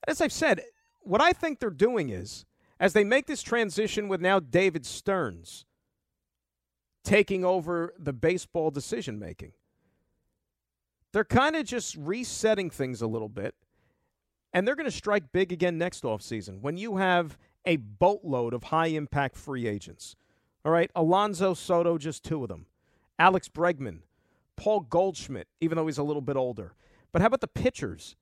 As 0.07 0.21
I've 0.21 0.33
said, 0.33 0.63
what 1.01 1.21
I 1.21 1.33
think 1.33 1.59
they're 1.59 1.71
doing 1.71 2.11
is, 2.11 2.45
as 2.79 2.93
they 2.93 3.05
make 3.05 3.27
this 3.27 3.43
transition 3.43 4.07
with 4.07 4.21
now 4.21 4.39
David 4.39 4.87
Stearns 4.87 5.65
taking 7.03 7.45
over 7.45 7.95
the 7.99 8.13
baseball 8.13 8.71
decision 8.71 9.19
making, 9.19 9.53
they're 11.13 11.25
kind 11.25 11.57
of 11.57 11.65
just 11.65 11.97
resetting 11.97 12.71
things 12.71 13.03
a 13.03 13.07
little 13.07 13.29
bit. 13.29 13.55
And 14.53 14.67
they're 14.67 14.77
going 14.77 14.91
to 14.91 14.97
strike 14.97 15.33
big 15.33 15.53
again 15.53 15.77
next 15.77 16.03
offseason 16.05 16.61
when 16.61 16.77
you 16.77 16.97
have 16.97 17.37
a 17.67 17.77
boatload 17.77 18.55
of 18.55 18.65
high 18.65 18.87
impact 18.87 19.37
free 19.37 19.67
agents. 19.67 20.17
All 20.65 20.73
right, 20.73 20.91
Alonso 20.95 21.55
Soto, 21.55 21.99
just 21.99 22.25
two 22.25 22.43
of 22.43 22.49
them. 22.49 22.67
Alex 23.19 23.49
Bregman, 23.49 24.01
Paul 24.57 24.81
Goldschmidt, 24.81 25.49
even 25.61 25.77
though 25.77 25.87
he's 25.87 25.99
a 25.99 26.03
little 26.03 26.23
bit 26.23 26.37
older. 26.37 26.75
But 27.13 27.23
how 27.23 27.27
about 27.27 27.41
the 27.41 27.49
pitchers 27.49 28.17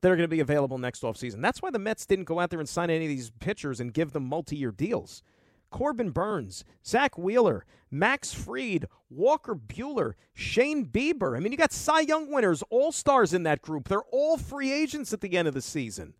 that 0.00 0.10
are 0.10 0.16
going 0.16 0.28
to 0.28 0.28
be 0.28 0.40
available 0.40 0.78
next 0.78 1.02
offseason? 1.02 1.42
That's 1.42 1.62
why 1.62 1.70
the 1.70 1.78
Mets 1.78 2.06
didn't 2.06 2.24
go 2.24 2.40
out 2.40 2.50
there 2.50 2.60
and 2.60 2.68
sign 2.68 2.90
any 2.90 3.04
of 3.04 3.10
these 3.10 3.30
pitchers 3.40 3.80
and 3.80 3.92
give 3.92 4.12
them 4.12 4.24
multi 4.24 4.56
year 4.56 4.72
deals. 4.72 5.22
Corbin 5.70 6.10
Burnes, 6.10 6.64
Zack 6.84 7.16
Wheeler, 7.16 7.64
Max 7.90 8.32
Fried, 8.34 8.86
Walker 9.08 9.54
Buehler, 9.54 10.14
Shane 10.34 10.86
Bieber. 10.86 11.36
I 11.36 11.40
mean, 11.40 11.52
you 11.52 11.58
got 11.58 11.72
Cy 11.72 12.00
Young 12.00 12.32
winners, 12.32 12.62
all 12.70 12.92
stars 12.92 13.32
in 13.32 13.44
that 13.44 13.62
group. 13.62 13.88
They're 13.88 14.00
all 14.10 14.36
free 14.36 14.72
agents 14.72 15.12
at 15.12 15.20
the 15.20 15.36
end 15.36 15.46
of 15.46 15.54
the 15.54 15.62
season. 15.62 16.14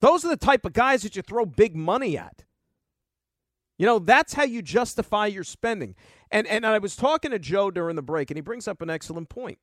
Those 0.00 0.24
are 0.24 0.28
the 0.28 0.36
type 0.36 0.64
of 0.64 0.72
guys 0.72 1.02
that 1.02 1.16
you 1.16 1.22
throw 1.22 1.44
big 1.46 1.76
money 1.76 2.16
at. 2.16 2.44
You 3.78 3.86
know, 3.86 3.98
that's 3.98 4.34
how 4.34 4.44
you 4.44 4.60
justify 4.60 5.26
your 5.26 5.44
spending. 5.44 5.94
And 6.30 6.46
and 6.46 6.66
I 6.66 6.78
was 6.78 6.96
talking 6.96 7.30
to 7.30 7.38
Joe 7.38 7.70
during 7.70 7.96
the 7.96 8.02
break, 8.02 8.30
and 8.30 8.36
he 8.36 8.42
brings 8.42 8.68
up 8.68 8.82
an 8.82 8.90
excellent 8.90 9.28
point. 9.28 9.58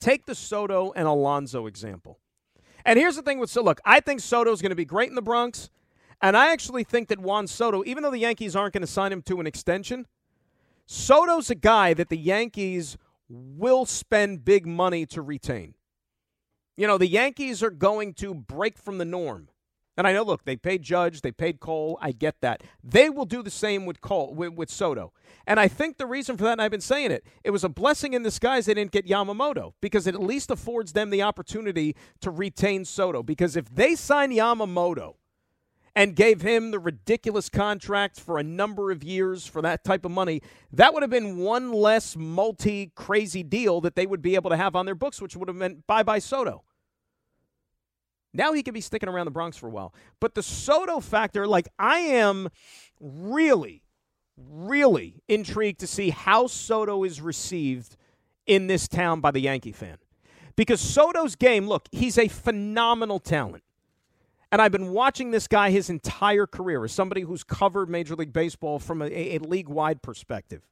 Take 0.00 0.26
the 0.26 0.34
Soto 0.34 0.92
and 0.96 1.06
Alonso 1.06 1.66
example. 1.66 2.18
And 2.84 2.98
here's 2.98 3.16
the 3.16 3.22
thing 3.22 3.38
with 3.38 3.50
so 3.50 3.62
look, 3.62 3.80
I 3.84 4.00
think 4.00 4.20
Soto's 4.20 4.60
going 4.60 4.70
to 4.70 4.76
be 4.76 4.84
great 4.84 5.08
in 5.08 5.14
the 5.14 5.22
Bronx, 5.22 5.70
and 6.20 6.36
I 6.36 6.52
actually 6.52 6.84
think 6.84 7.08
that 7.08 7.18
Juan 7.18 7.46
Soto, 7.46 7.82
even 7.84 8.02
though 8.02 8.10
the 8.10 8.18
Yankees 8.18 8.56
aren't 8.56 8.72
going 8.72 8.80
to 8.80 8.86
sign 8.86 9.12
him 9.12 9.22
to 9.22 9.40
an 9.40 9.46
extension, 9.46 10.06
Soto's 10.86 11.50
a 11.50 11.54
guy 11.54 11.94
that 11.94 12.08
the 12.08 12.18
Yankees 12.18 12.96
will 13.28 13.86
spend 13.86 14.44
big 14.44 14.66
money 14.66 15.06
to 15.06 15.22
retain. 15.22 15.74
You 16.76 16.86
know, 16.86 16.98
the 16.98 17.06
Yankees 17.06 17.62
are 17.62 17.70
going 17.70 18.14
to 18.14 18.34
break 18.34 18.78
from 18.78 18.98
the 18.98 19.04
norm. 19.04 19.48
And 19.96 20.08
I 20.08 20.12
know, 20.12 20.24
look, 20.24 20.44
they 20.44 20.56
paid 20.56 20.82
Judge, 20.82 21.20
they 21.20 21.30
paid 21.30 21.60
Cole. 21.60 21.98
I 22.02 22.10
get 22.10 22.40
that. 22.40 22.62
They 22.82 23.08
will 23.10 23.26
do 23.26 23.44
the 23.44 23.50
same 23.50 23.86
with 23.86 24.00
Cole, 24.00 24.34
with, 24.34 24.54
with, 24.54 24.70
Soto. 24.70 25.12
And 25.46 25.60
I 25.60 25.68
think 25.68 25.98
the 25.98 26.06
reason 26.06 26.36
for 26.36 26.44
that, 26.44 26.52
and 26.52 26.62
I've 26.62 26.72
been 26.72 26.80
saying 26.80 27.12
it, 27.12 27.24
it 27.44 27.50
was 27.50 27.62
a 27.62 27.68
blessing 27.68 28.12
in 28.12 28.24
disguise 28.24 28.66
they 28.66 28.74
didn't 28.74 28.90
get 28.90 29.06
Yamamoto 29.06 29.74
because 29.80 30.08
it 30.08 30.14
at 30.14 30.22
least 30.22 30.50
affords 30.50 30.94
them 30.94 31.10
the 31.10 31.22
opportunity 31.22 31.94
to 32.22 32.30
retain 32.30 32.84
Soto. 32.84 33.22
Because 33.22 33.56
if 33.56 33.72
they 33.72 33.94
sign 33.94 34.32
Yamamoto 34.32 35.14
and 35.96 36.16
gave 36.16 36.42
him 36.42 36.70
the 36.70 36.78
ridiculous 36.78 37.48
contract 37.48 38.18
for 38.18 38.38
a 38.38 38.42
number 38.42 38.90
of 38.90 39.04
years 39.04 39.46
for 39.46 39.62
that 39.62 39.84
type 39.84 40.04
of 40.04 40.10
money, 40.10 40.42
that 40.72 40.92
would 40.92 41.02
have 41.02 41.10
been 41.10 41.38
one 41.38 41.72
less 41.72 42.16
multi 42.16 42.90
crazy 42.94 43.42
deal 43.42 43.80
that 43.80 43.94
they 43.94 44.06
would 44.06 44.22
be 44.22 44.34
able 44.34 44.50
to 44.50 44.56
have 44.56 44.74
on 44.74 44.86
their 44.86 44.94
books, 44.94 45.20
which 45.20 45.36
would 45.36 45.48
have 45.48 45.56
meant 45.56 45.86
bye 45.86 46.02
bye 46.02 46.18
Soto. 46.18 46.64
Now 48.32 48.52
he 48.52 48.64
could 48.64 48.74
be 48.74 48.80
sticking 48.80 49.08
around 49.08 49.26
the 49.26 49.30
Bronx 49.30 49.56
for 49.56 49.68
a 49.68 49.70
while. 49.70 49.94
But 50.20 50.34
the 50.34 50.42
Soto 50.42 50.98
factor, 50.98 51.46
like, 51.46 51.68
I 51.78 51.98
am 51.98 52.48
really, 53.00 53.84
really 54.36 55.22
intrigued 55.28 55.78
to 55.80 55.86
see 55.86 56.10
how 56.10 56.48
Soto 56.48 57.04
is 57.04 57.20
received 57.20 57.96
in 58.46 58.66
this 58.66 58.88
town 58.88 59.20
by 59.20 59.30
the 59.30 59.40
Yankee 59.40 59.72
fan. 59.72 59.98
Because 60.56 60.80
Soto's 60.80 61.36
game, 61.36 61.68
look, 61.68 61.88
he's 61.92 62.18
a 62.18 62.28
phenomenal 62.28 63.20
talent. 63.20 63.63
And 64.54 64.62
I've 64.62 64.70
been 64.70 64.92
watching 64.92 65.32
this 65.32 65.48
guy 65.48 65.70
his 65.70 65.90
entire 65.90 66.46
career 66.46 66.84
as 66.84 66.92
somebody 66.92 67.22
who's 67.22 67.42
covered 67.42 67.90
Major 67.90 68.14
League 68.14 68.32
Baseball 68.32 68.78
from 68.78 69.02
a, 69.02 69.06
a 69.06 69.38
league 69.40 69.68
wide 69.68 70.00
perspective. 70.00 70.62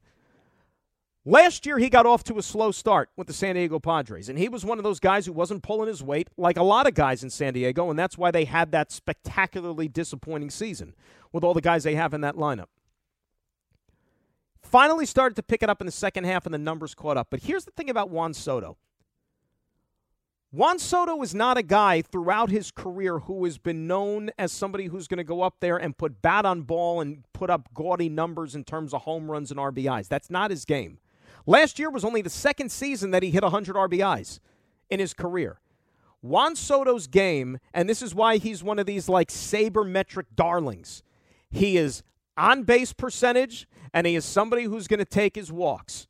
Last 1.25 1.65
year, 1.65 1.77
he 1.77 1.89
got 1.89 2.05
off 2.05 2.23
to 2.23 2.37
a 2.37 2.41
slow 2.41 2.71
start 2.71 3.09
with 3.17 3.27
the 3.27 3.33
San 3.33 3.55
Diego 3.55 3.79
Padres, 3.79 4.29
and 4.29 4.39
he 4.39 4.47
was 4.47 4.63
one 4.63 4.77
of 4.77 4.85
those 4.85 5.01
guys 5.01 5.25
who 5.25 5.33
wasn't 5.33 5.63
pulling 5.63 5.89
his 5.89 6.01
weight 6.01 6.29
like 6.37 6.55
a 6.55 6.63
lot 6.63 6.87
of 6.87 6.93
guys 6.93 7.25
in 7.25 7.29
San 7.29 7.51
Diego, 7.51 7.89
and 7.89 7.99
that's 7.99 8.17
why 8.17 8.31
they 8.31 8.45
had 8.45 8.71
that 8.71 8.89
spectacularly 8.89 9.89
disappointing 9.89 10.49
season 10.49 10.95
with 11.33 11.43
all 11.43 11.53
the 11.53 11.59
guys 11.59 11.83
they 11.83 11.95
have 11.95 12.13
in 12.13 12.21
that 12.21 12.37
lineup. 12.37 12.67
Finally 14.61 15.05
started 15.05 15.35
to 15.35 15.43
pick 15.43 15.61
it 15.61 15.69
up 15.69 15.81
in 15.81 15.85
the 15.87 15.91
second 15.91 16.23
half, 16.23 16.45
and 16.45 16.53
the 16.53 16.57
numbers 16.57 16.95
caught 16.95 17.17
up. 17.17 17.27
But 17.29 17.41
here's 17.41 17.65
the 17.65 17.71
thing 17.71 17.89
about 17.89 18.09
Juan 18.09 18.33
Soto 18.33 18.77
Juan 20.53 20.77
Soto 20.77 21.19
is 21.23 21.33
not 21.33 21.57
a 21.57 21.63
guy 21.63 22.03
throughout 22.03 22.51
his 22.51 22.69
career 22.69 23.17
who 23.17 23.43
has 23.43 23.57
been 23.57 23.87
known 23.87 24.29
as 24.37 24.51
somebody 24.51 24.85
who's 24.85 25.07
going 25.07 25.17
to 25.17 25.23
go 25.23 25.41
up 25.41 25.55
there 25.61 25.77
and 25.77 25.97
put 25.97 26.21
bat 26.21 26.45
on 26.45 26.61
ball 26.61 27.01
and 27.01 27.23
put 27.33 27.49
up 27.49 27.73
gaudy 27.73 28.07
numbers 28.07 28.53
in 28.53 28.63
terms 28.63 28.93
of 28.93 29.01
home 29.01 29.31
runs 29.31 29.49
and 29.49 29.59
RBIs. 29.59 30.07
That's 30.07 30.29
not 30.29 30.51
his 30.51 30.63
game. 30.63 30.99
Last 31.47 31.79
year 31.79 31.89
was 31.89 32.05
only 32.05 32.21
the 32.21 32.29
second 32.29 32.71
season 32.71 33.09
that 33.09 33.23
he 33.23 33.31
hit 33.31 33.41
100 33.41 33.75
RBIs 33.75 34.39
in 34.91 34.99
his 34.99 35.15
career. 35.15 35.59
Juan 36.21 36.55
Soto's 36.55 37.07
game, 37.07 37.57
and 37.73 37.89
this 37.89 38.03
is 38.03 38.13
why 38.13 38.37
he's 38.37 38.63
one 38.63 38.77
of 38.77 38.85
these 38.85 39.09
like 39.09 39.29
sabermetric 39.29 40.25
darlings, 40.35 41.01
he 41.49 41.77
is 41.77 42.03
on 42.37 42.61
base 42.61 42.93
percentage 42.93 43.67
and 43.91 44.05
he 44.05 44.15
is 44.15 44.23
somebody 44.23 44.65
who's 44.65 44.87
going 44.87 44.99
to 44.99 45.03
take 45.03 45.33
his 45.33 45.51
walks. 45.51 46.07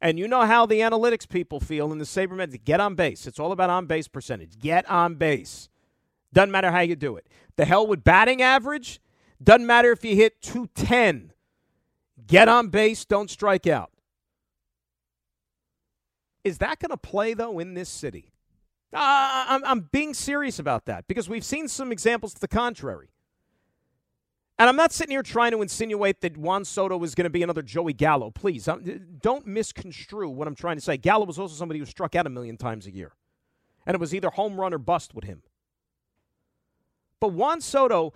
And 0.00 0.18
you 0.18 0.26
know 0.26 0.42
how 0.42 0.64
the 0.64 0.80
analytics 0.80 1.28
people 1.28 1.60
feel 1.60 1.92
in 1.92 1.98
the 1.98 2.04
sabermetric. 2.04 2.64
Get 2.64 2.80
on 2.80 2.94
base. 2.94 3.26
It's 3.26 3.38
all 3.38 3.52
about 3.52 3.68
on 3.70 3.86
base 3.86 4.08
percentage. 4.08 4.58
Get 4.58 4.88
on 4.88 5.16
base. 5.16 5.68
Doesn't 6.32 6.50
matter 6.50 6.70
how 6.70 6.80
you 6.80 6.96
do 6.96 7.16
it. 7.16 7.26
The 7.56 7.64
hell 7.64 7.86
with 7.86 8.02
batting 8.02 8.40
average. 8.40 9.00
Doesn't 9.42 9.66
matter 9.66 9.92
if 9.92 10.04
you 10.04 10.16
hit 10.16 10.40
210. 10.42 11.32
Get 12.26 12.48
on 12.48 12.68
base. 12.68 13.04
Don't 13.04 13.28
strike 13.28 13.66
out. 13.66 13.90
Is 16.44 16.58
that 16.58 16.78
going 16.78 16.90
to 16.90 16.96
play, 16.96 17.34
though, 17.34 17.58
in 17.58 17.74
this 17.74 17.88
city? 17.88 18.32
Uh, 18.92 19.44
I'm, 19.48 19.64
I'm 19.64 19.80
being 19.92 20.14
serious 20.14 20.58
about 20.58 20.86
that 20.86 21.06
because 21.06 21.28
we've 21.28 21.44
seen 21.44 21.68
some 21.68 21.92
examples 21.92 22.34
to 22.34 22.40
the 22.40 22.48
contrary. 22.48 23.10
And 24.60 24.68
I'm 24.68 24.76
not 24.76 24.92
sitting 24.92 25.12
here 25.12 25.22
trying 25.22 25.52
to 25.52 25.62
insinuate 25.62 26.20
that 26.20 26.36
Juan 26.36 26.66
Soto 26.66 27.02
is 27.02 27.14
going 27.14 27.24
to 27.24 27.30
be 27.30 27.42
another 27.42 27.62
Joey 27.62 27.94
Gallo. 27.94 28.30
Please, 28.30 28.68
um, 28.68 28.84
don't 29.22 29.46
misconstrue 29.46 30.28
what 30.28 30.46
I'm 30.46 30.54
trying 30.54 30.76
to 30.76 30.82
say. 30.82 30.98
Gallo 30.98 31.24
was 31.24 31.38
also 31.38 31.54
somebody 31.54 31.80
who 31.80 31.86
struck 31.86 32.14
out 32.14 32.26
a 32.26 32.28
million 32.28 32.58
times 32.58 32.86
a 32.86 32.90
year. 32.90 33.12
And 33.86 33.94
it 33.94 34.00
was 34.00 34.14
either 34.14 34.28
home 34.28 34.60
run 34.60 34.74
or 34.74 34.78
bust 34.78 35.14
with 35.14 35.24
him. 35.24 35.40
But 37.20 37.28
Juan 37.28 37.62
Soto, 37.62 38.12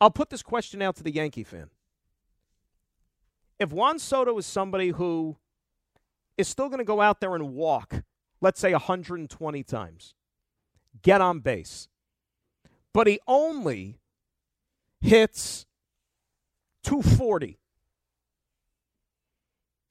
I'll 0.00 0.10
put 0.10 0.28
this 0.28 0.42
question 0.42 0.82
out 0.82 0.96
to 0.96 1.04
the 1.04 1.14
Yankee 1.14 1.44
fan. 1.44 1.70
If 3.60 3.72
Juan 3.72 4.00
Soto 4.00 4.36
is 4.38 4.44
somebody 4.44 4.88
who 4.88 5.36
is 6.36 6.48
still 6.48 6.66
going 6.66 6.78
to 6.78 6.84
go 6.84 7.00
out 7.00 7.20
there 7.20 7.36
and 7.36 7.54
walk, 7.54 8.02
let's 8.40 8.58
say 8.58 8.72
120 8.72 9.62
times, 9.62 10.14
get 11.02 11.20
on 11.20 11.38
base, 11.38 11.86
but 12.92 13.06
he 13.06 13.20
only 13.28 14.00
hits 15.00 15.66
240 16.84 17.58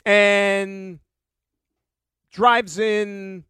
and 0.05 0.99
drives 2.31 2.77
in 2.77 3.43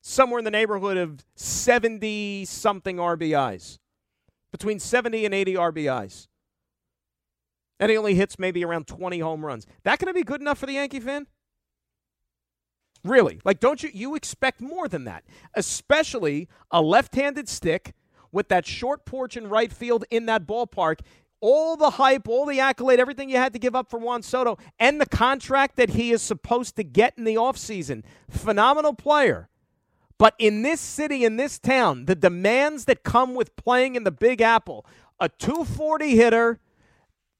somewhere 0.00 0.38
in 0.38 0.44
the 0.44 0.50
neighborhood 0.50 0.96
of 0.96 1.24
70 1.34 2.44
something 2.44 2.96
RBIs, 2.96 3.78
between 4.52 4.78
70 4.78 5.24
and 5.24 5.34
80 5.34 5.54
RBIs. 5.54 6.28
And 7.80 7.90
he 7.90 7.96
only 7.96 8.14
hits 8.14 8.38
maybe 8.38 8.64
around 8.64 8.86
20 8.86 9.18
home 9.20 9.44
runs. 9.44 9.66
That 9.84 9.98
going 9.98 10.08
to 10.08 10.14
be 10.14 10.24
good 10.24 10.40
enough 10.40 10.58
for 10.58 10.66
the 10.66 10.72
Yankee 10.72 11.00
fan? 11.00 11.26
Really? 13.04 13.40
Like, 13.44 13.60
don't 13.60 13.82
you 13.82 13.90
you 13.92 14.14
expect 14.14 14.60
more 14.60 14.88
than 14.88 15.04
that? 15.04 15.24
Especially 15.54 16.48
a 16.70 16.82
left-handed 16.82 17.48
stick 17.48 17.94
with 18.32 18.48
that 18.48 18.66
short 18.66 19.04
porch 19.04 19.36
in 19.36 19.48
right 19.48 19.72
field 19.72 20.04
in 20.10 20.26
that 20.26 20.46
ballpark. 20.46 21.00
All 21.40 21.76
the 21.76 21.90
hype, 21.90 22.26
all 22.26 22.46
the 22.46 22.58
accolade, 22.58 22.98
everything 22.98 23.30
you 23.30 23.36
had 23.36 23.52
to 23.52 23.58
give 23.60 23.76
up 23.76 23.88
for 23.88 23.98
Juan 23.98 24.22
Soto, 24.22 24.58
and 24.78 25.00
the 25.00 25.06
contract 25.06 25.76
that 25.76 25.90
he 25.90 26.10
is 26.10 26.20
supposed 26.20 26.74
to 26.76 26.82
get 26.82 27.14
in 27.16 27.24
the 27.24 27.36
offseason. 27.36 28.02
Phenomenal 28.28 28.94
player. 28.94 29.48
But 30.18 30.34
in 30.38 30.62
this 30.62 30.80
city, 30.80 31.24
in 31.24 31.36
this 31.36 31.60
town, 31.60 32.06
the 32.06 32.16
demands 32.16 32.86
that 32.86 33.04
come 33.04 33.34
with 33.36 33.54
playing 33.54 33.94
in 33.94 34.02
the 34.02 34.10
Big 34.10 34.40
Apple, 34.40 34.84
a 35.20 35.28
240 35.28 36.16
hitter, 36.16 36.58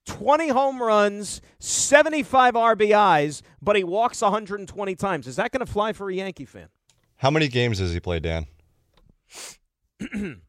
20 0.07 0.49
home 0.49 0.81
runs, 0.81 1.43
75 1.59 2.55
RBIs, 2.55 3.43
but 3.61 3.75
he 3.75 3.83
walks 3.83 4.23
120 4.23 4.95
times. 4.95 5.27
Is 5.27 5.37
that 5.37 5.51
going 5.51 5.65
to 5.65 5.71
fly 5.71 5.93
for 5.93 6.09
a 6.09 6.15
Yankee 6.15 6.45
fan? 6.45 6.69
How 7.17 7.31
many 7.31 7.49
games 7.49 7.79
does 7.79 7.93
he 7.93 7.99
play, 7.99 8.21
Dan? 8.21 8.47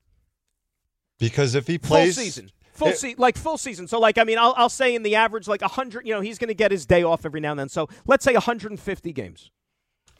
Because 1.19 1.55
if 1.55 1.67
he 1.67 1.77
plays 1.77 2.15
full 2.15 2.23
season, 2.23 2.51
full 2.73 2.91
season, 2.93 3.15
like 3.19 3.37
full 3.37 3.57
season. 3.57 3.87
So, 3.87 3.99
like, 3.99 4.17
I 4.17 4.23
mean, 4.23 4.37
I'll, 4.37 4.53
I'll 4.57 4.69
say 4.69 4.95
in 4.95 5.03
the 5.03 5.15
average, 5.15 5.47
like 5.47 5.61
hundred. 5.61 6.07
You 6.07 6.13
know, 6.13 6.21
he's 6.21 6.37
going 6.37 6.47
to 6.47 6.55
get 6.55 6.71
his 6.71 6.85
day 6.85 7.03
off 7.03 7.25
every 7.25 7.41
now 7.41 7.51
and 7.51 7.59
then. 7.59 7.69
So, 7.69 7.87
let's 8.07 8.23
say 8.23 8.33
150 8.33 9.13
games. 9.13 9.51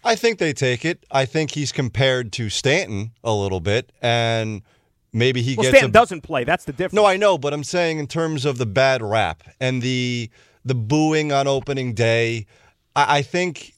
I 0.03 0.15
think 0.15 0.39
they 0.39 0.53
take 0.53 0.85
it. 0.85 1.05
I 1.11 1.25
think 1.25 1.51
he's 1.51 1.71
compared 1.71 2.31
to 2.33 2.49
Stanton 2.49 3.11
a 3.23 3.33
little 3.33 3.59
bit, 3.59 3.91
and 4.01 4.61
maybe 5.11 5.41
he 5.41 5.55
well, 5.55 5.63
gets. 5.63 5.77
Stanton 5.77 5.89
a, 5.89 5.93
doesn't 5.93 6.21
play. 6.21 6.43
That's 6.43 6.65
the 6.65 6.73
difference. 6.73 6.93
No, 6.93 7.05
I 7.05 7.17
know, 7.17 7.37
but 7.37 7.53
I'm 7.53 7.63
saying 7.63 7.99
in 7.99 8.07
terms 8.07 8.45
of 8.45 8.57
the 8.57 8.65
bad 8.65 9.01
rap 9.01 9.43
and 9.59 9.81
the 9.81 10.29
the 10.63 10.75
booing 10.75 11.31
on 11.31 11.47
opening 11.47 11.93
day, 11.93 12.45
I, 12.95 13.19
I 13.19 13.21
think 13.21 13.73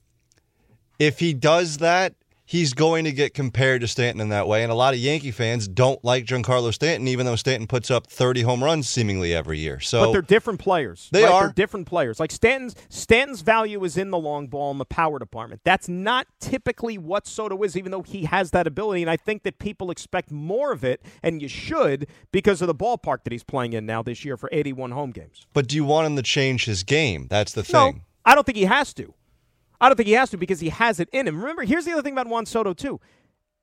if 0.99 1.19
he 1.19 1.33
does 1.33 1.77
that, 1.77 2.13
he's 2.51 2.73
going 2.73 3.05
to 3.05 3.13
get 3.13 3.33
compared 3.33 3.79
to 3.79 3.87
Stanton 3.87 4.19
in 4.19 4.27
that 4.27 4.45
way. 4.45 4.61
And 4.61 4.69
a 4.73 4.75
lot 4.75 4.93
of 4.93 4.99
Yankee 4.99 5.31
fans 5.31 5.69
don't 5.69 6.03
like 6.03 6.25
Giancarlo 6.25 6.73
Stanton, 6.73 7.07
even 7.07 7.25
though 7.25 7.37
Stanton 7.37 7.65
puts 7.65 7.89
up 7.89 8.07
30 8.07 8.41
home 8.41 8.61
runs 8.61 8.89
seemingly 8.89 9.33
every 9.33 9.57
year. 9.57 9.79
So, 9.79 10.03
but 10.03 10.11
they're 10.11 10.21
different 10.21 10.59
players. 10.59 11.07
They 11.13 11.23
right? 11.23 11.31
are 11.31 11.43
they're 11.43 11.53
different 11.53 11.87
players. 11.87 12.19
Like 12.19 12.29
Stanton's 12.29 12.75
Stanton's 12.89 13.39
value 13.39 13.81
is 13.85 13.95
in 13.95 14.09
the 14.09 14.17
long 14.17 14.47
ball 14.47 14.69
and 14.69 14.81
the 14.81 14.85
power 14.85 15.17
department. 15.17 15.61
That's 15.63 15.87
not 15.87 16.27
typically 16.41 16.97
what 16.97 17.25
Soto 17.25 17.63
is, 17.63 17.77
even 17.77 17.91
though 17.91 18.01
he 18.01 18.25
has 18.25 18.51
that 18.51 18.67
ability. 18.67 19.01
And 19.01 19.09
I 19.09 19.15
think 19.15 19.43
that 19.43 19.57
people 19.57 19.89
expect 19.89 20.29
more 20.29 20.73
of 20.73 20.83
it, 20.83 21.01
and 21.23 21.41
you 21.41 21.47
should 21.47 22.07
because 22.33 22.61
of 22.61 22.67
the 22.67 22.75
ballpark 22.75 23.23
that 23.23 23.31
he's 23.31 23.43
playing 23.43 23.71
in 23.71 23.85
now 23.85 24.03
this 24.03 24.25
year 24.25 24.35
for 24.35 24.49
81 24.51 24.91
home 24.91 25.11
games. 25.11 25.47
But 25.53 25.69
do 25.69 25.77
you 25.77 25.85
want 25.85 26.05
him 26.05 26.17
to 26.17 26.21
change 26.21 26.65
his 26.65 26.83
game? 26.83 27.27
That's 27.29 27.53
the 27.53 27.65
no, 27.71 27.91
thing. 27.91 28.01
I 28.25 28.35
don't 28.35 28.45
think 28.45 28.57
he 28.57 28.65
has 28.65 28.93
to. 28.95 29.13
I 29.81 29.89
don't 29.89 29.95
think 29.97 30.07
he 30.07 30.13
has 30.13 30.29
to 30.29 30.37
because 30.37 30.59
he 30.59 30.69
has 30.69 30.99
it 30.99 31.09
in 31.11 31.27
him. 31.27 31.39
Remember, 31.39 31.63
here's 31.63 31.85
the 31.85 31.91
other 31.91 32.03
thing 32.03 32.13
about 32.13 32.27
Juan 32.27 32.45
Soto 32.45 32.73
too 32.73 33.01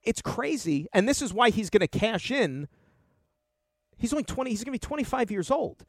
it's 0.02 0.20
crazy, 0.20 0.86
and 0.92 1.08
this 1.08 1.22
is 1.22 1.32
why 1.32 1.50
he's 1.50 1.70
going 1.70 1.80
to 1.80 1.88
cash 1.88 2.30
in. 2.30 2.68
He's 3.96 4.12
only 4.12 4.24
20, 4.24 4.50
he's 4.50 4.60
going 4.60 4.66
to 4.66 4.72
be 4.72 4.78
25 4.78 5.30
years 5.30 5.50
old. 5.50 5.84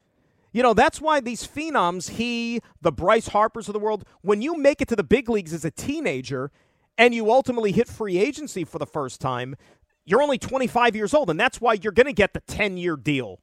You 0.52 0.62
know, 0.62 0.74
that's 0.74 1.00
why 1.00 1.20
these 1.20 1.46
phenoms, 1.46 2.10
he, 2.10 2.60
the 2.80 2.90
Bryce 2.90 3.28
Harpers 3.28 3.68
of 3.68 3.72
the 3.72 3.78
world, 3.78 4.04
when 4.20 4.42
you 4.42 4.56
make 4.56 4.80
it 4.80 4.88
to 4.88 4.96
the 4.96 5.04
big 5.04 5.28
leagues 5.28 5.52
as 5.52 5.64
a 5.64 5.70
teenager 5.70 6.50
and 6.98 7.14
you 7.14 7.30
ultimately 7.30 7.70
hit 7.70 7.86
free 7.86 8.18
agency 8.18 8.64
for 8.64 8.78
the 8.78 8.86
first 8.86 9.20
time, 9.20 9.54
you're 10.04 10.22
only 10.22 10.38
25 10.38 10.96
years 10.96 11.14
old, 11.14 11.30
and 11.30 11.38
that's 11.38 11.60
why 11.60 11.74
you're 11.74 11.92
going 11.92 12.06
to 12.06 12.12
get 12.12 12.34
the 12.34 12.40
10 12.40 12.76
year 12.76 12.96
deal. 12.96 13.40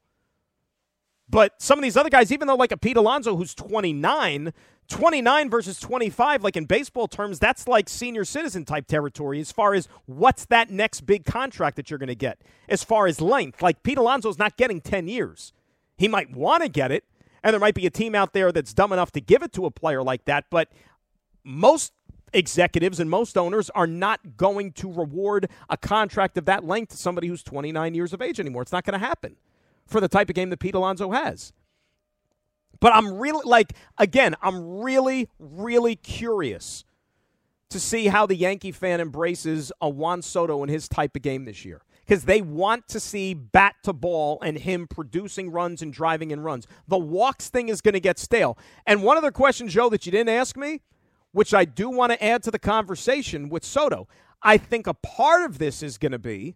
But 1.29 1.61
some 1.61 1.79
of 1.79 1.83
these 1.83 1.97
other 1.97 2.09
guys, 2.09 2.31
even 2.31 2.47
though 2.47 2.55
like 2.55 2.71
a 2.71 2.77
Pete 2.77 2.97
Alonso 2.97 3.35
who's 3.35 3.53
29, 3.55 4.53
29 4.89 5.49
versus 5.49 5.79
25, 5.79 6.43
like 6.43 6.55
in 6.55 6.65
baseball 6.65 7.07
terms, 7.07 7.39
that's 7.39 7.67
like 7.67 7.89
senior 7.89 8.23
citizen 8.23 8.65
type 8.65 8.88
territory 8.88 9.39
as 9.39 9.51
far 9.51 9.73
as 9.73 9.88
what's 10.05 10.45
that 10.45 10.69
next 10.69 11.01
big 11.01 11.25
contract 11.25 11.75
that 11.75 11.89
you're 11.89 11.99
going 11.99 12.07
to 12.07 12.15
get. 12.15 12.41
As 12.69 12.83
far 12.83 13.07
as 13.07 13.19
length, 13.19 13.61
like 13.61 13.83
Pete 13.83 13.97
Alonso's 13.97 14.38
not 14.38 14.57
getting 14.57 14.79
10 14.79 15.07
years. 15.07 15.53
He 15.97 16.07
might 16.07 16.35
want 16.35 16.63
to 16.63 16.69
get 16.69 16.91
it, 16.91 17.03
and 17.43 17.53
there 17.53 17.59
might 17.59 17.75
be 17.75 17.85
a 17.85 17.89
team 17.89 18.15
out 18.15 18.33
there 18.33 18.51
that's 18.51 18.73
dumb 18.73 18.93
enough 18.93 19.11
to 19.13 19.21
give 19.21 19.43
it 19.43 19.51
to 19.53 19.65
a 19.65 19.71
player 19.71 20.03
like 20.03 20.25
that, 20.25 20.45
but 20.49 20.69
most 21.43 21.93
executives 22.33 22.99
and 22.99 23.09
most 23.09 23.38
owners 23.38 23.69
are 23.71 23.88
not 23.88 24.38
going 24.38 24.71
to 24.73 24.91
reward 24.91 25.49
a 25.69 25.77
contract 25.77 26.38
of 26.38 26.45
that 26.45 26.63
length 26.65 26.91
to 26.91 26.97
somebody 26.97 27.27
who's 27.27 27.43
29 27.43 27.93
years 27.93 28.13
of 28.13 28.21
age 28.21 28.39
anymore. 28.39 28.61
It's 28.61 28.71
not 28.71 28.85
going 28.85 28.99
to 28.99 29.05
happen 29.05 29.38
for 29.85 30.01
the 30.01 30.07
type 30.07 30.29
of 30.29 30.35
game 30.35 30.49
that 30.49 30.59
Pete 30.59 30.75
Alonso 30.75 31.11
has. 31.11 31.53
But 32.80 32.93
I'm 32.93 33.13
really, 33.13 33.41
like, 33.43 33.73
again, 33.97 34.36
I'm 34.41 34.80
really, 34.80 35.30
really 35.39 35.95
curious 35.95 36.86
to 37.69 37.80
see 37.80 38.07
how 38.07 38.25
the 38.25 38.36
Yankee 38.36 38.71
fan 38.71 39.01
embraces 39.01 39.71
a 39.82 39.89
Juan 39.89 40.21
Soto 40.21 40.61
and 40.61 40.71
his 40.71 40.88
type 40.88 41.15
of 41.15 41.21
game 41.21 41.45
this 41.45 41.65
year. 41.65 41.82
Because 42.05 42.23
they 42.23 42.41
want 42.41 42.88
to 42.88 43.01
see 43.01 43.34
bat 43.34 43.75
to 43.84 43.91
ball 43.91 44.39
and 44.41 44.57
him 44.57 44.88
producing 44.88 45.51
runs 45.51 45.82
and 45.82 45.91
driving 45.91 46.32
in 46.32 46.39
runs. 46.39 46.65
The 46.88 46.97
walks 46.97 47.49
thing 47.49 47.67
is 47.67 47.82
going 47.82 47.95
to 47.95 47.99
get 47.99 48.17
stale. 48.17 48.57
And 48.86 49.03
one 49.03 49.17
other 49.17 49.32
question, 49.32 49.67
Joe, 49.67 49.89
that 49.89 50.05
you 50.05 50.13
didn't 50.13 50.30
ask 50.30 50.55
me, 50.55 50.80
which 51.34 51.53
I 51.53 51.65
do 51.65 51.89
want 51.89 52.13
to 52.13 52.23
add 52.23 52.43
to 52.43 52.51
the 52.51 52.59
conversation 52.59 53.49
with 53.49 53.65
Soto. 53.65 54.07
I 54.41 54.57
think 54.57 54.88
a 54.88 54.93
part 54.93 55.43
of 55.43 55.57
this 55.57 55.84
is 55.84 55.97
going 55.97 56.13
to 56.13 56.19
be 56.19 56.55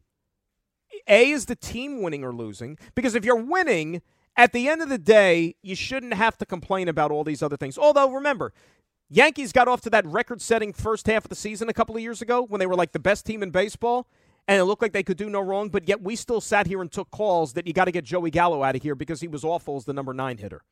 A, 1.09 1.31
is 1.31 1.47
the 1.47 1.57
team 1.57 2.01
winning 2.01 2.23
or 2.23 2.31
losing? 2.31 2.77
Because 2.95 3.13
if 3.13 3.25
you're 3.25 3.35
winning, 3.35 4.01
at 4.41 4.53
the 4.53 4.67
end 4.67 4.81
of 4.81 4.89
the 4.89 4.97
day, 4.97 5.55
you 5.61 5.75
shouldn't 5.75 6.15
have 6.15 6.35
to 6.39 6.47
complain 6.47 6.87
about 6.87 7.11
all 7.11 7.23
these 7.23 7.43
other 7.43 7.57
things. 7.57 7.77
Although, 7.77 8.11
remember, 8.11 8.53
Yankees 9.07 9.51
got 9.51 9.67
off 9.67 9.81
to 9.81 9.89
that 9.91 10.03
record 10.07 10.41
setting 10.41 10.73
first 10.73 11.05
half 11.05 11.25
of 11.25 11.29
the 11.29 11.35
season 11.35 11.69
a 11.69 11.73
couple 11.73 11.95
of 11.95 12.01
years 12.01 12.23
ago 12.23 12.41
when 12.41 12.57
they 12.57 12.65
were 12.65 12.75
like 12.75 12.91
the 12.91 12.97
best 12.97 13.23
team 13.23 13.43
in 13.43 13.51
baseball 13.51 14.07
and 14.47 14.59
it 14.59 14.63
looked 14.63 14.81
like 14.81 14.93
they 14.93 15.03
could 15.03 15.17
do 15.17 15.29
no 15.29 15.41
wrong, 15.41 15.69
but 15.69 15.87
yet 15.87 16.01
we 16.01 16.15
still 16.15 16.41
sat 16.41 16.65
here 16.65 16.81
and 16.81 16.91
took 16.91 17.11
calls 17.11 17.53
that 17.53 17.67
you 17.67 17.73
got 17.73 17.85
to 17.85 17.91
get 17.91 18.03
Joey 18.03 18.31
Gallo 18.31 18.63
out 18.63 18.75
of 18.75 18.81
here 18.81 18.95
because 18.95 19.21
he 19.21 19.27
was 19.27 19.43
awful 19.43 19.77
as 19.77 19.85
the 19.85 19.93
number 19.93 20.11
nine 20.11 20.39
hitter. 20.39 20.63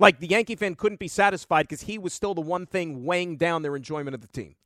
Like 0.00 0.18
the 0.18 0.26
Yankee 0.26 0.56
fan 0.56 0.74
couldn't 0.74 0.98
be 0.98 1.06
satisfied 1.06 1.68
because 1.68 1.82
he 1.82 1.98
was 1.98 2.12
still 2.12 2.34
the 2.34 2.40
one 2.40 2.66
thing 2.66 3.04
weighing 3.04 3.36
down 3.36 3.62
their 3.62 3.76
enjoyment 3.76 4.16
of 4.16 4.20
the 4.20 4.26
team. 4.26 4.56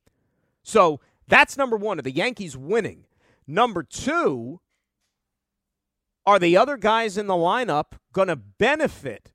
So 0.63 0.99
that's 1.27 1.57
number 1.57 1.77
one. 1.77 1.99
Are 1.99 2.01
the 2.01 2.09
Yankees 2.09 2.57
winning? 2.57 3.05
Number 3.45 3.83
two, 3.83 4.61
are 6.25 6.39
the 6.39 6.57
other 6.57 6.77
guys 6.77 7.17
in 7.17 7.27
the 7.27 7.33
lineup 7.33 7.93
going 8.13 8.27
to 8.27 8.35
benefit 8.35 9.31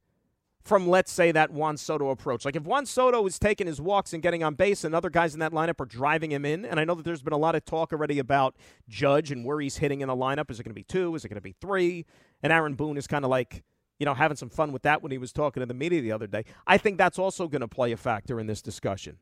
from, 0.62 0.89
let's 0.89 1.12
say, 1.12 1.30
that 1.30 1.51
Juan 1.51 1.76
Soto 1.76 2.11
approach. 2.11 2.45
Like 2.45 2.57
if 2.57 2.64
Juan 2.64 2.87
Soto 2.87 3.24
is 3.26 3.39
taking 3.39 3.68
his 3.68 3.80
walks 3.80 4.12
and 4.12 4.22
getting 4.22 4.43
on 4.43 4.55
base, 4.55 4.82
and 4.82 4.95
other 4.95 5.11
guys 5.11 5.32
in 5.32 5.41
that 5.41 5.53
lineup 5.53 5.80
are 5.80 5.87
driving 5.87 6.32
him 6.32 6.45
in, 6.45 6.64
and 6.64 6.80
I 6.80 6.84
know 6.84 6.95
that 6.95 7.05
there's 7.05 7.22
been 7.22 7.32
a 7.32 7.39
lot 7.39 7.55
of 7.55 7.64
talk 7.64 7.93
already 7.93 8.18
about 8.18 8.57
Judge 8.89 9.30
and 9.30 9.45
where 9.45 9.61
he's 9.61 9.76
hitting 9.76 10.01
in 10.01 10.09
the 10.09 10.16
lineup. 10.16 10.51
Is 10.51 10.59
it 10.59 10.64
going 10.64 10.72
to 10.72 10.74
be 10.74 10.82
two? 10.82 11.14
Is 11.14 11.24
it 11.24 11.28
going 11.28 11.37
to 11.37 11.41
be 11.41 11.55
three? 11.61 12.05
And 12.43 12.53
Aaron 12.53 12.74
Boone 12.74 12.97
is 12.97 13.07
kind 13.07 13.24
of 13.24 13.30
like, 13.30 13.62
you 13.99 14.07
know, 14.07 14.14
having 14.14 14.37
some 14.37 14.51
fun 14.51 14.72
with 14.72 14.82
that 14.82 15.03
when 15.03 15.12
he 15.12 15.18
was 15.18 15.32
talking 15.32 15.61
to 15.61 15.66
the 15.66 15.74
media 15.74 16.01
the 16.01 16.12
other 16.12 16.26
day. 16.26 16.45
I 16.66 16.78
think 16.78 16.99
that's 16.99 17.18
also 17.18 17.47
going 17.47 17.61
to 17.61 17.68
play 17.68 17.93
a 17.93 17.97
factor 17.97 18.41
in 18.41 18.49
this 18.49 18.61
discussion. 18.61 19.18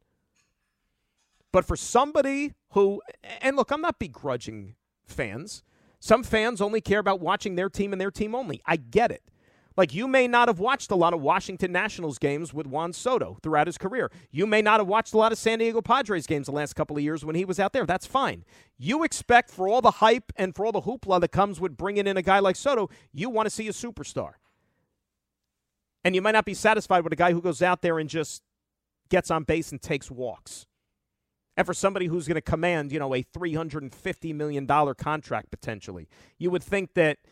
But 1.52 1.64
for 1.64 1.76
somebody 1.76 2.54
who, 2.70 3.02
and 3.40 3.54
look, 3.54 3.70
I'm 3.70 3.82
not 3.82 3.98
begrudging 3.98 4.74
fans. 5.04 5.62
Some 6.04 6.22
fans 6.22 6.60
only 6.60 6.82
care 6.82 6.98
about 6.98 7.20
watching 7.20 7.54
their 7.54 7.70
team 7.70 7.92
and 7.92 7.98
their 7.98 8.10
team 8.10 8.34
only. 8.34 8.60
I 8.66 8.76
get 8.76 9.10
it. 9.10 9.22
Like 9.74 9.94
you 9.94 10.06
may 10.06 10.28
not 10.28 10.48
have 10.48 10.58
watched 10.58 10.90
a 10.90 10.94
lot 10.94 11.14
of 11.14 11.22
Washington 11.22 11.72
Nationals 11.72 12.18
games 12.18 12.52
with 12.52 12.66
Juan 12.66 12.92
Soto 12.92 13.38
throughout 13.42 13.68
his 13.68 13.78
career. 13.78 14.10
You 14.30 14.46
may 14.46 14.60
not 14.60 14.80
have 14.80 14.86
watched 14.86 15.14
a 15.14 15.16
lot 15.16 15.32
of 15.32 15.38
San 15.38 15.60
Diego 15.60 15.80
Padres 15.80 16.26
games 16.26 16.44
the 16.44 16.52
last 16.52 16.74
couple 16.74 16.94
of 16.98 17.02
years 17.02 17.24
when 17.24 17.34
he 17.34 17.46
was 17.46 17.58
out 17.58 17.72
there. 17.72 17.86
That's 17.86 18.04
fine. 18.04 18.44
You 18.76 19.02
expect 19.02 19.50
for 19.50 19.66
all 19.66 19.80
the 19.80 19.92
hype 19.92 20.30
and 20.36 20.54
for 20.54 20.66
all 20.66 20.72
the 20.72 20.82
hoopla 20.82 21.22
that 21.22 21.32
comes 21.32 21.58
with 21.58 21.74
bringing 21.74 22.06
in 22.06 22.18
a 22.18 22.22
guy 22.22 22.38
like 22.38 22.56
Soto, 22.56 22.90
you 23.10 23.30
want 23.30 23.46
to 23.46 23.50
see 23.50 23.66
a 23.68 23.72
superstar. 23.72 24.32
And 26.04 26.14
you 26.14 26.20
might 26.20 26.32
not 26.32 26.44
be 26.44 26.52
satisfied 26.52 27.02
with 27.02 27.14
a 27.14 27.16
guy 27.16 27.32
who 27.32 27.40
goes 27.40 27.62
out 27.62 27.80
there 27.80 27.98
and 27.98 28.10
just 28.10 28.42
gets 29.08 29.30
on 29.30 29.44
base 29.44 29.72
and 29.72 29.80
takes 29.80 30.10
walks. 30.10 30.66
And 31.56 31.66
for 31.66 31.74
somebody 31.74 32.06
who's 32.06 32.26
going 32.26 32.34
to 32.34 32.40
command, 32.40 32.90
you 32.92 32.98
know, 32.98 33.14
a 33.14 33.22
$350 33.22 34.34
million 34.34 34.66
contract 34.94 35.50
potentially, 35.50 36.08
you 36.38 36.50
would 36.50 36.62
think 36.62 36.94
that– 36.94 37.18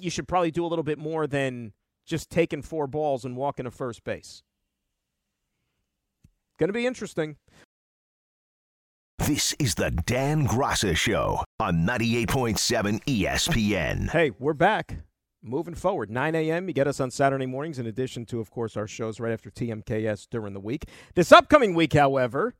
you 0.00 0.10
should 0.10 0.28
probably 0.28 0.50
do 0.50 0.64
a 0.64 0.68
little 0.68 0.82
bit 0.82 0.98
more 0.98 1.26
than 1.26 1.72
just 2.04 2.30
taking 2.30 2.62
four 2.62 2.86
balls 2.86 3.24
and 3.24 3.36
walking 3.36 3.64
to 3.64 3.70
first 3.70 4.04
base. 4.04 4.42
Going 6.58 6.68
to 6.68 6.74
be 6.74 6.86
interesting. 6.86 7.36
This 9.18 9.54
is 9.58 9.74
the 9.74 9.90
Dan 9.90 10.46
Graca 10.46 10.96
Show 10.96 11.42
on 11.58 11.86
98.7 11.86 13.02
ESPN. 13.04 14.10
Hey, 14.10 14.30
we're 14.38 14.52
back. 14.52 14.98
Moving 15.42 15.74
forward, 15.74 16.10
9 16.10 16.34
a.m. 16.34 16.68
You 16.68 16.74
get 16.74 16.88
us 16.88 16.98
on 16.98 17.10
Saturday 17.10 17.46
mornings, 17.46 17.78
in 17.78 17.86
addition 17.86 18.26
to, 18.26 18.40
of 18.40 18.50
course, 18.50 18.76
our 18.76 18.86
shows 18.86 19.20
right 19.20 19.32
after 19.32 19.50
TMKS 19.50 20.26
during 20.30 20.54
the 20.54 20.60
week. 20.60 20.86
This 21.14 21.30
upcoming 21.30 21.74
week, 21.74 21.92
however, 21.92 22.54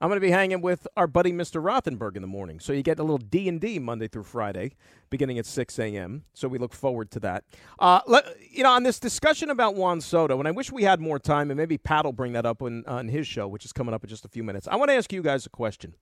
I'm 0.00 0.08
going 0.08 0.20
to 0.20 0.26
be 0.26 0.32
hanging 0.32 0.60
with 0.60 0.86
our 0.96 1.06
buddy 1.06 1.32
Mr. 1.32 1.62
Rothenberg 1.62 2.16
in 2.16 2.22
the 2.22 2.28
morning. 2.28 2.60
So 2.60 2.72
you 2.72 2.82
get 2.82 2.98
a 2.98 3.02
little 3.02 3.18
D 3.18 3.48
and 3.48 3.60
D 3.60 3.78
Monday 3.78 4.08
through 4.08 4.24
Friday, 4.24 4.72
beginning 5.08 5.38
at 5.38 5.46
6 5.46 5.78
a.m. 5.78 6.24
So 6.34 6.48
we 6.48 6.58
look 6.58 6.74
forward 6.74 7.10
to 7.12 7.20
that. 7.20 7.44
Uh, 7.78 8.00
let, 8.06 8.26
you 8.50 8.64
know, 8.64 8.72
on 8.72 8.82
this 8.82 8.98
discussion 8.98 9.50
about 9.50 9.76
Juan 9.76 10.00
Soto, 10.00 10.38
and 10.38 10.48
I 10.48 10.50
wish 10.50 10.72
we 10.72 10.82
had 10.82 11.00
more 11.00 11.18
time, 11.18 11.50
and 11.50 11.56
maybe 11.56 11.78
Pat 11.78 12.04
will 12.04 12.12
bring 12.12 12.32
that 12.32 12.44
up 12.44 12.60
on, 12.60 12.84
on 12.86 13.08
his 13.08 13.26
show, 13.26 13.46
which 13.46 13.64
is 13.64 13.72
coming 13.72 13.94
up 13.94 14.02
in 14.04 14.10
just 14.10 14.24
a 14.24 14.28
few 14.28 14.42
minutes. 14.42 14.68
I 14.68 14.76
want 14.76 14.90
to 14.90 14.94
ask 14.94 15.12
you 15.12 15.22
guys 15.22 15.46
a 15.46 15.50
question. 15.50 15.94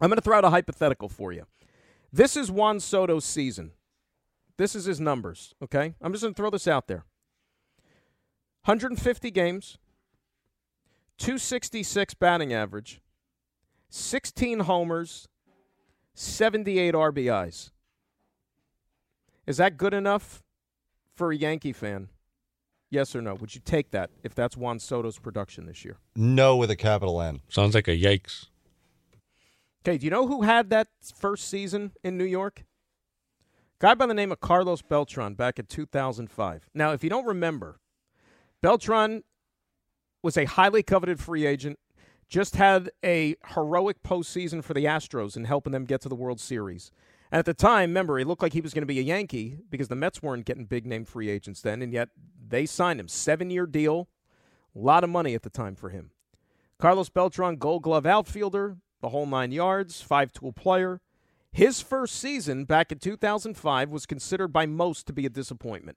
I'm 0.00 0.10
going 0.10 0.18
to 0.18 0.22
throw 0.22 0.36
out 0.36 0.44
a 0.44 0.50
hypothetical 0.50 1.08
for 1.08 1.32
you. 1.32 1.46
This 2.12 2.36
is 2.36 2.50
Juan 2.50 2.78
Soto's 2.78 3.24
season. 3.24 3.72
This 4.58 4.76
is 4.76 4.84
his 4.84 5.00
numbers. 5.00 5.54
Okay, 5.62 5.94
I'm 6.00 6.12
just 6.12 6.22
going 6.22 6.34
to 6.34 6.36
throw 6.36 6.50
this 6.50 6.68
out 6.68 6.88
there. 6.88 7.04
150 8.64 9.30
games, 9.30 9.78
266 11.18 12.14
batting 12.14 12.52
average. 12.52 13.00
16 13.90 14.60
homers, 14.60 15.28
78 16.14 16.94
RBIs. 16.94 17.70
Is 19.46 19.56
that 19.56 19.76
good 19.76 19.94
enough 19.94 20.42
for 21.14 21.32
a 21.32 21.36
Yankee 21.36 21.72
fan? 21.72 22.08
Yes 22.90 23.14
or 23.14 23.22
no? 23.22 23.34
Would 23.34 23.54
you 23.54 23.60
take 23.64 23.90
that 23.90 24.10
if 24.22 24.34
that's 24.34 24.56
Juan 24.56 24.78
Soto's 24.78 25.18
production 25.18 25.66
this 25.66 25.84
year? 25.84 25.96
No, 26.14 26.56
with 26.56 26.70
a 26.70 26.76
capital 26.76 27.20
N. 27.20 27.40
Sounds 27.48 27.74
like 27.74 27.88
a 27.88 27.96
yikes. 27.96 28.46
Okay, 29.82 29.98
do 29.98 30.04
you 30.04 30.10
know 30.10 30.26
who 30.26 30.42
had 30.42 30.70
that 30.70 30.88
first 31.14 31.48
season 31.48 31.92
in 32.02 32.18
New 32.18 32.24
York? 32.24 32.64
Guy 33.78 33.94
by 33.94 34.06
the 34.06 34.14
name 34.14 34.32
of 34.32 34.40
Carlos 34.40 34.82
Beltran 34.82 35.34
back 35.34 35.58
in 35.58 35.66
2005. 35.66 36.68
Now, 36.74 36.92
if 36.92 37.04
you 37.04 37.10
don't 37.10 37.26
remember, 37.26 37.78
Beltran 38.60 39.22
was 40.22 40.36
a 40.36 40.44
highly 40.44 40.82
coveted 40.82 41.20
free 41.20 41.46
agent 41.46 41.78
just 42.28 42.56
had 42.56 42.90
a 43.04 43.36
heroic 43.54 44.02
postseason 44.02 44.62
for 44.62 44.74
the 44.74 44.84
Astros 44.84 45.36
in 45.36 45.44
helping 45.44 45.72
them 45.72 45.84
get 45.84 46.00
to 46.02 46.08
the 46.08 46.14
World 46.14 46.40
Series. 46.40 46.90
And 47.32 47.38
at 47.38 47.46
the 47.46 47.54
time, 47.54 47.90
remember, 47.90 48.18
he 48.18 48.24
looked 48.24 48.42
like 48.42 48.52
he 48.52 48.60
was 48.60 48.74
going 48.74 48.82
to 48.82 48.86
be 48.86 48.98
a 48.98 49.02
Yankee 49.02 49.58
because 49.70 49.88
the 49.88 49.96
Mets 49.96 50.22
weren't 50.22 50.44
getting 50.44 50.64
big 50.64 50.86
name 50.86 51.04
free 51.04 51.30
agents 51.30 51.60
then, 51.60 51.82
and 51.82 51.92
yet 51.92 52.10
they 52.48 52.66
signed 52.66 53.00
him. 53.00 53.08
Seven 53.08 53.50
year 53.50 53.66
deal, 53.66 54.08
a 54.74 54.78
lot 54.78 55.04
of 55.04 55.10
money 55.10 55.34
at 55.34 55.42
the 55.42 55.50
time 55.50 55.74
for 55.74 55.90
him. 55.90 56.10
Carlos 56.78 57.08
Beltran, 57.08 57.56
gold 57.56 57.82
glove 57.82 58.06
outfielder, 58.06 58.76
the 59.00 59.08
whole 59.08 59.26
nine 59.26 59.52
yards, 59.52 60.00
five 60.00 60.32
tool 60.32 60.52
player. 60.52 61.00
His 61.50 61.80
first 61.80 62.14
season 62.14 62.64
back 62.64 62.92
in 62.92 62.98
2005 62.98 63.90
was 63.90 64.06
considered 64.06 64.52
by 64.52 64.66
most 64.66 65.06
to 65.06 65.12
be 65.12 65.26
a 65.26 65.30
disappointment, 65.30 65.96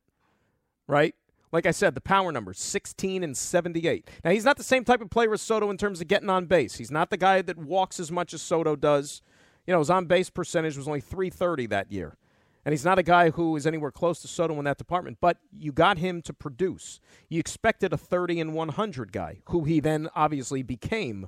right? 0.87 1.13
Like 1.51 1.65
I 1.65 1.71
said, 1.71 1.95
the 1.95 2.01
power 2.01 2.31
numbers 2.31 2.59
16 2.59 3.23
and 3.23 3.35
78. 3.35 4.09
Now, 4.23 4.31
he's 4.31 4.45
not 4.45 4.57
the 4.57 4.63
same 4.63 4.83
type 4.83 5.01
of 5.01 5.09
player 5.09 5.33
as 5.33 5.41
Soto 5.41 5.69
in 5.69 5.77
terms 5.77 6.01
of 6.01 6.07
getting 6.07 6.29
on 6.29 6.45
base. 6.45 6.75
He's 6.75 6.91
not 6.91 7.09
the 7.09 7.17
guy 7.17 7.41
that 7.41 7.57
walks 7.57 7.99
as 7.99 8.11
much 8.11 8.33
as 8.33 8.41
Soto 8.41 8.75
does. 8.75 9.21
You 9.67 9.73
know, 9.73 9.79
his 9.79 9.89
on 9.89 10.05
base 10.05 10.29
percentage 10.29 10.77
was 10.77 10.87
only 10.87 11.01
330 11.01 11.67
that 11.67 11.91
year. 11.91 12.17
And 12.63 12.73
he's 12.73 12.85
not 12.85 12.99
a 12.99 13.03
guy 13.03 13.31
who 13.31 13.55
is 13.55 13.65
anywhere 13.65 13.91
close 13.91 14.21
to 14.21 14.27
Soto 14.27 14.57
in 14.59 14.65
that 14.65 14.77
department, 14.77 15.17
but 15.19 15.37
you 15.51 15.71
got 15.71 15.97
him 15.97 16.21
to 16.21 16.33
produce. 16.33 16.99
You 17.27 17.39
expected 17.39 17.91
a 17.91 17.97
30 17.97 18.39
and 18.39 18.53
100 18.53 19.11
guy, 19.11 19.39
who 19.49 19.63
he 19.63 19.79
then 19.79 20.09
obviously 20.15 20.61
became 20.61 21.27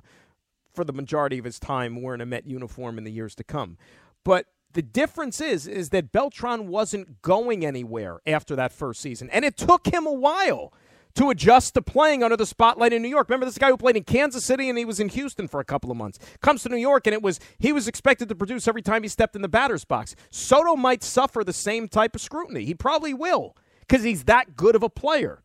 for 0.72 0.84
the 0.84 0.92
majority 0.92 1.38
of 1.38 1.44
his 1.44 1.58
time 1.58 2.02
wearing 2.02 2.20
a 2.20 2.26
Met 2.26 2.46
uniform 2.46 2.98
in 2.98 3.04
the 3.04 3.10
years 3.10 3.34
to 3.36 3.44
come. 3.44 3.78
But 4.24 4.46
the 4.74 4.82
difference 4.82 5.40
is 5.40 5.66
is 5.66 5.90
that 5.90 6.12
Beltran 6.12 6.68
wasn't 6.68 7.22
going 7.22 7.64
anywhere 7.64 8.20
after 8.26 8.54
that 8.56 8.72
first 8.72 9.00
season, 9.00 9.30
and 9.30 9.44
it 9.44 9.56
took 9.56 9.86
him 9.86 10.06
a 10.06 10.12
while 10.12 10.72
to 11.14 11.30
adjust 11.30 11.74
to 11.74 11.82
playing 11.82 12.22
under 12.22 12.36
the 12.36 12.46
spotlight 12.46 12.92
in 12.92 13.00
New 13.00 13.08
York. 13.08 13.28
Remember 13.28 13.46
this 13.46 13.58
guy 13.58 13.68
who 13.70 13.76
played 13.76 13.96
in 13.96 14.02
Kansas 14.02 14.44
City 14.44 14.68
and 14.68 14.76
he 14.76 14.84
was 14.84 14.98
in 14.98 15.08
Houston 15.08 15.46
for 15.46 15.60
a 15.60 15.64
couple 15.64 15.90
of 15.90 15.96
months. 15.96 16.18
Comes 16.40 16.62
to 16.64 16.68
New 16.68 16.76
York 16.76 17.06
and 17.06 17.14
it 17.14 17.22
was 17.22 17.38
he 17.58 17.72
was 17.72 17.86
expected 17.86 18.28
to 18.28 18.34
produce 18.34 18.66
every 18.66 18.82
time 18.82 19.02
he 19.02 19.08
stepped 19.08 19.36
in 19.36 19.42
the 19.42 19.48
batter's 19.48 19.84
box. 19.84 20.16
Soto 20.30 20.74
might 20.74 21.04
suffer 21.04 21.44
the 21.44 21.52
same 21.52 21.88
type 21.88 22.16
of 22.16 22.20
scrutiny. 22.20 22.64
He 22.64 22.74
probably 22.74 23.14
will 23.14 23.56
cuz 23.88 24.02
he's 24.02 24.24
that 24.24 24.56
good 24.56 24.74
of 24.74 24.82
a 24.82 24.90
player. 24.90 25.42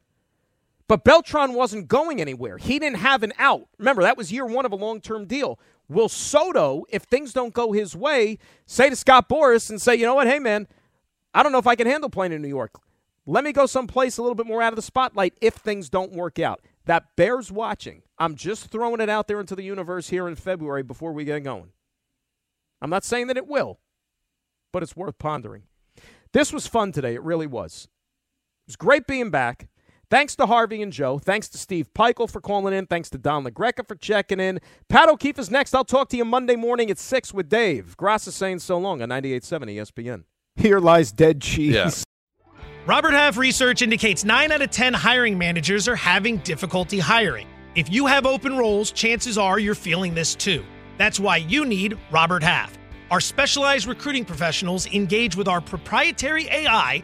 But 0.88 1.04
Beltran 1.04 1.54
wasn't 1.54 1.88
going 1.88 2.20
anywhere. 2.20 2.58
He 2.58 2.80
didn't 2.80 2.98
have 2.98 3.22
an 3.22 3.32
out. 3.38 3.68
Remember, 3.78 4.02
that 4.02 4.18
was 4.18 4.32
year 4.32 4.48
1 4.48 4.66
of 4.66 4.72
a 4.72 4.76
long-term 4.76 5.28
deal. 5.28 5.60
Will 5.90 6.08
Soto, 6.08 6.86
if 6.90 7.04
things 7.04 7.34
don't 7.34 7.54
go 7.54 7.72
his 7.72 7.96
way, 7.96 8.38
say 8.66 8.90
to 8.90 8.96
Scott 8.96 9.28
Boras 9.28 9.70
and 9.70 9.82
say, 9.82 9.96
you 9.96 10.06
know 10.06 10.16
what, 10.16 10.28
hey, 10.28 10.40
man, 10.40 10.68
I 11.34 11.42
don't 11.44 11.52
know 11.52 11.58
if 11.58 11.68
I 11.68 11.76
can 11.76 11.88
handle 11.88 12.10
playing 12.10 12.32
in 12.32 12.42
New 12.42 12.48
York. 12.48 12.76
Let 13.26 13.44
me 13.44 13.52
go 13.52 13.66
someplace 13.66 14.18
a 14.18 14.22
little 14.22 14.36
bit 14.36 14.46
more 14.46 14.62
out 14.62 14.72
of 14.72 14.76
the 14.76 14.82
spotlight 14.84 15.34
if 15.42 15.56
things 15.56 15.90
don't 15.90 16.14
work 16.14 16.40
out. 16.40 16.62
That 16.86 17.16
bears 17.16 17.52
watching. 17.52 18.04
I'm 18.18 18.36
just 18.36 18.68
throwing 18.68 19.02
it 19.02 19.10
out 19.10 19.28
there 19.28 19.40
into 19.40 19.56
the 19.56 19.64
universe 19.64 20.10
here 20.10 20.28
in 20.28 20.36
February 20.36 20.84
before 20.84 21.12
we 21.12 21.26
get 21.26 21.44
going. 21.44 21.72
I'm 22.82 22.90
not 22.90 23.04
saying 23.04 23.28
that 23.28 23.38
it 23.38 23.48
will, 23.48 23.80
but 24.72 24.84
it's 24.84 24.96
worth 24.96 25.18
pondering. 25.20 25.64
This 26.32 26.54
was 26.54 26.68
fun 26.68 26.92
today. 26.92 27.16
It 27.16 27.24
really 27.24 27.48
was. 27.48 27.88
It 28.66 28.70
was 28.70 28.76
great 28.76 29.08
being 29.08 29.30
back. 29.30 29.68
Thanks 30.10 30.36
to 30.38 30.48
Harvey 30.48 30.82
and 30.82 30.92
Joe. 30.92 31.20
Thanks 31.20 31.48
to 31.50 31.60
Steve 31.60 31.94
Peichel 31.94 32.30
for 32.30 32.42
calling 32.42 32.74
in. 32.74 32.88
Thanks 32.88 33.12
to 33.12 33.20
Don 33.20 33.46
LaGreca 33.46 33.88
for 33.88 33.96
checking 33.96 34.40
in. 34.40 34.60
Pat 34.88 35.08
O'Keefe 35.08 35.38
is 35.38 35.52
next. 35.52 35.76
I'll 35.76 35.86
talk 35.86 36.10
to 36.10 36.18
you 36.18 36.26
Monday 36.26 36.56
morning 36.56 36.90
at 36.90 36.98
6 36.98 37.34
with 37.34 37.48
Dave. 37.48 37.96
Graca's 37.96 38.34
saying 38.34 38.60
so 38.60 38.80
long 38.80 39.04
on 39.04 39.10
98.7 39.10 39.76
ESPN. 39.76 40.24
Here 40.56 40.80
lies 40.80 41.12
dead 41.12 41.42
cheese. 41.42 41.76
Yeah. 41.76 41.92
Robert 42.88 43.12
Half 43.12 43.38
research 43.38 43.84
indicates 43.84 44.26
9 44.26 44.52
out 44.52 44.64
of 44.64 44.72
10 44.72 44.96
hiring 44.96 45.38
managers 45.38 45.88
are 45.88 45.96
having 45.96 46.38
difficulty 46.38 46.98
hiring. 46.98 47.48
If 47.76 47.92
you 47.92 48.08
have 48.08 48.26
open 48.26 48.58
roles, 48.58 48.92
chances 48.92 49.38
are 49.38 49.60
you're 49.60 49.76
feeling 49.76 50.16
this 50.16 50.34
too. 50.34 50.66
That's 50.98 51.20
why 51.20 51.38
you 51.38 51.66
need 51.66 52.00
Robert 52.10 52.42
Half. 52.42 52.80
Our 53.12 53.22
specialized 53.22 53.86
recruiting 53.86 54.26
professionals 54.26 54.88
engage 54.88 55.36
with 55.36 55.48
our 55.48 55.62
proprietary 55.62 56.48
AI 56.48 57.04